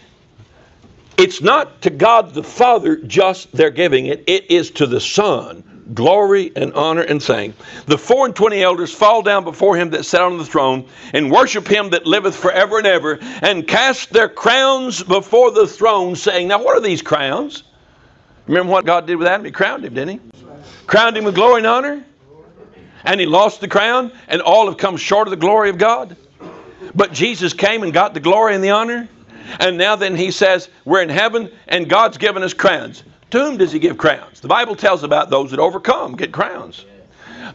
it's 1.17 1.41
not 1.41 1.81
to 1.81 1.89
God 1.89 2.33
the 2.33 2.43
Father 2.43 2.95
just 2.95 3.51
they're 3.51 3.71
giving 3.71 4.05
it, 4.05 4.23
it 4.27 4.49
is 4.49 4.71
to 4.71 4.87
the 4.87 5.01
Son 5.01 5.63
glory 5.93 6.51
and 6.55 6.73
honor 6.73 7.01
and 7.01 7.21
saying, 7.21 7.53
The 7.85 7.97
four 7.97 8.25
and 8.25 8.35
twenty 8.35 8.61
elders 8.61 8.93
fall 8.93 9.21
down 9.21 9.43
before 9.43 9.75
him 9.75 9.89
that 9.91 10.05
sat 10.05 10.21
on 10.21 10.37
the 10.37 10.45
throne, 10.45 10.87
and 11.13 11.31
worship 11.31 11.67
him 11.67 11.89
that 11.91 12.05
liveth 12.05 12.35
forever 12.35 12.77
and 12.77 12.87
ever, 12.87 13.19
and 13.41 13.67
cast 13.67 14.11
their 14.11 14.29
crowns 14.29 15.03
before 15.03 15.51
the 15.51 15.67
throne, 15.67 16.15
saying, 16.15 16.47
Now 16.47 16.63
what 16.63 16.77
are 16.77 16.81
these 16.81 17.01
crowns? 17.01 17.63
Remember 18.49 18.71
what 18.71 18.83
God 18.83 19.05
did 19.05 19.15
with 19.17 19.27
Adam? 19.27 19.45
He 19.45 19.51
crowned 19.51 19.85
him, 19.85 19.93
didn't 19.93 20.09
he? 20.09 20.19
Crowned 20.87 21.15
him 21.15 21.23
with 21.23 21.35
glory 21.35 21.59
and 21.59 21.67
honor. 21.67 22.03
And 23.05 23.19
he 23.19 23.27
lost 23.27 23.61
the 23.61 23.67
crown, 23.67 24.11
and 24.27 24.41
all 24.41 24.65
have 24.65 24.77
come 24.77 24.97
short 24.97 25.27
of 25.27 25.29
the 25.29 25.37
glory 25.37 25.69
of 25.69 25.77
God. 25.77 26.17
But 26.95 27.13
Jesus 27.13 27.53
came 27.53 27.83
and 27.83 27.93
got 27.93 28.15
the 28.15 28.19
glory 28.19 28.55
and 28.55 28.63
the 28.63 28.71
honor. 28.71 29.07
And 29.59 29.77
now 29.77 29.95
then 29.97 30.15
he 30.15 30.31
says, 30.31 30.67
We're 30.83 31.03
in 31.03 31.09
heaven, 31.09 31.51
and 31.67 31.87
God's 31.87 32.17
given 32.17 32.41
us 32.41 32.55
crowns. 32.55 33.03
To 33.29 33.39
whom 33.39 33.57
does 33.57 33.71
he 33.71 33.77
give 33.77 33.99
crowns? 33.99 34.39
The 34.39 34.47
Bible 34.47 34.75
tells 34.75 35.03
about 35.03 35.29
those 35.29 35.51
that 35.51 35.59
overcome 35.59 36.15
get 36.15 36.31
crowns. 36.31 36.83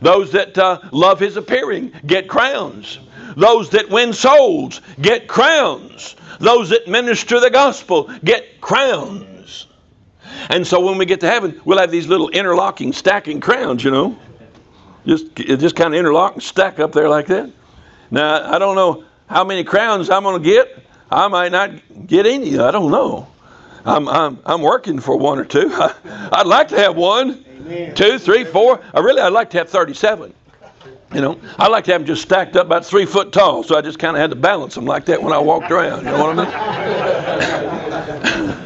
Those 0.00 0.30
that 0.30 0.56
uh, 0.56 0.78
love 0.92 1.18
his 1.18 1.36
appearing 1.36 1.92
get 2.06 2.28
crowns. 2.28 3.00
Those 3.36 3.70
that 3.70 3.90
win 3.90 4.12
souls 4.12 4.80
get 5.00 5.26
crowns. 5.26 6.14
Those 6.38 6.70
that 6.70 6.86
minister 6.86 7.40
the 7.40 7.50
gospel 7.50 8.08
get 8.22 8.60
crowns. 8.60 9.33
And 10.50 10.66
so 10.66 10.80
when 10.80 10.98
we 10.98 11.06
get 11.06 11.20
to 11.20 11.30
heaven, 11.30 11.60
we'll 11.64 11.78
have 11.78 11.90
these 11.90 12.06
little 12.06 12.28
interlocking, 12.30 12.92
stacking 12.92 13.40
crowns, 13.40 13.84
you 13.84 13.90
know. 13.90 14.18
Just, 15.06 15.34
just 15.36 15.76
kind 15.76 15.92
of 15.94 15.98
interlock 15.98 16.34
and 16.34 16.42
stack 16.42 16.78
up 16.80 16.92
there 16.92 17.08
like 17.08 17.26
that. 17.26 17.50
Now, 18.10 18.50
I 18.50 18.58
don't 18.58 18.74
know 18.74 19.04
how 19.26 19.44
many 19.44 19.64
crowns 19.64 20.08
I'm 20.10 20.22
going 20.22 20.42
to 20.42 20.48
get. 20.48 20.78
I 21.10 21.28
might 21.28 21.52
not 21.52 21.72
get 22.06 22.26
any. 22.26 22.58
I 22.58 22.70
don't 22.70 22.90
know. 22.90 23.28
I'm, 23.84 24.08
I'm, 24.08 24.38
I'm 24.46 24.62
working 24.62 24.98
for 24.98 25.16
one 25.16 25.38
or 25.38 25.44
two. 25.44 25.70
I, 25.74 26.38
would 26.38 26.46
like 26.46 26.68
to 26.68 26.76
have 26.76 26.96
one, 26.96 27.44
Amen. 27.60 27.94
two, 27.94 28.18
three, 28.18 28.44
four. 28.44 28.82
I 28.94 29.00
really, 29.00 29.20
I'd 29.20 29.32
like 29.32 29.50
to 29.50 29.58
have 29.58 29.68
37. 29.68 30.32
You 31.12 31.20
know, 31.20 31.38
I 31.58 31.68
like 31.68 31.84
to 31.84 31.92
have 31.92 32.00
them 32.00 32.06
just 32.06 32.22
stacked 32.22 32.56
up 32.56 32.66
about 32.66 32.84
three 32.84 33.06
foot 33.06 33.32
tall, 33.32 33.62
so 33.62 33.76
I 33.76 33.82
just 33.82 34.00
kind 34.00 34.16
of 34.16 34.20
had 34.20 34.30
to 34.30 34.36
balance 34.36 34.74
them 34.74 34.84
like 34.84 35.04
that 35.04 35.22
when 35.22 35.32
I 35.32 35.38
walked 35.38 35.70
around. 35.70 36.04
You 36.04 36.10
know 36.10 36.34
what 36.34 36.38
I 36.38 36.44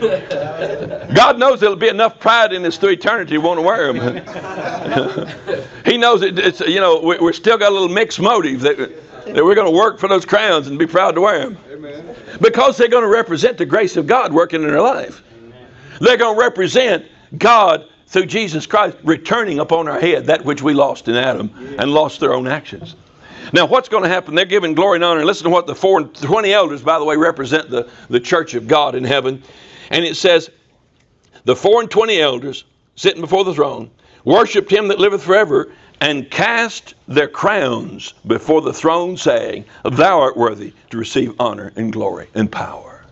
mean? 0.01 0.91
God 1.19 1.37
knows 1.37 1.59
there'll 1.59 1.75
be 1.75 1.89
enough 1.89 2.21
pride 2.21 2.53
in 2.53 2.63
this 2.63 2.77
through 2.77 2.91
eternity 2.91 3.33
to 3.33 3.39
want 3.39 3.59
to 3.59 3.63
wear 3.63 3.93
them. 3.93 5.65
he 5.85 5.97
knows 5.97 6.23
it, 6.23 6.39
it's, 6.39 6.61
you 6.61 6.79
know, 6.79 7.01
we, 7.01 7.19
we're 7.19 7.33
still 7.33 7.59
got 7.59 7.73
a 7.73 7.75
little 7.75 7.89
mixed 7.89 8.21
motive 8.21 8.61
that, 8.61 8.79
that 8.79 9.45
we're 9.45 9.57
going 9.57 9.67
to 9.67 9.77
work 9.77 9.99
for 9.99 10.07
those 10.07 10.25
crowns 10.25 10.69
and 10.69 10.79
be 10.79 10.87
proud 10.87 11.17
to 11.17 11.21
wear 11.21 11.41
them. 11.41 11.59
Amen. 11.73 12.15
Because 12.41 12.77
they're 12.77 12.87
going 12.87 13.03
to 13.03 13.09
represent 13.11 13.59
the 13.59 13.67
grace 13.67 13.97
of 13.97 14.07
God 14.07 14.33
working 14.33 14.63
in 14.63 14.69
their 14.69 14.81
life. 14.81 15.25
Amen. 15.37 15.67
They're 16.01 16.19
going 16.19 16.37
to 16.37 16.41
represent 16.41 17.05
God 17.37 17.89
through 18.07 18.27
Jesus 18.27 18.65
Christ 18.65 18.97
returning 19.03 19.59
upon 19.59 19.89
our 19.89 19.99
head 19.99 20.27
that 20.27 20.45
which 20.45 20.63
we 20.63 20.73
lost 20.73 21.09
in 21.09 21.17
Adam 21.17 21.51
and 21.81 21.91
lost 21.91 22.21
their 22.21 22.33
own 22.33 22.47
actions. 22.47 22.95
Now, 23.53 23.67
what's 23.67 23.89
going 23.89 24.05
to 24.05 24.09
happen? 24.09 24.37
They're 24.37 24.45
giving 24.45 24.73
glory 24.73 24.99
and 24.99 25.05
honor. 25.05 25.25
Listen 25.25 25.47
to 25.47 25.51
what 25.51 25.67
the 25.67 25.75
four 25.75 25.99
and 25.99 26.15
twenty 26.15 26.53
elders, 26.53 26.81
by 26.81 26.97
the 26.97 27.05
way, 27.05 27.17
represent 27.17 27.71
the, 27.71 27.91
the 28.09 28.21
church 28.21 28.55
of 28.55 28.69
God 28.69 28.95
in 28.95 29.03
heaven. 29.03 29.43
And 29.91 30.05
it 30.05 30.17
says, 30.17 30.51
the 31.49 31.57
four 31.57 31.81
and 31.81 31.91
twenty 31.91 32.21
elders 32.21 32.65
sitting 32.95 33.23
before 33.23 33.43
the 33.43 33.55
throne 33.55 33.91
worshiped 34.23 34.71
him 34.71 34.89
that 34.89 34.99
liveth 34.99 35.23
forever 35.23 35.73
and 35.99 36.31
cast 36.31 36.93
their 37.07 37.27
crowns 37.27 38.13
before 38.27 38.61
the 38.61 38.75
throne, 38.75 39.17
saying, 39.17 39.65
Thou 39.83 40.21
art 40.21 40.37
worthy 40.37 40.75
to 40.91 40.99
receive 40.99 41.41
honor 41.41 41.73
and 41.75 41.91
glory 41.91 42.29
and 42.35 42.53
power. 42.53 43.03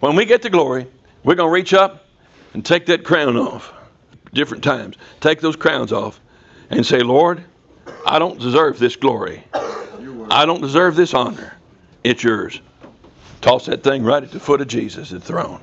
When 0.00 0.16
we 0.16 0.24
get 0.24 0.40
to 0.42 0.48
glory, 0.48 0.86
we're 1.24 1.34
going 1.34 1.50
to 1.50 1.52
reach 1.52 1.74
up 1.74 2.06
and 2.54 2.64
take 2.64 2.86
that 2.86 3.04
crown 3.04 3.36
off. 3.36 3.74
Different 4.32 4.64
times. 4.64 4.96
Take 5.20 5.42
those 5.42 5.54
crowns 5.54 5.92
off 5.92 6.18
and 6.70 6.86
say, 6.86 7.00
Lord, 7.00 7.44
I 8.06 8.18
don't 8.18 8.40
deserve 8.40 8.78
this 8.78 8.96
glory. 8.96 9.44
I 9.52 10.46
don't 10.46 10.62
deserve 10.62 10.96
this 10.96 11.12
honor. 11.12 11.54
It's 12.02 12.24
yours. 12.24 12.62
Toss 13.42 13.66
that 13.66 13.82
thing 13.82 14.04
right 14.04 14.22
at 14.22 14.30
the 14.30 14.40
foot 14.40 14.62
of 14.62 14.68
Jesus, 14.68 15.10
the 15.10 15.20
throne. 15.20 15.60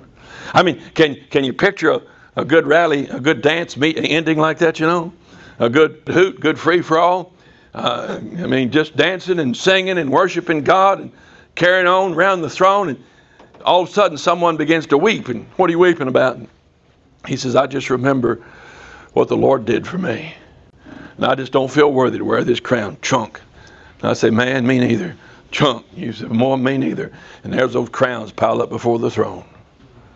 I 0.53 0.63
mean, 0.63 0.81
can, 0.93 1.15
can 1.29 1.43
you 1.43 1.53
picture 1.53 1.91
a, 1.91 2.01
a 2.35 2.45
good 2.45 2.67
rally, 2.67 3.07
a 3.07 3.19
good 3.19 3.41
dance 3.41 3.77
meet, 3.77 3.97
ending 3.97 4.37
like 4.37 4.59
that, 4.59 4.79
you 4.79 4.85
know? 4.85 5.13
a 5.61 5.69
good 5.69 6.01
hoot, 6.07 6.39
good 6.39 6.59
free 6.59 6.81
for 6.81 6.97
all. 6.97 7.33
Uh, 7.73 8.19
I 8.19 8.47
mean, 8.47 8.71
just 8.71 8.95
dancing 8.95 9.39
and 9.39 9.55
singing 9.55 9.99
and 9.99 10.11
worshiping 10.11 10.63
God 10.63 10.99
and 10.99 11.11
carrying 11.53 11.87
on 11.87 12.13
around 12.13 12.41
the 12.41 12.49
throne. 12.49 12.89
And 12.89 13.03
all 13.63 13.83
of 13.83 13.89
a 13.89 13.91
sudden, 13.91 14.17
someone 14.17 14.57
begins 14.57 14.87
to 14.87 14.97
weep. 14.97 15.29
And 15.29 15.45
what 15.55 15.69
are 15.69 15.71
you 15.71 15.79
weeping 15.79 16.07
about? 16.07 16.37
And 16.37 16.47
he 17.27 17.37
says, 17.37 17.55
I 17.55 17.67
just 17.67 17.91
remember 17.91 18.43
what 19.13 19.27
the 19.27 19.37
Lord 19.37 19.65
did 19.65 19.85
for 19.85 19.99
me. 19.99 20.33
And 21.17 21.25
I 21.25 21.35
just 21.35 21.51
don't 21.51 21.69
feel 21.69 21.93
worthy 21.93 22.17
to 22.17 22.25
wear 22.25 22.43
this 22.43 22.59
crown. 22.59 22.97
Chunk. 23.03 23.39
And 23.99 24.09
I 24.09 24.13
say, 24.13 24.31
man, 24.31 24.65
me 24.65 24.79
neither. 24.79 25.15
Chunk. 25.51 25.85
You 25.95 26.11
say, 26.11 26.25
more, 26.25 26.57
me 26.57 26.79
neither. 26.79 27.13
And 27.43 27.53
there's 27.53 27.73
those 27.73 27.89
crowns 27.89 28.31
piled 28.31 28.61
up 28.61 28.69
before 28.69 28.97
the 28.97 29.11
throne. 29.11 29.45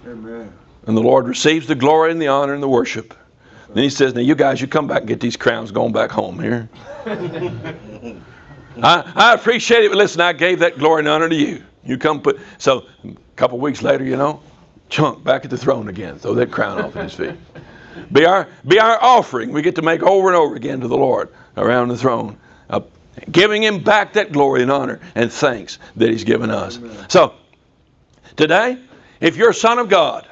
Amen. 0.08 0.52
And 0.88 0.96
the 0.96 1.02
Lord 1.02 1.28
receives 1.28 1.68
the 1.68 1.76
glory 1.76 2.12
and 2.12 2.22
the 2.22 2.28
honor 2.28 2.54
and 2.54 2.62
the 2.62 2.70
worship. 2.70 3.14
Then 3.70 3.84
he 3.84 3.90
says, 3.90 4.14
Now, 4.14 4.22
you 4.22 4.36
guys, 4.36 4.62
you 4.62 4.68
come 4.68 4.88
back 4.88 5.00
and 5.00 5.08
get 5.08 5.20
these 5.20 5.36
crowns 5.36 5.72
going 5.72 5.92
back 5.92 6.12
home 6.12 6.40
here. 6.40 6.70
I, 8.82 9.12
I 9.16 9.34
appreciate 9.34 9.84
it, 9.84 9.90
but 9.90 9.98
listen, 9.98 10.22
I 10.22 10.34
gave 10.34 10.60
that 10.60 10.78
glory 10.78 11.00
and 11.00 11.08
honor 11.08 11.30
to 11.30 11.36
you. 11.36 11.64
You 11.84 11.98
come 11.98 12.22
put. 12.22 12.40
So, 12.58 12.86
a 13.04 13.14
couple 13.36 13.60
weeks 13.60 13.82
later, 13.82 14.04
you 14.04 14.18
know, 14.18 14.42
chunk 14.90 15.24
back 15.24 15.46
at 15.46 15.52
the 15.52 15.58
throne 15.58 15.88
again. 15.88 16.18
Throw 16.20 16.34
that 16.36 16.52
crown 16.52 16.82
off 16.82 16.96
at 16.96 17.04
his 17.04 17.14
feet. 17.14 17.36
Be 18.12 18.26
our, 18.26 18.48
be 18.68 18.80
our 18.80 19.02
offering 19.02 19.52
we 19.52 19.62
get 19.62 19.76
to 19.76 19.82
make 19.82 20.04
over 20.04 20.28
and 20.28 20.36
over 20.36 20.56
again 20.56 20.82
to 20.82 20.88
the 20.88 20.98
Lord 20.98 21.34
around 21.58 21.88
the 21.88 21.98
throne. 21.98 22.38
Uh, 22.70 22.82
giving 23.32 23.64
him 23.64 23.84
back 23.84 24.14
that 24.14 24.32
glory 24.32 24.62
and 24.62 24.72
honor 24.72 25.00
and 25.16 25.32
thanks 25.32 25.80
that 25.96 26.10
he's 26.10 26.24
given 26.24 26.50
us. 26.50 26.78
Amen. 26.78 27.10
So, 27.10 27.34
today, 28.36 28.78
if 29.22 29.38
you're 29.38 29.52
a 29.52 29.54
son 29.54 29.80
of 29.80 29.90
God, 29.90 30.28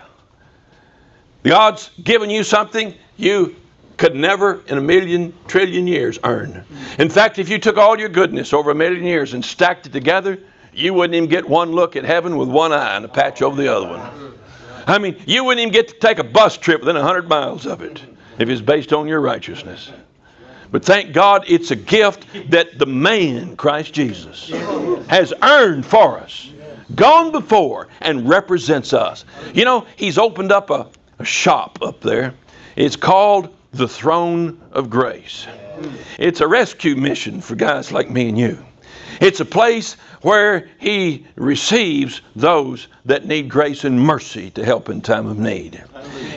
God's 1.44 1.90
given 2.04 2.30
you 2.30 2.44
something 2.44 2.96
you 3.18 3.56
could 3.98 4.16
never 4.16 4.62
in 4.68 4.78
a 4.78 4.82
million 4.82 5.34
trillion 5.48 5.88
years 5.88 6.18
earn. 6.24 6.66
In 6.98 7.10
fact, 7.10 7.38
if 7.40 7.50
you 7.50 7.60
took 7.60 7.78
all 7.78 8.00
your 8.00 8.10
goodness 8.10 8.54
over 8.54 8.72
a 8.72 8.76
million 8.76 9.04
years 9.04 9.34
and 9.34 9.44
stacked 9.44 9.86
it 9.86 9.94
together, 9.94 10.40
you 10.74 10.94
wouldn't 10.94 11.16
even 11.16 11.30
get 11.30 11.48
one 11.48 11.72
look 11.72 11.96
at 11.96 12.04
heaven 12.04 12.38
with 12.38 12.50
one 12.50 12.74
eye 12.74 12.96
and 12.96 13.06
a 13.06 13.08
patch 13.08 13.42
over 13.42 13.62
the 13.62 13.74
other 13.74 13.88
one. 13.88 14.34
I 14.88 14.98
mean, 14.98 15.22
you 15.26 15.44
wouldn't 15.44 15.62
even 15.62 15.72
get 15.72 15.88
to 15.90 16.00
take 16.00 16.20
a 16.20 16.24
bus 16.24 16.58
trip 16.58 16.82
within 16.82 16.96
100 16.96 17.30
miles 17.30 17.66
of 17.66 17.82
it 17.82 18.02
if 18.40 18.50
it's 18.50 18.62
based 18.62 18.92
on 18.92 19.08
your 19.08 19.22
righteousness. 19.22 19.92
But 20.72 20.84
thank 20.84 21.14
God 21.14 21.46
it's 21.48 21.70
a 21.70 21.76
gift 21.76 22.26
that 22.50 22.80
the 22.80 22.88
man, 22.88 23.56
Christ 23.56 23.94
Jesus, 23.94 24.50
has 25.08 25.32
earned 25.44 25.86
for 25.86 26.18
us, 26.20 26.50
gone 26.96 27.32
before, 27.32 27.90
and 28.02 28.28
represents 28.28 28.92
us. 28.92 29.24
You 29.54 29.66
know, 29.66 29.86
he's 29.96 30.18
opened 30.18 30.52
up 30.52 30.72
a, 30.72 30.88
shop 31.24 31.80
up 31.82 32.02
there 32.02 32.34
it's 32.76 32.96
called 32.96 33.56
the 33.72 33.88
throne 33.88 34.60
of 34.72 34.90
grace. 34.90 35.46
It's 36.18 36.42
a 36.42 36.48
rescue 36.48 36.96
mission 36.96 37.42
for 37.42 37.56
guys 37.56 37.92
like 37.92 38.10
me 38.10 38.30
and 38.30 38.38
you. 38.38 38.64
It's 39.22 39.40
a 39.40 39.46
place 39.46 39.94
where 40.22 40.70
He 40.80 41.26
receives 41.36 42.22
those 42.36 42.88
that 43.06 43.26
need 43.26 43.50
grace 43.50 43.84
and 43.84 44.00
mercy 44.00 44.50
to 44.52 44.66
help 44.66 44.90
in 44.90 45.02
time 45.02 45.28
of 45.28 45.38
need. 45.38 45.84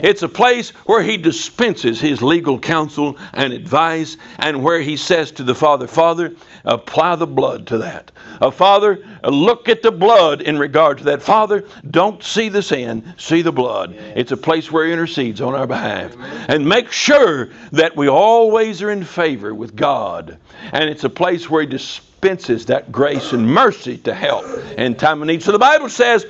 It's 0.03 0.23
a 0.23 0.29
place 0.29 0.69
where 0.85 1.01
He 1.01 1.17
dispenses 1.17 1.99
His 1.99 2.21
legal 2.21 2.59
counsel 2.59 3.17
and 3.33 3.53
advice, 3.53 4.17
and 4.37 4.63
where 4.63 4.81
He 4.81 4.97
says 4.97 5.31
to 5.33 5.43
the 5.43 5.55
Father, 5.55 5.87
Father, 5.87 6.33
apply 6.65 7.15
the 7.15 7.27
blood 7.27 7.67
to 7.67 7.79
that. 7.79 8.11
Uh, 8.41 8.51
Father, 8.51 9.03
look 9.23 9.69
at 9.69 9.81
the 9.81 9.91
blood 9.91 10.41
in 10.41 10.59
regard 10.59 10.99
to 10.99 11.03
that. 11.05 11.21
Father, 11.21 11.63
don't 11.89 12.23
see 12.23 12.49
the 12.49 12.61
sin, 12.61 13.13
see 13.17 13.41
the 13.41 13.51
blood. 13.51 13.93
It's 13.93 14.31
a 14.31 14.37
place 14.37 14.71
where 14.71 14.85
He 14.85 14.93
intercedes 14.93 15.41
on 15.41 15.55
our 15.55 15.67
behalf. 15.67 16.15
And 16.47 16.67
make 16.67 16.91
sure 16.91 17.49
that 17.71 17.95
we 17.95 18.07
always 18.07 18.81
are 18.81 18.91
in 18.91 19.03
favor 19.03 19.53
with 19.53 19.75
God. 19.75 20.37
And 20.71 20.89
it's 20.89 21.03
a 21.03 21.09
place 21.09 21.49
where 21.49 21.61
He 21.61 21.67
dispenses 21.67 22.65
that 22.67 22.91
grace 22.91 23.33
and 23.33 23.47
mercy 23.47 23.97
to 23.99 24.13
help 24.13 24.45
in 24.77 24.95
time 24.95 25.21
of 25.21 25.27
need. 25.27 25.43
So 25.43 25.51
the 25.51 25.59
Bible 25.59 25.89
says, 25.89 26.25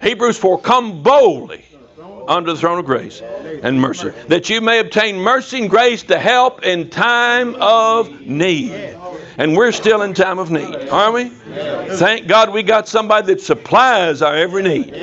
Hebrews 0.00 0.38
4, 0.38 0.60
come 0.60 1.02
boldly 1.02 1.64
under 2.28 2.52
the 2.52 2.58
throne 2.58 2.78
of 2.78 2.84
grace 2.84 3.20
and 3.20 3.80
mercy, 3.80 4.10
that 4.28 4.48
you 4.48 4.60
may 4.60 4.78
obtain 4.78 5.16
mercy 5.16 5.60
and 5.60 5.70
grace 5.70 6.02
to 6.04 6.18
help 6.18 6.64
in 6.64 6.90
time 6.90 7.54
of 7.56 8.20
need. 8.20 8.96
And 9.38 9.56
we're 9.56 9.72
still 9.72 10.02
in 10.02 10.14
time 10.14 10.38
of 10.38 10.50
need, 10.50 10.88
aren't 10.88 11.14
we? 11.14 11.28
Thank 11.96 12.26
God 12.26 12.52
we 12.52 12.62
got 12.62 12.88
somebody 12.88 13.26
that 13.28 13.40
supplies 13.40 14.22
our 14.22 14.34
every 14.34 14.62
need. 14.62 14.94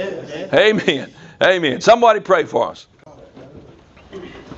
Amen. 0.54 1.14
Amen. 1.42 1.82
Somebody 1.82 2.20
pray 2.20 2.44
for 2.44 2.70
us. 2.70 2.88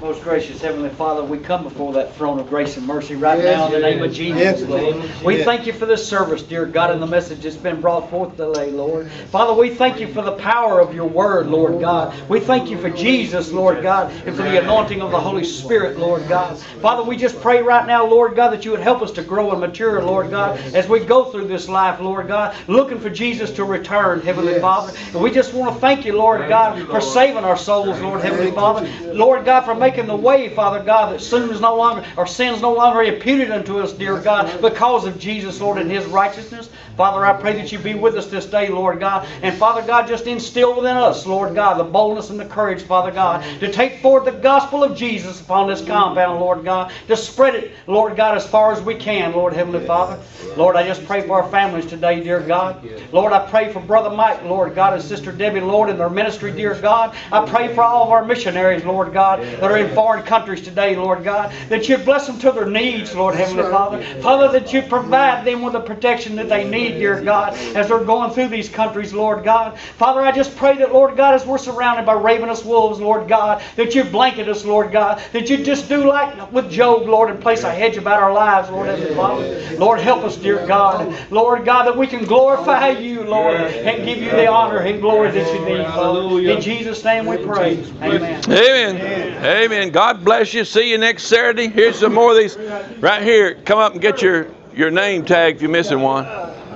Most 0.01 0.23
gracious 0.23 0.59
Heavenly 0.59 0.89
Father, 0.89 1.23
we 1.23 1.37
come 1.37 1.61
before 1.61 1.93
that 1.93 2.15
throne 2.15 2.39
of 2.39 2.49
grace 2.49 2.75
and 2.75 2.87
mercy 2.87 3.13
right 3.15 3.37
now 3.37 3.67
in 3.67 3.73
the 3.73 3.79
name 3.79 4.01
of 4.01 4.11
Jesus, 4.11 4.67
Lord. 4.67 4.95
We 5.23 5.43
thank 5.43 5.67
you 5.67 5.73
for 5.73 5.85
this 5.85 6.07
service, 6.09 6.41
dear 6.41 6.65
God, 6.65 6.89
and 6.89 6.99
the 6.99 7.05
message 7.05 7.41
that's 7.41 7.55
been 7.55 7.79
brought 7.81 8.09
forth 8.09 8.35
today, 8.35 8.71
Lord. 8.71 9.11
Father, 9.29 9.53
we 9.53 9.69
thank 9.69 9.99
you 9.99 10.07
for 10.07 10.23
the 10.23 10.31
power 10.31 10.79
of 10.79 10.95
your 10.95 11.05
word, 11.07 11.45
Lord 11.45 11.79
God. 11.79 12.15
We 12.27 12.39
thank 12.39 12.71
you 12.71 12.79
for 12.79 12.89
Jesus, 12.89 13.51
Lord 13.51 13.83
God, 13.83 14.11
and 14.25 14.35
for 14.35 14.41
the 14.41 14.59
anointing 14.59 15.03
of 15.03 15.11
the 15.11 15.19
Holy 15.19 15.43
Spirit, 15.43 15.99
Lord 15.99 16.27
God. 16.27 16.57
Father, 16.57 17.03
we 17.03 17.15
just 17.15 17.39
pray 17.39 17.61
right 17.61 17.85
now, 17.85 18.03
Lord 18.07 18.35
God, 18.35 18.53
that 18.53 18.65
you 18.65 18.71
would 18.71 18.79
help 18.79 19.03
us 19.03 19.11
to 19.11 19.21
grow 19.21 19.51
and 19.51 19.59
mature, 19.59 20.01
Lord 20.03 20.31
God, 20.31 20.57
as 20.73 20.89
we 20.89 21.01
go 21.01 21.25
through 21.25 21.45
this 21.45 21.69
life, 21.69 21.99
Lord 21.99 22.27
God, 22.27 22.55
looking 22.67 22.99
for 22.99 23.11
Jesus 23.11 23.51
to 23.51 23.63
return, 23.65 24.21
Heavenly 24.21 24.59
Father. 24.59 24.93
And 25.13 25.21
we 25.21 25.29
just 25.29 25.53
want 25.53 25.75
to 25.75 25.79
thank 25.79 26.05
you, 26.05 26.17
Lord 26.17 26.49
God, 26.49 26.87
for 26.89 27.01
saving 27.01 27.43
our 27.43 27.55
souls, 27.55 27.99
Lord 27.99 28.21
Heavenly 28.21 28.51
Father. 28.51 28.89
Lord 29.13 29.45
God, 29.45 29.61
for 29.61 29.75
making 29.75 29.90
the 29.97 30.15
way, 30.15 30.49
Father 30.49 30.83
God, 30.83 31.13
that 31.13 31.21
sin 31.21 31.49
is 31.49 31.61
no 31.61 31.75
longer, 31.75 32.05
or 32.17 32.25
sin's 32.25 32.61
no 32.61 32.73
longer 32.73 33.01
imputed 33.03 33.51
unto 33.51 33.79
us, 33.79 33.93
dear 33.93 34.19
God, 34.19 34.61
because 34.61 35.05
of 35.05 35.19
Jesus, 35.19 35.59
Lord, 35.59 35.77
and 35.77 35.91
His 35.91 36.05
righteousness. 36.05 36.69
Father, 36.97 37.25
I 37.25 37.39
pray 37.39 37.53
that 37.53 37.71
you 37.71 37.79
be 37.79 37.93
with 37.93 38.15
us 38.15 38.27
this 38.27 38.45
day, 38.45 38.69
Lord 38.69 38.99
God. 38.99 39.27
And 39.41 39.55
Father 39.57 39.81
God, 39.81 40.07
just 40.07 40.27
instill 40.27 40.75
within 40.75 40.97
us, 40.97 41.25
Lord 41.25 41.55
God, 41.55 41.77
the 41.77 41.83
boldness 41.83 42.29
and 42.29 42.39
the 42.39 42.45
courage, 42.45 42.83
Father 42.83 43.11
God, 43.11 43.43
to 43.59 43.71
take 43.71 43.99
forward 44.01 44.25
the 44.25 44.37
gospel 44.39 44.83
of 44.83 44.97
Jesus 44.97 45.41
upon 45.41 45.67
this 45.67 45.83
compound, 45.85 46.39
Lord 46.39 46.63
God, 46.63 46.91
to 47.07 47.17
spread 47.17 47.55
it, 47.55 47.71
Lord 47.87 48.15
God, 48.15 48.35
as 48.35 48.47
far 48.47 48.71
as 48.71 48.81
we 48.81 48.95
can, 48.95 49.33
Lord 49.33 49.53
Heavenly 49.53 49.85
Father. 49.85 50.19
Lord, 50.57 50.75
I 50.75 50.85
just 50.85 51.05
pray 51.05 51.25
for 51.25 51.41
our 51.41 51.49
families 51.49 51.85
today, 51.85 52.21
dear 52.21 52.41
God. 52.41 52.83
Lord, 53.11 53.31
I 53.31 53.47
pray 53.49 53.71
for 53.71 53.79
Brother 53.79 54.09
Mike, 54.15 54.43
Lord 54.43 54.75
God, 54.75 54.93
and 54.93 55.01
Sister 55.01 55.31
Debi, 55.31 55.61
Lord, 55.65 55.89
and 55.89 55.99
their 55.99 56.09
ministry, 56.09 56.51
dear 56.51 56.75
God. 56.75 57.15
I 57.31 57.45
pray 57.45 57.73
for 57.73 57.81
all 57.83 58.03
of 58.05 58.11
our 58.11 58.25
missionaries, 58.25 58.83
Lord 58.83 59.13
God, 59.13 59.41
that 59.41 59.63
are 59.63 59.77
in 59.77 59.93
foreign 59.95 60.23
countries 60.23 60.61
today, 60.61 60.95
Lord 60.95 61.23
God, 61.23 61.53
that 61.69 61.87
you 61.87 61.97
bless 61.97 62.27
them 62.27 62.37
to 62.39 62.51
their 62.51 62.65
needs, 62.65 63.15
Lord 63.15 63.35
Heavenly 63.35 63.63
Father. 63.63 64.03
Father, 64.21 64.59
that 64.59 64.73
you 64.73 64.81
provide 64.81 65.45
them 65.45 65.61
with 65.61 65.73
the 65.73 65.79
protection 65.79 66.35
that 66.35 66.49
they 66.49 66.69
need, 66.69 66.80
dear 66.89 67.21
God, 67.21 67.53
as 67.75 67.89
they're 67.89 68.03
going 68.03 68.31
through 68.31 68.49
these 68.49 68.69
countries, 68.69 69.13
Lord 69.13 69.43
God. 69.43 69.79
Father, 69.79 70.21
I 70.21 70.31
just 70.31 70.55
pray 70.55 70.77
that, 70.77 70.91
Lord 70.93 71.15
God, 71.15 71.35
as 71.35 71.45
we're 71.45 71.57
surrounded 71.57 72.05
by 72.05 72.13
ravenous 72.13 72.63
wolves, 72.63 72.99
Lord 72.99 73.27
God, 73.27 73.61
that 73.75 73.95
you 73.95 74.03
blanket 74.03 74.47
us, 74.49 74.65
Lord 74.65 74.91
God, 74.91 75.21
that 75.33 75.49
you 75.49 75.63
just 75.63 75.87
do 75.89 76.07
like 76.07 76.51
with 76.51 76.69
Job, 76.71 77.07
Lord, 77.07 77.29
and 77.29 77.39
place 77.41 77.63
a 77.63 77.71
hedge 77.71 77.97
about 77.97 78.21
our 78.21 78.33
lives, 78.33 78.69
Lord 78.69 78.87
Heavenly 78.87 79.15
Father. 79.15 79.77
Lord, 79.77 79.99
help 79.99 80.23
us, 80.23 80.37
dear 80.37 80.65
God. 80.67 81.13
Lord 81.31 81.65
God, 81.65 81.85
that 81.85 81.97
we 81.97 82.07
can 82.07 82.25
glorify 82.25 82.89
you, 82.89 83.23
Lord, 83.23 83.55
and 83.55 84.05
give 84.05 84.17
you 84.19 84.31
the 84.31 84.47
honor 84.47 84.79
and 84.79 85.01
glory 85.01 85.31
that 85.31 85.53
you 85.53 85.65
need, 85.65 85.85
Father. 85.85 86.39
In 86.49 86.61
Jesus' 86.61 87.03
name 87.03 87.25
we 87.25 87.37
pray. 87.37 87.83
Amen. 88.01 88.43
Amen. 88.49 89.45
Amen. 89.45 89.89
God 89.89 90.23
bless 90.23 90.53
you. 90.53 90.65
See 90.65 90.91
you 90.91 90.97
next 90.97 91.23
Saturday. 91.23 91.67
Here's 91.67 91.99
some 91.99 92.13
more 92.13 92.31
of 92.31 92.37
these 92.37 92.57
right 92.99 93.21
here. 93.21 93.55
Come 93.65 93.79
up 93.79 93.93
and 93.93 94.01
get 94.01 94.21
your, 94.21 94.47
your 94.73 94.91
name 94.91 95.25
tag 95.25 95.55
if 95.55 95.61
you're 95.61 95.71
missing 95.71 96.01
one. 96.01 96.25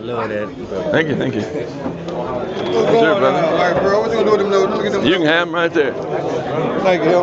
I 0.05 0.07
love 0.07 0.29
that. 0.29 0.47
Thank 0.91 1.07
you. 1.07 1.15
Thank 1.15 1.33
you. 1.33 1.41
What's 1.41 1.55
Sure, 2.91 2.91
going 2.91 3.19
brother. 3.19 3.43
All 3.43 3.57
right, 3.57 3.81
bro. 3.81 4.01
What 4.01 4.11
you 4.11 4.17
gonna 4.17 4.25
do 4.25 4.31
with 4.33 4.39
them 4.41 4.51
notes? 4.51 4.71
Look 4.77 4.85
at 4.85 4.91
them. 4.91 5.03
You 5.03 5.13
can 5.13 5.25
have 5.25 5.47
them 5.47 5.55
right 5.55 5.73
there. 5.73 5.93
Thank 6.83 7.03
you. 7.05 7.15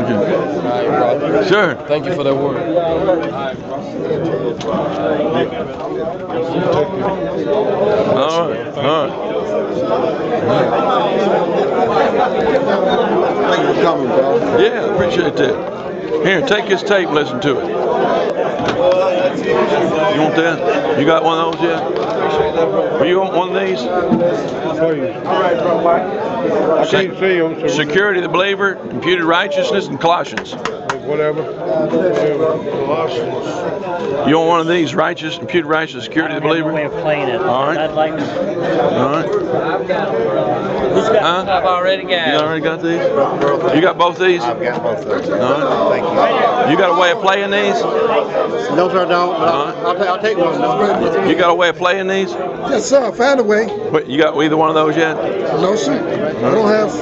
Okay. 0.00 1.48
Sure. 1.48 1.74
Thank 1.88 2.06
you 2.06 2.14
for 2.14 2.24
that 2.24 2.34
word. 2.34 2.56
All 8.16 8.48
right. 8.48 8.66
All 8.78 9.06
right. 9.06 9.12
Thank 13.50 13.60
you 13.62 13.74
for 13.74 13.82
coming, 13.82 14.06
bro. 14.06 14.58
Yeah, 14.58 14.70
I 14.70 14.94
appreciate 14.94 15.36
that. 15.36 16.24
Here, 16.24 16.40
take 16.46 16.66
this 16.66 16.82
tape 16.82 17.08
and 17.08 17.14
listen 17.14 17.40
to 17.42 17.58
it. 17.60 18.21
You 19.38 20.20
want 20.20 20.36
that? 20.36 20.98
You 20.98 21.06
got 21.06 21.24
one 21.24 21.38
of 21.38 21.52
those 21.52 21.62
yet? 21.62 21.82
Or 23.00 23.06
you 23.06 23.18
want 23.20 23.34
one 23.34 23.56
of 23.56 23.66
these? 23.66 23.80
All 23.80 25.40
right, 25.40 25.56
bro, 25.58 25.82
Mike. 25.82 26.02
I 26.02 26.86
can't 26.90 27.18
see 27.18 27.38
them, 27.38 27.60
so 27.60 27.68
Security 27.68 28.18
of 28.20 28.24
the 28.24 28.28
believer, 28.28 28.74
imputed 28.90 29.24
righteousness, 29.24 29.86
and 29.86 30.00
Colossians. 30.00 30.52
whatever. 31.04 31.42
Colossians. 32.86 34.28
You 34.28 34.36
want 34.38 34.48
one 34.48 34.60
of 34.60 34.68
these? 34.68 34.94
Righteous, 34.94 35.38
imputed 35.38 35.66
righteousness, 35.66 36.04
security 36.04 36.36
of 36.36 36.42
the 36.42 36.48
way 36.48 36.60
believer? 36.62 36.94
of 36.94 37.02
playing 37.02 37.28
it. 37.28 37.40
All 37.40 37.66
right. 37.66 37.78
I'd 37.78 37.92
like 37.92 38.16
to. 38.16 38.98
All 38.98 39.12
right. 39.12 39.28
Who's 40.92 41.08
got? 41.08 41.22
Huh? 41.22 41.44
I've 41.52 41.64
already 41.64 42.02
got. 42.04 42.26
You 42.28 42.32
got 42.34 42.44
already 42.44 42.60
got 42.62 42.82
these? 42.82 43.74
You 43.74 43.80
got 43.80 43.98
both 43.98 44.18
these? 44.18 44.42
I've 44.42 44.60
got 44.62 44.82
both 44.82 44.98
of 45.06 45.26
them. 45.26 45.40
All 45.40 45.90
right. 45.90 46.02
You 46.02 46.51
got 46.76 46.96
a 46.96 47.00
way 47.00 47.10
of 47.12 47.20
playing 47.20 47.50
these? 47.50 47.80
No, 47.82 48.88
sir, 48.88 49.04
I 49.04 49.08
don't, 49.08 49.32
but 49.38 49.48
I'll, 49.48 49.86
I'll, 49.86 49.94
ta- 49.96 50.04
I'll 50.14 50.20
take 50.20 50.36
one. 50.38 50.60
though. 50.60 51.24
You 51.28 51.34
got 51.36 51.50
a 51.50 51.54
way 51.54 51.68
of 51.68 51.76
playing 51.76 52.06
these? 52.08 52.30
Yes, 52.32 52.84
sir. 52.88 53.04
I 53.04 53.10
found 53.12 53.40
a 53.40 53.42
way. 53.44 53.66
Wait, 53.90 54.06
you 54.06 54.20
got 54.20 54.36
either 54.40 54.56
one 54.56 54.68
of 54.68 54.74
those 54.74 54.96
yet? 54.96 55.14
No, 55.60 55.74
sir. 55.76 55.98
I 56.38 56.50
don't 56.54 56.68
have. 56.68 56.92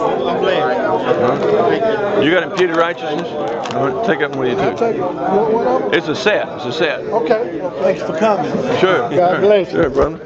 You 2.24 2.30
got 2.30 2.42
imputed 2.44 2.76
righteousness? 2.76 3.26
All 3.74 3.88
right, 3.88 4.06
take 4.06 4.18
that 4.20 4.30
one 4.30 4.40
with 4.40 4.58
you 4.58 4.64
I'll 4.64 4.72
too. 4.72 4.78
take 4.78 4.94
it. 4.96 4.98
You 4.98 5.04
one 5.04 5.66
of 5.66 5.82
them? 5.82 5.94
It's 5.94 6.08
a 6.08 6.14
set. 6.14 6.48
It's 6.56 6.64
a 6.66 6.72
set. 6.72 7.00
Okay. 7.00 7.60
Thanks 7.82 8.02
for 8.02 8.16
coming. 8.18 8.50
Sure. 8.78 9.08
God 9.10 9.40
bless 9.40 9.72
you. 9.72 9.82
Sure, 9.82 9.90
brother. 9.90 10.18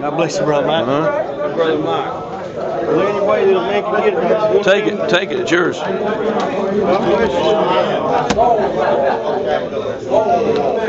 God 0.00 0.16
bless 0.16 0.38
you, 0.38 0.44
brother 0.44 0.66
Mike. 0.66 0.86
Uh-huh. 0.86 1.54
Brother 1.54 1.78
Mike. 1.78 2.25
Take 4.62 4.84
it. 4.86 5.10
Take 5.10 5.30
it. 5.30 5.40
It's 5.40 5.50
yours. 5.50 5.76
I 5.78 5.90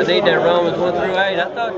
need 0.08 0.24
that 0.26 0.36
Romans 0.43 0.78
1 0.78 0.93
through 0.93 1.18
8. 1.18 1.18
I 1.18 1.50
thought 1.56 1.72
you. 1.72 1.76